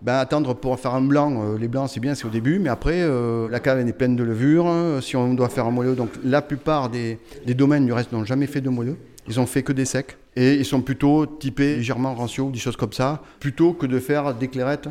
Ben, 0.00 0.14
attendre 0.18 0.54
pour 0.54 0.78
faire 0.78 0.94
un 0.94 1.00
blanc, 1.00 1.42
euh, 1.42 1.58
les 1.58 1.66
blancs 1.66 1.90
c'est 1.92 1.98
bien, 1.98 2.14
c'est 2.14 2.24
au 2.24 2.30
début, 2.30 2.60
mais 2.60 2.68
après 2.68 3.00
euh, 3.02 3.48
la 3.50 3.58
cave 3.58 3.80
est 3.80 3.92
pleine 3.92 4.14
de 4.14 4.22
levure. 4.22 4.66
euh, 4.68 5.00
si 5.00 5.16
on 5.16 5.34
doit 5.34 5.48
faire 5.48 5.66
un 5.66 5.72
moelleux, 5.72 5.96
donc 5.96 6.10
la 6.22 6.40
plupart 6.40 6.88
des, 6.88 7.18
domaines 7.48 7.84
du 7.84 7.92
reste 7.92 8.12
n'ont 8.12 8.24
jamais 8.24 8.46
fait 8.46 8.60
de 8.60 8.68
moelleux. 8.68 8.96
Ils 9.26 9.40
ont 9.40 9.46
fait 9.46 9.64
que 9.64 9.72
des 9.72 9.84
secs 9.84 10.16
et 10.36 10.54
ils 10.54 10.64
sont 10.64 10.82
plutôt 10.82 11.26
typés 11.26 11.76
légèrement 11.76 12.14
rancio 12.14 12.50
des 12.50 12.60
choses 12.60 12.76
comme 12.76 12.92
ça, 12.92 13.22
plutôt 13.40 13.72
que 13.72 13.86
de 13.86 13.98
faire 13.98 14.34
des 14.34 14.46
clairettes 14.46 14.88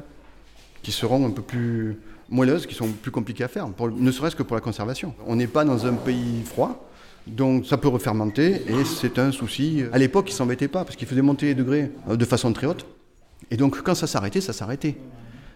qui 0.84 0.92
seront 0.92 1.26
un 1.26 1.32
peu 1.32 1.42
plus 1.42 1.98
moelleuses, 2.30 2.66
qui 2.68 2.76
sont 2.76 2.90
plus 2.90 3.12
compliquées 3.12 3.46
à 3.46 3.48
faire, 3.48 3.68
ne 3.98 4.12
serait-ce 4.12 4.36
que 4.36 4.44
pour 4.44 4.56
la 4.56 4.62
conservation. 4.62 5.16
On 5.26 5.38
n'est 5.38 5.48
pas 5.48 5.64
dans 5.64 5.86
un 5.86 5.94
pays 5.94 6.44
froid. 6.44 6.84
Donc 7.26 7.66
ça 7.66 7.78
peut 7.78 7.90
refermenter 7.90 8.62
et 8.68 8.86
c'est 8.86 9.20
un 9.20 9.32
souci. 9.32 9.84
À 9.92 9.98
l'époque, 9.98 10.30
ils 10.30 10.34
s'embêtaient 10.34 10.68
pas 10.68 10.84
parce 10.84 10.96
qu'ils 10.96 11.08
faisaient 11.08 11.22
monter 11.22 11.48
les 11.48 11.56
degrés 11.56 11.92
de 12.10 12.26
façon 12.26 12.54
très 12.54 12.68
haute. 12.68 12.86
Et 13.52 13.58
donc, 13.58 13.82
quand 13.82 13.96
ça 13.96 14.08
s'arrêtait, 14.08 14.42
ça 14.42 14.54
s'arrêtait. 14.54 14.98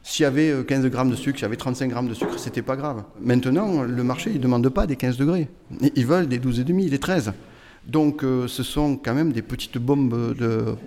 S'il 0.03 0.23
y 0.23 0.25
avait 0.25 0.49
euh, 0.49 0.63
15 0.63 0.85
grammes 0.87 1.11
de 1.11 1.15
sucre, 1.15 1.37
s'il 1.37 1.43
y 1.43 1.45
avait 1.45 1.57
35 1.57 1.89
grammes 1.89 2.07
de 2.07 2.13
sucre, 2.13 2.39
c'était 2.39 2.61
pas 2.61 2.75
grave. 2.75 3.03
Maintenant, 3.19 3.83
le 3.83 4.03
marché, 4.03 4.31
il 4.31 4.37
ne 4.37 4.43
demande 4.43 4.67
pas 4.69 4.87
des 4.87 4.95
15 4.95 5.17
degrés. 5.17 5.47
Ils 5.95 6.05
veulent 6.05 6.27
des 6.27 6.39
12,5, 6.39 6.89
des 6.89 6.99
13. 6.99 7.33
Donc, 7.87 8.23
euh, 8.23 8.47
ce 8.47 8.63
sont 8.63 8.95
quand 8.95 9.13
même 9.13 9.31
des 9.31 9.41
petites 9.41 9.77
bombes 9.77 10.35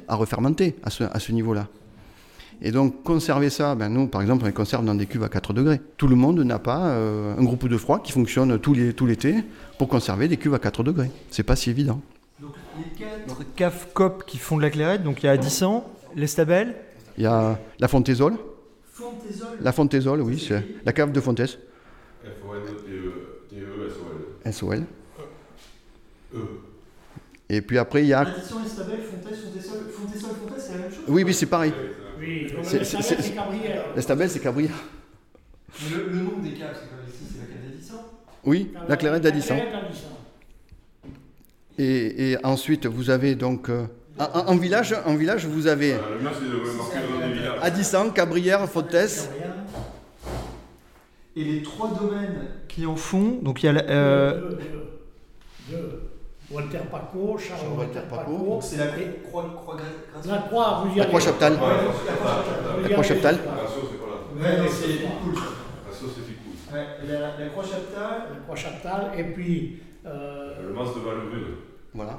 à 0.09 0.14
refermenter 0.17 0.77
à 0.83 0.90
ce, 0.90 1.33
niveau-là. 1.33 1.69
Et 2.62 2.71
donc, 2.71 3.03
conserver 3.03 3.51
ça, 3.51 3.75
ben 3.75 3.88
nous, 3.88 4.07
par 4.07 4.23
exemple, 4.23 4.45
on 4.45 4.47
les 4.47 4.53
conserve 4.53 4.85
dans 4.85 4.95
des 4.95 5.07
cuves 5.07 5.25
à 5.25 5.29
4 5.29 5.53
degrés. 5.53 5.81
Tout 5.97 6.09
le 6.09 6.17
monde 6.17 6.40
n'a 6.40 6.59
pas 6.59 6.87
euh, 6.87 7.37
un 7.37 7.43
groupe 7.45 7.69
de 7.69 7.77
froid 7.77 8.01
qui 8.03 8.12
fonctionne 8.12 8.59
tout 8.59 8.75
l'été 8.75 9.37
pour 9.79 9.88
conserver 9.88 10.29
des 10.29 10.37
cuves 10.37 10.55
à 10.55 10.59
4 10.59 10.83
degrés. 10.83 11.11
C'est 11.31 11.43
pas 11.43 11.57
si 11.57 11.71
évident. 11.71 12.01
Donc 12.40 12.55
les 12.79 13.05
quatre 13.05 13.55
caves 13.55 13.87
COP 13.95 14.25
qui 14.27 14.38
font 14.38 14.57
de 14.57 14.62
la 14.62 14.71
clairette, 14.71 15.03
donc 15.05 15.23
il 15.23 15.27
y 15.27 15.29
a 15.29 15.33
Addissan, 15.33 15.85
l'Estabel, 16.17 16.75
Il 17.16 17.22
y 17.24 17.27
a 17.27 17.59
la 17.79 17.88
Fontaisole. 17.88 18.35
Fontésol. 18.92 19.59
La 19.61 19.72
Fontaisole, 19.72 20.20
oui, 20.22 20.38
c'est 20.38 20.62
la 20.85 20.92
cave 20.92 21.11
de 21.12 21.20
Fontaise. 21.20 21.59
SOL. 24.50 24.85
Et 27.48 27.61
puis 27.61 27.79
après, 27.79 28.03
il 28.03 28.09
y 28.09 28.12
a. 28.12 28.24
Fontésol, 28.24 28.96
Fontésol, 29.92 30.31
Fontaise, 30.35 30.64
c'est 30.66 30.72
la 30.72 30.79
même 30.79 30.90
chose 30.90 31.05
Oui, 31.09 31.22
oui, 31.24 31.35
c'est 31.35 31.46
pareil. 31.46 31.72
Oui, 32.18 32.53
C'est- 32.62 33.35
Cabrières. 33.35 33.85
L'Estabel, 33.94 34.31
c'est 34.31 34.40
Cabrières. 34.40 34.74
le, 35.92 36.09
le 36.11 36.22
nom 36.22 36.38
des 36.38 36.53
caves, 36.53 36.77
c'est 36.81 36.88
comme 36.88 37.07
ici, 37.09 37.24
c'est 37.33 37.40
la 37.40 37.46
cave 37.53 37.70
d'Addissan 37.70 37.96
Oui, 38.44 38.72
la 38.88 38.96
clairette 38.96 39.22
d'Addisson. 39.22 39.57
Et, 41.77 42.31
et 42.33 42.44
ensuite, 42.44 42.87
vous 42.87 43.11
avez 43.11 43.35
donc. 43.35 43.68
euh, 43.68 43.87
en, 44.18 44.57
village, 44.57 44.94
en 45.07 45.14
village, 45.16 45.46
vous 45.46 45.66
avez 45.66 45.96
Addisson, 47.62 48.11
Cabrières, 48.11 48.68
Fontaise. 48.68 49.29
Et 51.37 51.42
les 51.44 51.62
trois 51.62 51.90
domaines 52.00 52.46
qui 52.68 52.87
en 52.87 52.94
font. 52.94 53.38
Donc 53.42 53.62
il 53.62 53.66
y 53.66 53.68
a 53.68 53.72
la- 53.72 53.83
euh, 53.90 54.40
De, 54.40 54.50
de- 54.50 55.77
de 55.77 56.00
Walter 56.50 56.79
Paco, 56.90 57.37
Charles 57.38 57.61
Charles 57.61 57.77
Walter 57.79 58.00
Paco. 58.09 58.33
Paco. 58.33 58.59
c'est 58.62 58.77
la 58.77 58.87
croix, 59.29 59.53
croix 59.57 59.77
La 60.27 60.38
croix, 60.38 60.85
vous 60.87 60.94
y 60.94 60.98
La 61.00 61.07
croix 61.07 61.20
y 61.20 61.24
La 62.83 62.88
croix 62.88 63.05
allez, 63.05 63.09
chaptale. 63.09 63.38
c'est 64.70 65.07
cool. 65.09 65.35
Le 65.35 66.72
Ouais, 66.72 66.87
la, 67.09 67.20
la 67.44 67.50
croix 67.50 67.64
chaptale, 67.64 68.22
La 68.33 68.40
croix 68.44 68.57
chaptale, 68.57 69.12
et 69.16 69.24
puis. 69.24 69.81
euh, 70.07 70.72
mas 70.74 70.94
de 70.94 71.00
Valbrune. 71.00 71.55
Voilà. 71.94 72.18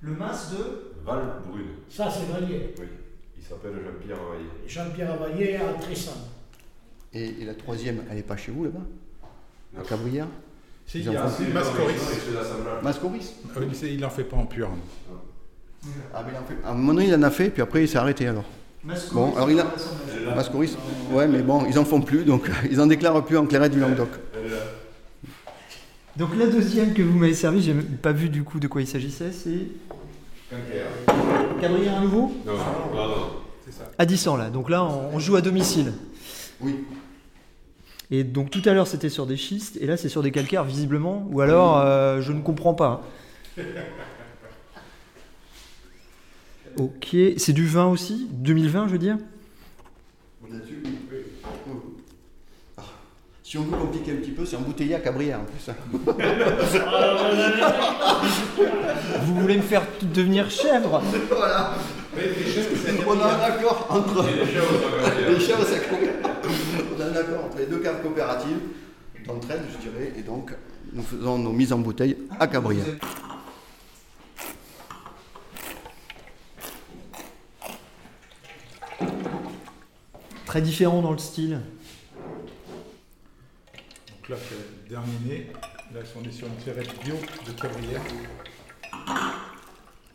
Le 0.00 0.12
mas 0.12 0.52
de. 0.52 0.84
Valbrune. 1.04 1.68
ça, 1.88 2.08
c'est 2.10 2.30
Valier. 2.32 2.74
Oui. 2.78 2.86
Il 3.38 3.42
s'appelle 3.44 3.72
Jean-Pierre 3.82 4.18
Ravaillé. 4.18 4.46
Jean-Pierre 4.66 5.12
Availlé 5.12 5.56
à 5.56 5.72
Trissan. 5.80 6.12
Et, 7.14 7.24
et 7.40 7.44
la 7.46 7.54
troisième, 7.54 8.02
elle 8.10 8.16
n'est 8.16 8.22
pas 8.22 8.36
chez 8.36 8.52
vous 8.52 8.64
là-bas? 8.64 8.80
À 9.78 9.82
Cabrières 9.82 10.26
Si, 10.86 10.98
il 11.00 11.10
y 11.12 11.16
a 11.16 11.22
Mascoris. 11.22 11.94
Mascoris 12.82 13.34
Ah 13.54 13.60
oui, 13.60 13.68
il 13.94 14.00
n'en 14.00 14.10
fait 14.10 14.24
pas 14.24 14.36
en 14.36 14.46
pur. 14.46 14.68
Ah, 16.12 16.22
mais 16.26 16.32
il 16.32 16.38
en 16.38 16.44
fait. 16.44 16.66
À 16.66 16.70
un 16.72 16.74
moment 16.74 16.94
donné, 16.94 17.06
il 17.08 17.14
en 17.14 17.22
a 17.22 17.30
fait, 17.30 17.50
puis 17.50 17.62
après, 17.62 17.82
il 17.84 17.88
s'est 17.88 17.98
arrêté 17.98 18.26
alors. 18.26 18.44
Mascoris, 18.84 19.14
Bon, 19.14 19.34
alors 19.36 19.50
il 19.50 19.60
a- 19.60 20.34
Mascoris 20.34 20.76
Ouais, 21.10 21.26
mais 21.26 21.42
bon, 21.42 21.64
ils 21.66 21.78
en 21.78 21.84
font 21.84 22.00
plus, 22.00 22.24
donc 22.24 22.50
ils 22.70 22.80
en 22.80 22.86
déclarent 22.86 23.24
plus 23.24 23.36
en 23.36 23.46
clairette 23.46 23.72
du 23.72 23.80
Languedoc. 23.80 24.08
Donc 26.18 26.36
la 26.36 26.48
deuxième 26.48 26.94
que 26.94 27.02
vous 27.02 27.16
m'avez 27.16 27.34
servi, 27.34 27.62
j'ai 27.62 27.72
même 27.72 27.96
pas 28.02 28.10
vu 28.10 28.28
du 28.28 28.42
coup 28.42 28.58
de 28.58 28.66
quoi 28.66 28.80
il 28.80 28.88
s'agissait, 28.88 29.30
c'est. 29.30 29.68
Cabrières 31.60 31.98
à 31.98 32.00
nouveau? 32.00 32.32
Non, 32.44 32.54
non, 32.54 33.08
non. 33.08 33.30
À 33.98 34.04
10 34.04 34.28
ans 34.28 34.36
là, 34.36 34.50
donc 34.50 34.68
là 34.68 34.82
on, 34.82 35.14
on 35.14 35.18
joue 35.20 35.36
à 35.36 35.42
domicile. 35.42 35.92
Oui. 36.60 36.74
Et 38.10 38.24
donc 38.24 38.50
tout 38.50 38.62
à 38.64 38.72
l'heure 38.72 38.88
c'était 38.88 39.10
sur 39.10 39.26
des 39.26 39.36
schistes, 39.36 39.76
et 39.80 39.86
là 39.86 39.96
c'est 39.96 40.08
sur 40.08 40.22
des 40.24 40.32
calcaires 40.32 40.64
visiblement, 40.64 41.28
ou 41.30 41.40
alors 41.40 41.78
euh, 41.78 42.20
je 42.20 42.32
ne 42.32 42.40
comprends 42.40 42.74
pas. 42.74 43.06
Ok, 46.76 47.16
c'est 47.38 47.52
du 47.52 47.66
vin 47.66 47.86
aussi? 47.86 48.28
2020 48.30 48.86
je 48.86 48.92
veux 48.92 48.98
dire? 48.98 49.18
Là-dessus, 50.48 50.80
oui. 50.84 50.90
Ah. 51.07 51.07
Si 53.48 53.56
on 53.56 53.62
veut 53.62 53.78
compliquer 53.78 54.12
un 54.12 54.16
petit 54.16 54.32
peu, 54.32 54.44
c'est 54.44 54.56
embouteillé 54.56 54.94
à 54.94 55.00
Cabrières 55.00 55.40
en 55.40 55.44
plus. 55.44 55.70
Vous 59.22 59.40
voulez 59.40 59.56
me 59.56 59.62
faire 59.62 59.86
devenir 60.02 60.50
chèvre? 60.50 61.00
Voilà. 61.30 61.72
On 63.06 63.18
a 63.18 63.24
un 63.24 63.40
accord 63.40 63.86
entre 63.88 64.26
les 65.30 65.40
chèvres, 65.40 65.64
ça 65.64 65.78
compte. 65.78 65.98
On 66.94 67.00
a 67.00 67.04
un 67.06 67.16
accord 67.16 67.46
entre 67.46 67.56
les 67.56 67.64
deux 67.64 67.78
caves 67.78 68.02
coopératives 68.02 68.58
d'entraide, 69.26 69.62
je 69.72 69.78
dirais, 69.88 70.12
et 70.18 70.20
donc 70.20 70.52
nous 70.92 71.02
faisons 71.02 71.38
nos 71.38 71.52
mises 71.52 71.72
en 71.72 71.78
bouteille 71.78 72.18
à 72.38 72.48
Cabrières. 72.48 72.84
Très 80.44 80.60
différent 80.60 81.00
dans 81.00 81.12
le 81.12 81.18
style. 81.18 81.62
Là, 84.28 84.36
c'est 84.46 84.56
le 84.56 84.90
dernier. 84.90 85.46
Là, 85.94 86.00
on 86.20 86.28
est 86.28 86.32
sur 86.32 86.48
une 86.48 86.62
clairette 86.62 87.02
bio 87.02 87.14
de 87.46 87.52
Cabrières. 87.52 88.02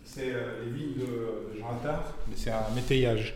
C'est 0.06 0.30
euh, 0.30 0.66
les 0.66 0.72
vignes 0.72 1.00
de, 1.00 1.60
Jean 1.60 1.72
Attard, 1.72 2.14
mais 2.28 2.36
c'est 2.38 2.52
un 2.52 2.76
métayage. 2.76 3.36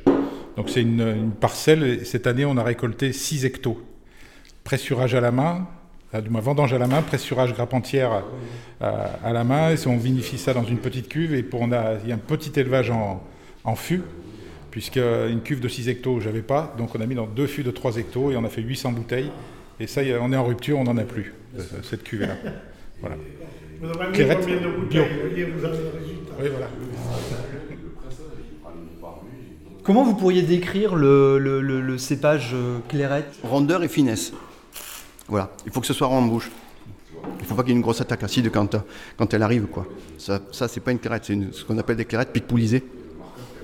Donc 0.55 0.69
c'est 0.69 0.83
une, 0.83 1.31
parcelle. 1.31 1.83
et 1.83 2.05
cette 2.05 2.27
année, 2.27 2.45
on 2.45 2.57
a 2.57 2.63
récolté 2.63 3.11
6 3.11 3.45
hectos. 3.45 3.81
Pressurage 4.63 5.15
à 5.15 5.21
la 5.21 5.31
main, 5.31 5.67
ah, 6.13 6.21
du 6.21 6.29
moins 6.29 6.41
vendange 6.41 6.73
à 6.73 6.77
la 6.77 6.85
main, 6.85 7.01
pressurage 7.01 7.55
grappe 7.55 7.73
entière 7.73 8.23
euh, 8.83 9.05
à 9.23 9.33
la 9.33 9.43
main. 9.43 9.71
Et 9.71 9.87
on 9.87 9.97
vinifie 9.97 10.37
ça 10.37 10.53
dans 10.53 10.63
une 10.63 10.77
petite 10.77 11.09
cuve. 11.09 11.33
Et 11.33 11.41
pour, 11.41 11.61
on 11.61 11.71
a, 11.71 11.95
il 12.03 12.09
y 12.09 12.11
a 12.11 12.15
un 12.15 12.19
petit 12.19 12.51
élevage 12.59 12.91
en, 12.91 13.23
en 13.63 13.75
fût, 13.75 14.03
puisque 14.69 14.97
une 14.97 15.41
cuve 15.41 15.59
de 15.59 15.69
6 15.69 15.89
hectos, 15.89 16.19
j'avais 16.19 16.43
pas. 16.43 16.75
Donc 16.77 16.93
on 16.93 17.01
a 17.01 17.07
mis 17.07 17.15
dans 17.15 17.25
deux 17.25 17.47
fûts 17.47 17.63
de 17.63 17.71
3 17.71 17.97
hectos 17.97 18.29
et 18.29 18.37
on 18.37 18.43
a 18.43 18.49
fait 18.49 18.61
800 18.61 18.91
bouteilles. 18.91 19.31
Et 19.79 19.87
ça, 19.87 20.01
on 20.21 20.31
est 20.33 20.37
en 20.37 20.43
rupture, 20.45 20.79
on 20.79 20.83
n'en 20.83 20.97
a 20.97 21.03
plus, 21.03 21.33
euh, 21.57 21.61
cette 21.83 22.03
cuvée-là. 22.03 22.35
Voilà. 22.99 23.15
Vous 23.79 23.89
avez 23.91 24.07
mis 24.07 24.13
Clairette 24.13 24.39
combien 24.39 24.55
de 24.59 24.75
bouteilles 24.75 25.07
Vous 25.21 25.29
voyez, 25.29 25.43
vous 25.45 25.63
avez 25.63 25.77
le 25.77 25.89
résultat. 25.99 26.33
Oui, 26.41 26.47
voilà. 26.49 26.67
Comment 29.83 30.03
vous 30.03 30.15
pourriez 30.15 30.41
décrire 30.41 30.95
le, 30.95 31.37
le- 31.37 31.61
le- 31.61 31.79
le 31.81 31.97
cépage 31.99 32.51
euh, 32.55 32.79
clairette? 32.89 33.35
Rondeur 33.43 33.83
et 33.83 33.87
finesse. 33.87 34.33
Voilà, 35.27 35.51
il 35.65 35.71
faut 35.71 35.79
que 35.79 35.85
ce 35.87 35.93
soit 35.93 36.07
rond 36.07 36.17
en 36.17 36.21
bouche. 36.23 36.49
Il 37.39 37.43
ne 37.43 37.47
faut 37.47 37.53
pas 37.55 37.61
qu'il 37.61 37.69
y 37.69 37.73
ait 37.73 37.77
une 37.77 37.81
grosse 37.83 38.01
attaque 38.01 38.23
acide 38.23 38.49
quand, 38.51 38.75
quand 39.15 39.33
elle 39.33 39.43
arrive. 39.43 39.67
quoi. 39.67 39.85
Ça, 40.17 40.41
ça 40.51 40.67
c'est 40.67 40.79
pas 40.81 40.91
une 40.91 40.99
clairette, 40.99 41.25
c'est 41.25 41.37
ce 41.53 41.63
qu'on 41.63 41.77
appelle 41.77 41.97
des 41.97 42.05
clairettes 42.05 42.33
pic-poulisées. 42.33 42.83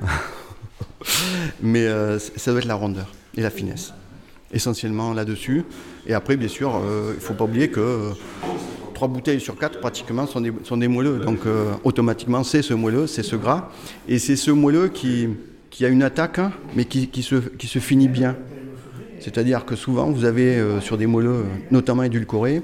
Mais 1.62 1.84
euh, 1.86 2.18
ça 2.18 2.50
doit 2.52 2.60
être 2.60 2.66
la 2.68 2.74
rondeur 2.76 3.12
et 3.36 3.42
la 3.42 3.50
finesse, 3.50 3.92
essentiellement 4.54 5.12
là-dessus. 5.12 5.64
Et 6.06 6.14
après, 6.14 6.36
bien 6.36 6.48
sûr, 6.48 6.76
euh, 6.76 7.10
il 7.12 7.16
ne 7.16 7.20
faut 7.20 7.34
pas 7.34 7.44
oublier 7.44 7.68
que 7.68 7.80
euh, 7.80 8.10
trois 8.94 9.08
bouteilles 9.08 9.40
sur 9.40 9.56
quatre 9.58 9.80
pratiquement 9.80 10.26
sont 10.26 10.40
des, 10.40 10.52
sont 10.62 10.76
des 10.76 10.88
moelleux. 10.88 11.18
Donc 11.18 11.40
euh, 11.44 11.72
automatiquement, 11.82 12.44
c'est 12.44 12.62
ce 12.62 12.72
moelleux, 12.72 13.06
c'est 13.06 13.22
ce 13.22 13.36
gras. 13.36 13.70
Et 14.08 14.18
c'est 14.18 14.36
ce 14.36 14.50
moelleux 14.50 14.88
qui, 14.88 15.28
qui 15.70 15.84
a 15.84 15.88
une 15.88 16.02
attaque, 16.02 16.38
hein, 16.38 16.52
mais 16.74 16.84
qui, 16.84 17.08
qui 17.08 17.22
se, 17.22 17.36
qui 17.36 17.66
se 17.66 17.80
finit 17.80 18.08
bien. 18.08 18.36
C'est-à-dire 19.20 19.64
que 19.64 19.74
souvent, 19.74 20.10
vous 20.10 20.24
avez 20.24 20.62
sur 20.80 20.98
des 20.98 21.06
moelleux, 21.06 21.44
notamment 21.70 22.02
édulcorés, 22.02 22.62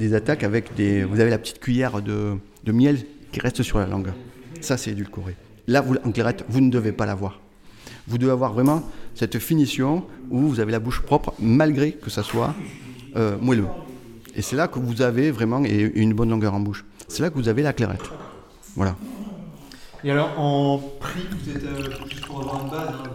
des 0.00 0.14
attaques 0.14 0.42
avec 0.42 0.74
des. 0.74 1.04
Vous 1.04 1.20
avez 1.20 1.30
la 1.30 1.38
petite 1.38 1.60
cuillère 1.60 2.02
de, 2.02 2.32
de 2.64 2.72
miel 2.72 2.98
qui 3.30 3.38
reste 3.38 3.62
sur 3.62 3.78
la 3.78 3.86
langue. 3.86 4.08
Ça, 4.60 4.76
c'est 4.76 4.90
édulcoré. 4.90 5.36
Là, 5.68 5.80
vous, 5.80 5.94
en 6.04 6.10
clairette, 6.10 6.44
vous 6.48 6.60
ne 6.60 6.70
devez 6.70 6.90
pas 6.90 7.06
l'avoir. 7.06 7.38
Vous 8.08 8.18
devez 8.18 8.32
avoir 8.32 8.52
vraiment 8.52 8.82
cette 9.14 9.38
finition 9.38 10.04
où 10.30 10.40
vous 10.40 10.60
avez 10.60 10.72
la 10.72 10.78
bouche 10.80 11.00
propre, 11.02 11.34
malgré 11.38 11.92
que 11.92 12.10
ça 12.10 12.22
soit 12.22 12.54
euh, 13.16 13.36
moelleux. 13.40 13.66
Et 14.34 14.42
c'est 14.42 14.56
là 14.56 14.68
que 14.68 14.78
vous 14.78 15.02
avez 15.02 15.30
vraiment 15.30 15.62
et 15.64 15.92
une 15.94 16.14
bonne 16.14 16.30
longueur 16.30 16.54
en 16.54 16.60
bouche. 16.60 16.84
C'est 17.08 17.22
là 17.22 17.30
que 17.30 17.34
vous 17.34 17.48
avez 17.48 17.62
la 17.62 17.72
clairette. 17.72 18.08
Voilà. 18.76 18.96
Et 20.04 20.10
alors 20.10 20.38
en 20.38 20.78
prix, 20.78 21.20
vous 21.30 21.50
êtes 21.50 21.64
euh, 21.64 21.90
juste 22.08 22.26
pour 22.26 22.40
avoir 22.40 22.64
une 22.64 22.70
base. 22.70 22.88
hein, 22.88 23.10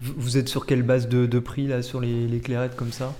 vous, 0.00 0.14
vous 0.16 0.36
êtes 0.38 0.48
sur 0.48 0.64
quelle 0.66 0.82
base 0.82 1.08
de, 1.08 1.26
de 1.26 1.38
prix 1.38 1.66
là 1.66 1.82
sur 1.82 2.00
les, 2.00 2.26
les 2.26 2.40
clairettes 2.40 2.74
comme 2.76 2.92
ça? 2.92 3.14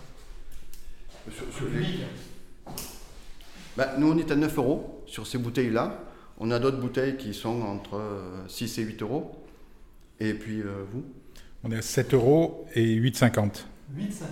Bah, 3.76 3.94
nous, 3.98 4.10
on 4.10 4.18
est 4.18 4.30
à 4.30 4.36
9 4.36 4.56
euros 4.58 5.02
sur 5.06 5.26
ces 5.26 5.38
bouteilles-là. 5.38 6.00
On 6.38 6.50
a 6.50 6.58
d'autres 6.58 6.80
bouteilles 6.80 7.16
qui 7.16 7.34
sont 7.34 7.60
entre 7.62 7.96
euh, 7.96 8.48
6 8.48 8.78
et 8.78 8.82
8 8.82 9.02
euros. 9.02 9.44
Et 10.20 10.34
puis, 10.34 10.60
euh, 10.62 10.84
vous? 10.92 11.04
On 11.64 11.72
est 11.72 11.76
à 11.76 11.82
7 11.82 12.14
euros 12.14 12.66
et 12.74 12.84
8,50. 12.84 13.64
8,50. 13.96 14.24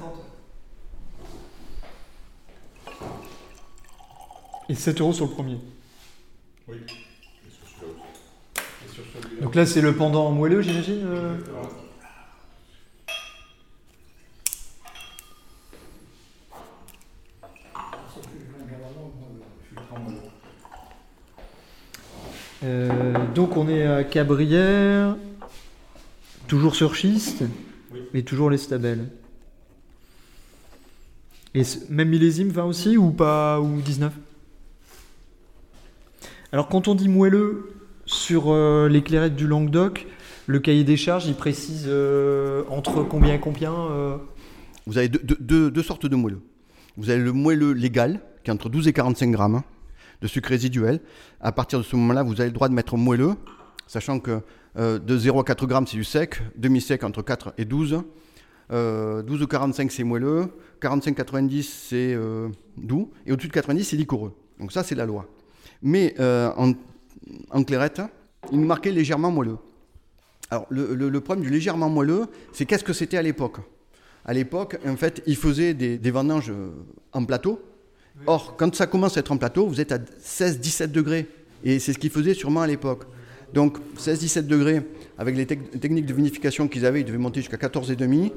Et 4.68 4.74
7 4.74 5.00
euros 5.00 5.12
sur 5.12 5.26
le 5.26 5.32
premier. 5.32 5.58
Oui. 6.68 6.76
Donc 9.40 9.54
là 9.54 9.66
c'est 9.66 9.80
le 9.80 9.94
pendant 9.94 10.30
moelleux 10.30 10.62
j'imagine 10.62 11.02
euh 11.04 11.36
Euh, 22.66 23.14
donc 23.34 23.56
on 23.56 23.68
est 23.68 23.86
à 23.86 24.02
Cabrières, 24.02 25.16
toujours 26.48 26.74
sur 26.74 26.94
schiste, 26.94 27.44
et 28.14 28.22
toujours 28.22 28.50
les 28.50 28.58
stabelles. 28.58 29.08
Et 31.54 31.62
même 31.88 32.08
millésime 32.10 32.48
20 32.50 32.64
aussi 32.64 32.96
ou 32.98 33.10
pas 33.10 33.60
ou 33.60 33.80
19 33.80 34.12
Alors 36.52 36.68
quand 36.68 36.86
on 36.88 36.94
dit 36.94 37.08
moelleux 37.08 37.70
sur 38.04 38.52
euh, 38.52 38.88
les 38.88 39.02
clairettes 39.02 39.36
du 39.36 39.46
Languedoc, 39.46 40.06
le 40.46 40.58
cahier 40.60 40.84
des 40.84 40.96
charges 40.98 41.26
il 41.26 41.34
précise 41.34 41.84
euh, 41.88 42.62
entre 42.68 43.02
combien 43.02 43.34
et 43.34 43.40
combien 43.40 43.72
euh, 43.72 44.16
Vous 44.86 44.98
avez 44.98 45.08
deux, 45.08 45.20
deux- 45.24 45.38
deux- 45.40 45.70
deux 45.70 45.82
sortes 45.82 46.06
de 46.06 46.14
moelleux. 46.14 46.40
Vous 46.98 47.08
avez 47.10 47.20
le 47.22 47.32
moelleux 47.32 47.72
légal, 47.72 48.20
qui 48.44 48.50
est 48.50 48.54
entre 48.54 48.68
12 48.68 48.86
et 48.88 48.92
45 48.92 49.30
grammes 49.30 49.62
de 50.22 50.26
sucre 50.26 50.50
résiduel. 50.50 51.00
À 51.40 51.52
partir 51.52 51.78
de 51.78 51.84
ce 51.84 51.96
moment-là, 51.96 52.22
vous 52.22 52.40
avez 52.40 52.50
le 52.50 52.54
droit 52.54 52.68
de 52.68 52.74
mettre 52.74 52.96
moelleux, 52.96 53.32
sachant 53.86 54.18
que 54.20 54.40
euh, 54.78 54.98
de 54.98 55.16
0 55.18 55.40
à 55.40 55.44
4 55.44 55.66
grammes, 55.66 55.86
c'est 55.86 55.96
du 55.96 56.04
sec, 56.04 56.40
demi-sec 56.56 57.02
entre 57.04 57.22
4 57.22 57.54
et 57.58 57.64
12. 57.64 58.02
Euh, 58.72 59.22
12 59.22 59.42
ou 59.42 59.46
45, 59.46 59.90
c'est 59.92 60.04
moelleux. 60.04 60.46
45-90, 60.82 61.62
c'est 61.62 62.14
euh, 62.14 62.48
doux. 62.76 63.10
Et 63.26 63.32
au-dessus 63.32 63.48
de 63.48 63.52
90, 63.52 63.84
c'est 63.84 63.96
liquoreux. 63.96 64.32
Donc 64.58 64.72
ça, 64.72 64.82
c'est 64.82 64.94
la 64.94 65.06
loi. 65.06 65.26
Mais 65.82 66.14
euh, 66.20 66.50
en, 66.56 66.72
en 67.50 67.62
clairette, 67.64 68.00
il 68.52 68.60
nous 68.60 68.66
marquait 68.66 68.90
légèrement 68.92 69.30
moelleux. 69.30 69.58
Alors, 70.50 70.66
le, 70.70 70.94
le- 70.94 71.08
le 71.08 71.20
problème 71.20 71.44
du 71.44 71.50
légèrement 71.50 71.88
moelleux, 71.88 72.26
c'est 72.52 72.66
qu'est-ce 72.66 72.84
que 72.84 72.92
c'était 72.92 73.16
à 73.16 73.22
l'époque? 73.22 73.58
À 74.24 74.32
l'époque, 74.32 74.78
en 74.86 74.96
fait, 74.96 75.22
ils 75.26 75.36
faisaient 75.36 75.74
des, 75.74 75.98
des 75.98 76.10
vendanges 76.10 76.50
euh, 76.50 76.70
en 77.12 77.24
plateau. 77.24 77.60
Or, 78.26 78.56
quand 78.56 78.74
ça 78.74 78.86
commence 78.86 79.16
à 79.16 79.20
être 79.20 79.30
en 79.32 79.36
plateau, 79.36 79.66
vous 79.66 79.80
êtes 79.80 79.92
à 79.92 79.98
16-17 79.98 80.86
degrés. 80.88 81.26
Et 81.64 81.78
c'est 81.78 81.92
ce 81.92 81.98
qu'ils 81.98 82.10
faisaient 82.10 82.34
sûrement 82.34 82.62
à 82.62 82.66
l'époque. 82.66 83.04
Donc 83.54 83.78
16-17 83.98 84.46
degrés, 84.46 84.82
avec 85.18 85.36
les 85.36 85.46
tec- 85.46 85.80
techniques 85.80 86.06
de 86.06 86.12
vinification 86.14 86.68
qu'ils 86.68 86.84
avaient, 86.86 87.00
ils 87.00 87.06
devaient 87.06 87.18
monter 87.18 87.40
jusqu'à 87.40 87.56
14,5. 87.56 88.32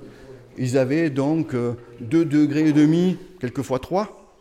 Ils 0.57 0.77
avaient 0.77 1.09
donc 1.09 1.53
euh, 1.53 1.73
2 2.01 2.25
degrés 2.25 2.69
et 2.69 2.73
demi, 2.73 3.17
quelquefois 3.39 3.79
3. 3.79 4.35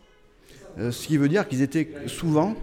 Euh, 0.77 0.91
ce 0.91 1.07
qui 1.07 1.17
veut 1.17 1.29
dire 1.29 1.47
qu'ils 1.47 1.61
étaient 1.61 1.89
souvent 2.07 2.55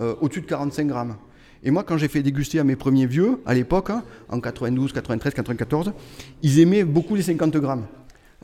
euh, 0.00 0.14
au-dessus 0.20 0.42
de 0.42 0.46
45 0.46 0.86
grammes. 0.86 1.16
Et 1.62 1.70
moi, 1.70 1.82
quand 1.82 1.96
j'ai 1.96 2.08
fait 2.08 2.22
déguster 2.22 2.58
à 2.58 2.64
mes 2.64 2.76
premiers 2.76 3.06
vieux, 3.06 3.40
à 3.46 3.54
l'époque, 3.54 3.90
hein, 3.90 4.04
en 4.28 4.40
92, 4.40 4.92
93, 4.92 5.34
94, 5.34 5.92
ils 6.42 6.60
aimaient 6.60 6.84
beaucoup 6.84 7.14
les 7.16 7.22
50 7.22 7.56
grammes. 7.56 7.86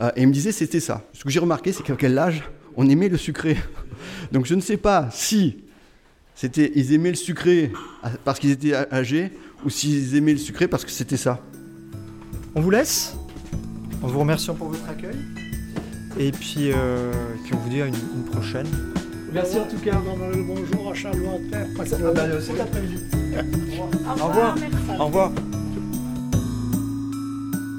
Euh, 0.00 0.10
et 0.16 0.22
ils 0.22 0.26
me 0.28 0.32
disaient 0.32 0.52
c'était 0.52 0.80
ça. 0.80 1.04
Ce 1.12 1.22
que 1.22 1.30
j'ai 1.30 1.38
remarqué, 1.40 1.72
c'est 1.72 1.82
qu'à 1.82 1.94
quel 1.94 2.18
âge 2.18 2.42
on 2.76 2.88
aimait 2.88 3.08
le 3.10 3.18
sucré. 3.18 3.56
Donc 4.32 4.46
je 4.46 4.54
ne 4.54 4.60
sais 4.60 4.78
pas 4.78 5.08
si 5.12 5.58
c'était 6.34 6.72
ils 6.74 6.92
aimaient 6.92 7.10
le 7.10 7.16
sucré 7.16 7.72
à- 8.02 8.10
parce 8.24 8.38
qu'ils 8.38 8.50
étaient 8.50 8.74
âgés 8.74 9.32
ou 9.64 9.70
s'ils 9.70 10.16
aimaient 10.16 10.32
le 10.32 10.38
sucré 10.38 10.66
parce 10.68 10.84
que 10.84 10.90
c'était 10.90 11.16
ça. 11.16 11.40
On 12.54 12.60
vous 12.60 12.70
laisse 12.70 13.14
en 14.02 14.06
vous 14.08 14.18
remerciant 14.18 14.54
pour 14.54 14.68
votre 14.68 14.88
accueil. 14.88 15.16
Et 16.18 16.30
puis, 16.32 16.70
euh, 16.72 17.10
puis 17.44 17.54
on 17.54 17.58
vous 17.58 17.70
dit 17.70 17.80
à 17.80 17.86
une, 17.86 17.94
une 17.94 18.24
prochaine. 18.24 18.66
Merci 19.32 19.58
en 19.58 19.64
tout 19.66 19.78
cas. 19.78 19.98
Bonjour 20.46 20.90
à 20.90 20.94
Charles 20.94 21.16
parce 21.76 21.90
que- 21.90 21.94
Ah 22.06 22.12
bah, 22.14 22.20
euh, 22.24 22.40
cet 22.40 22.60
après-midi. 22.60 22.96
Au 24.20 24.26
revoir. 24.26 24.56
Au 24.98 25.06
revoir. 25.06 25.32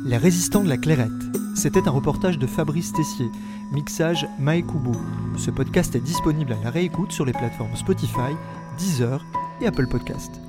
Les 0.06 0.18
résistants 0.18 0.64
de 0.64 0.70
la 0.70 0.78
clairette. 0.78 1.12
C'était 1.56 1.88
un 1.88 1.91
reportage 1.91 2.39
de 2.39 2.47
Fabrice 2.47 2.91
Tessier, 2.93 3.28
mixage 3.74 4.28
Maekubo. 4.39 4.91
Ce 5.38 5.51
podcast 5.51 5.95
est 5.95 5.99
disponible 5.99 6.53
à 6.53 6.63
la 6.63 6.69
réécoute 6.69 7.11
sur 7.11 7.26
les 7.26 7.34
plateformes 7.34 7.76
Spotify, 7.76 8.34
Deezer 8.78 9.26
et 9.61 9.67
Apple 9.67 9.88
Podcast. 9.88 10.43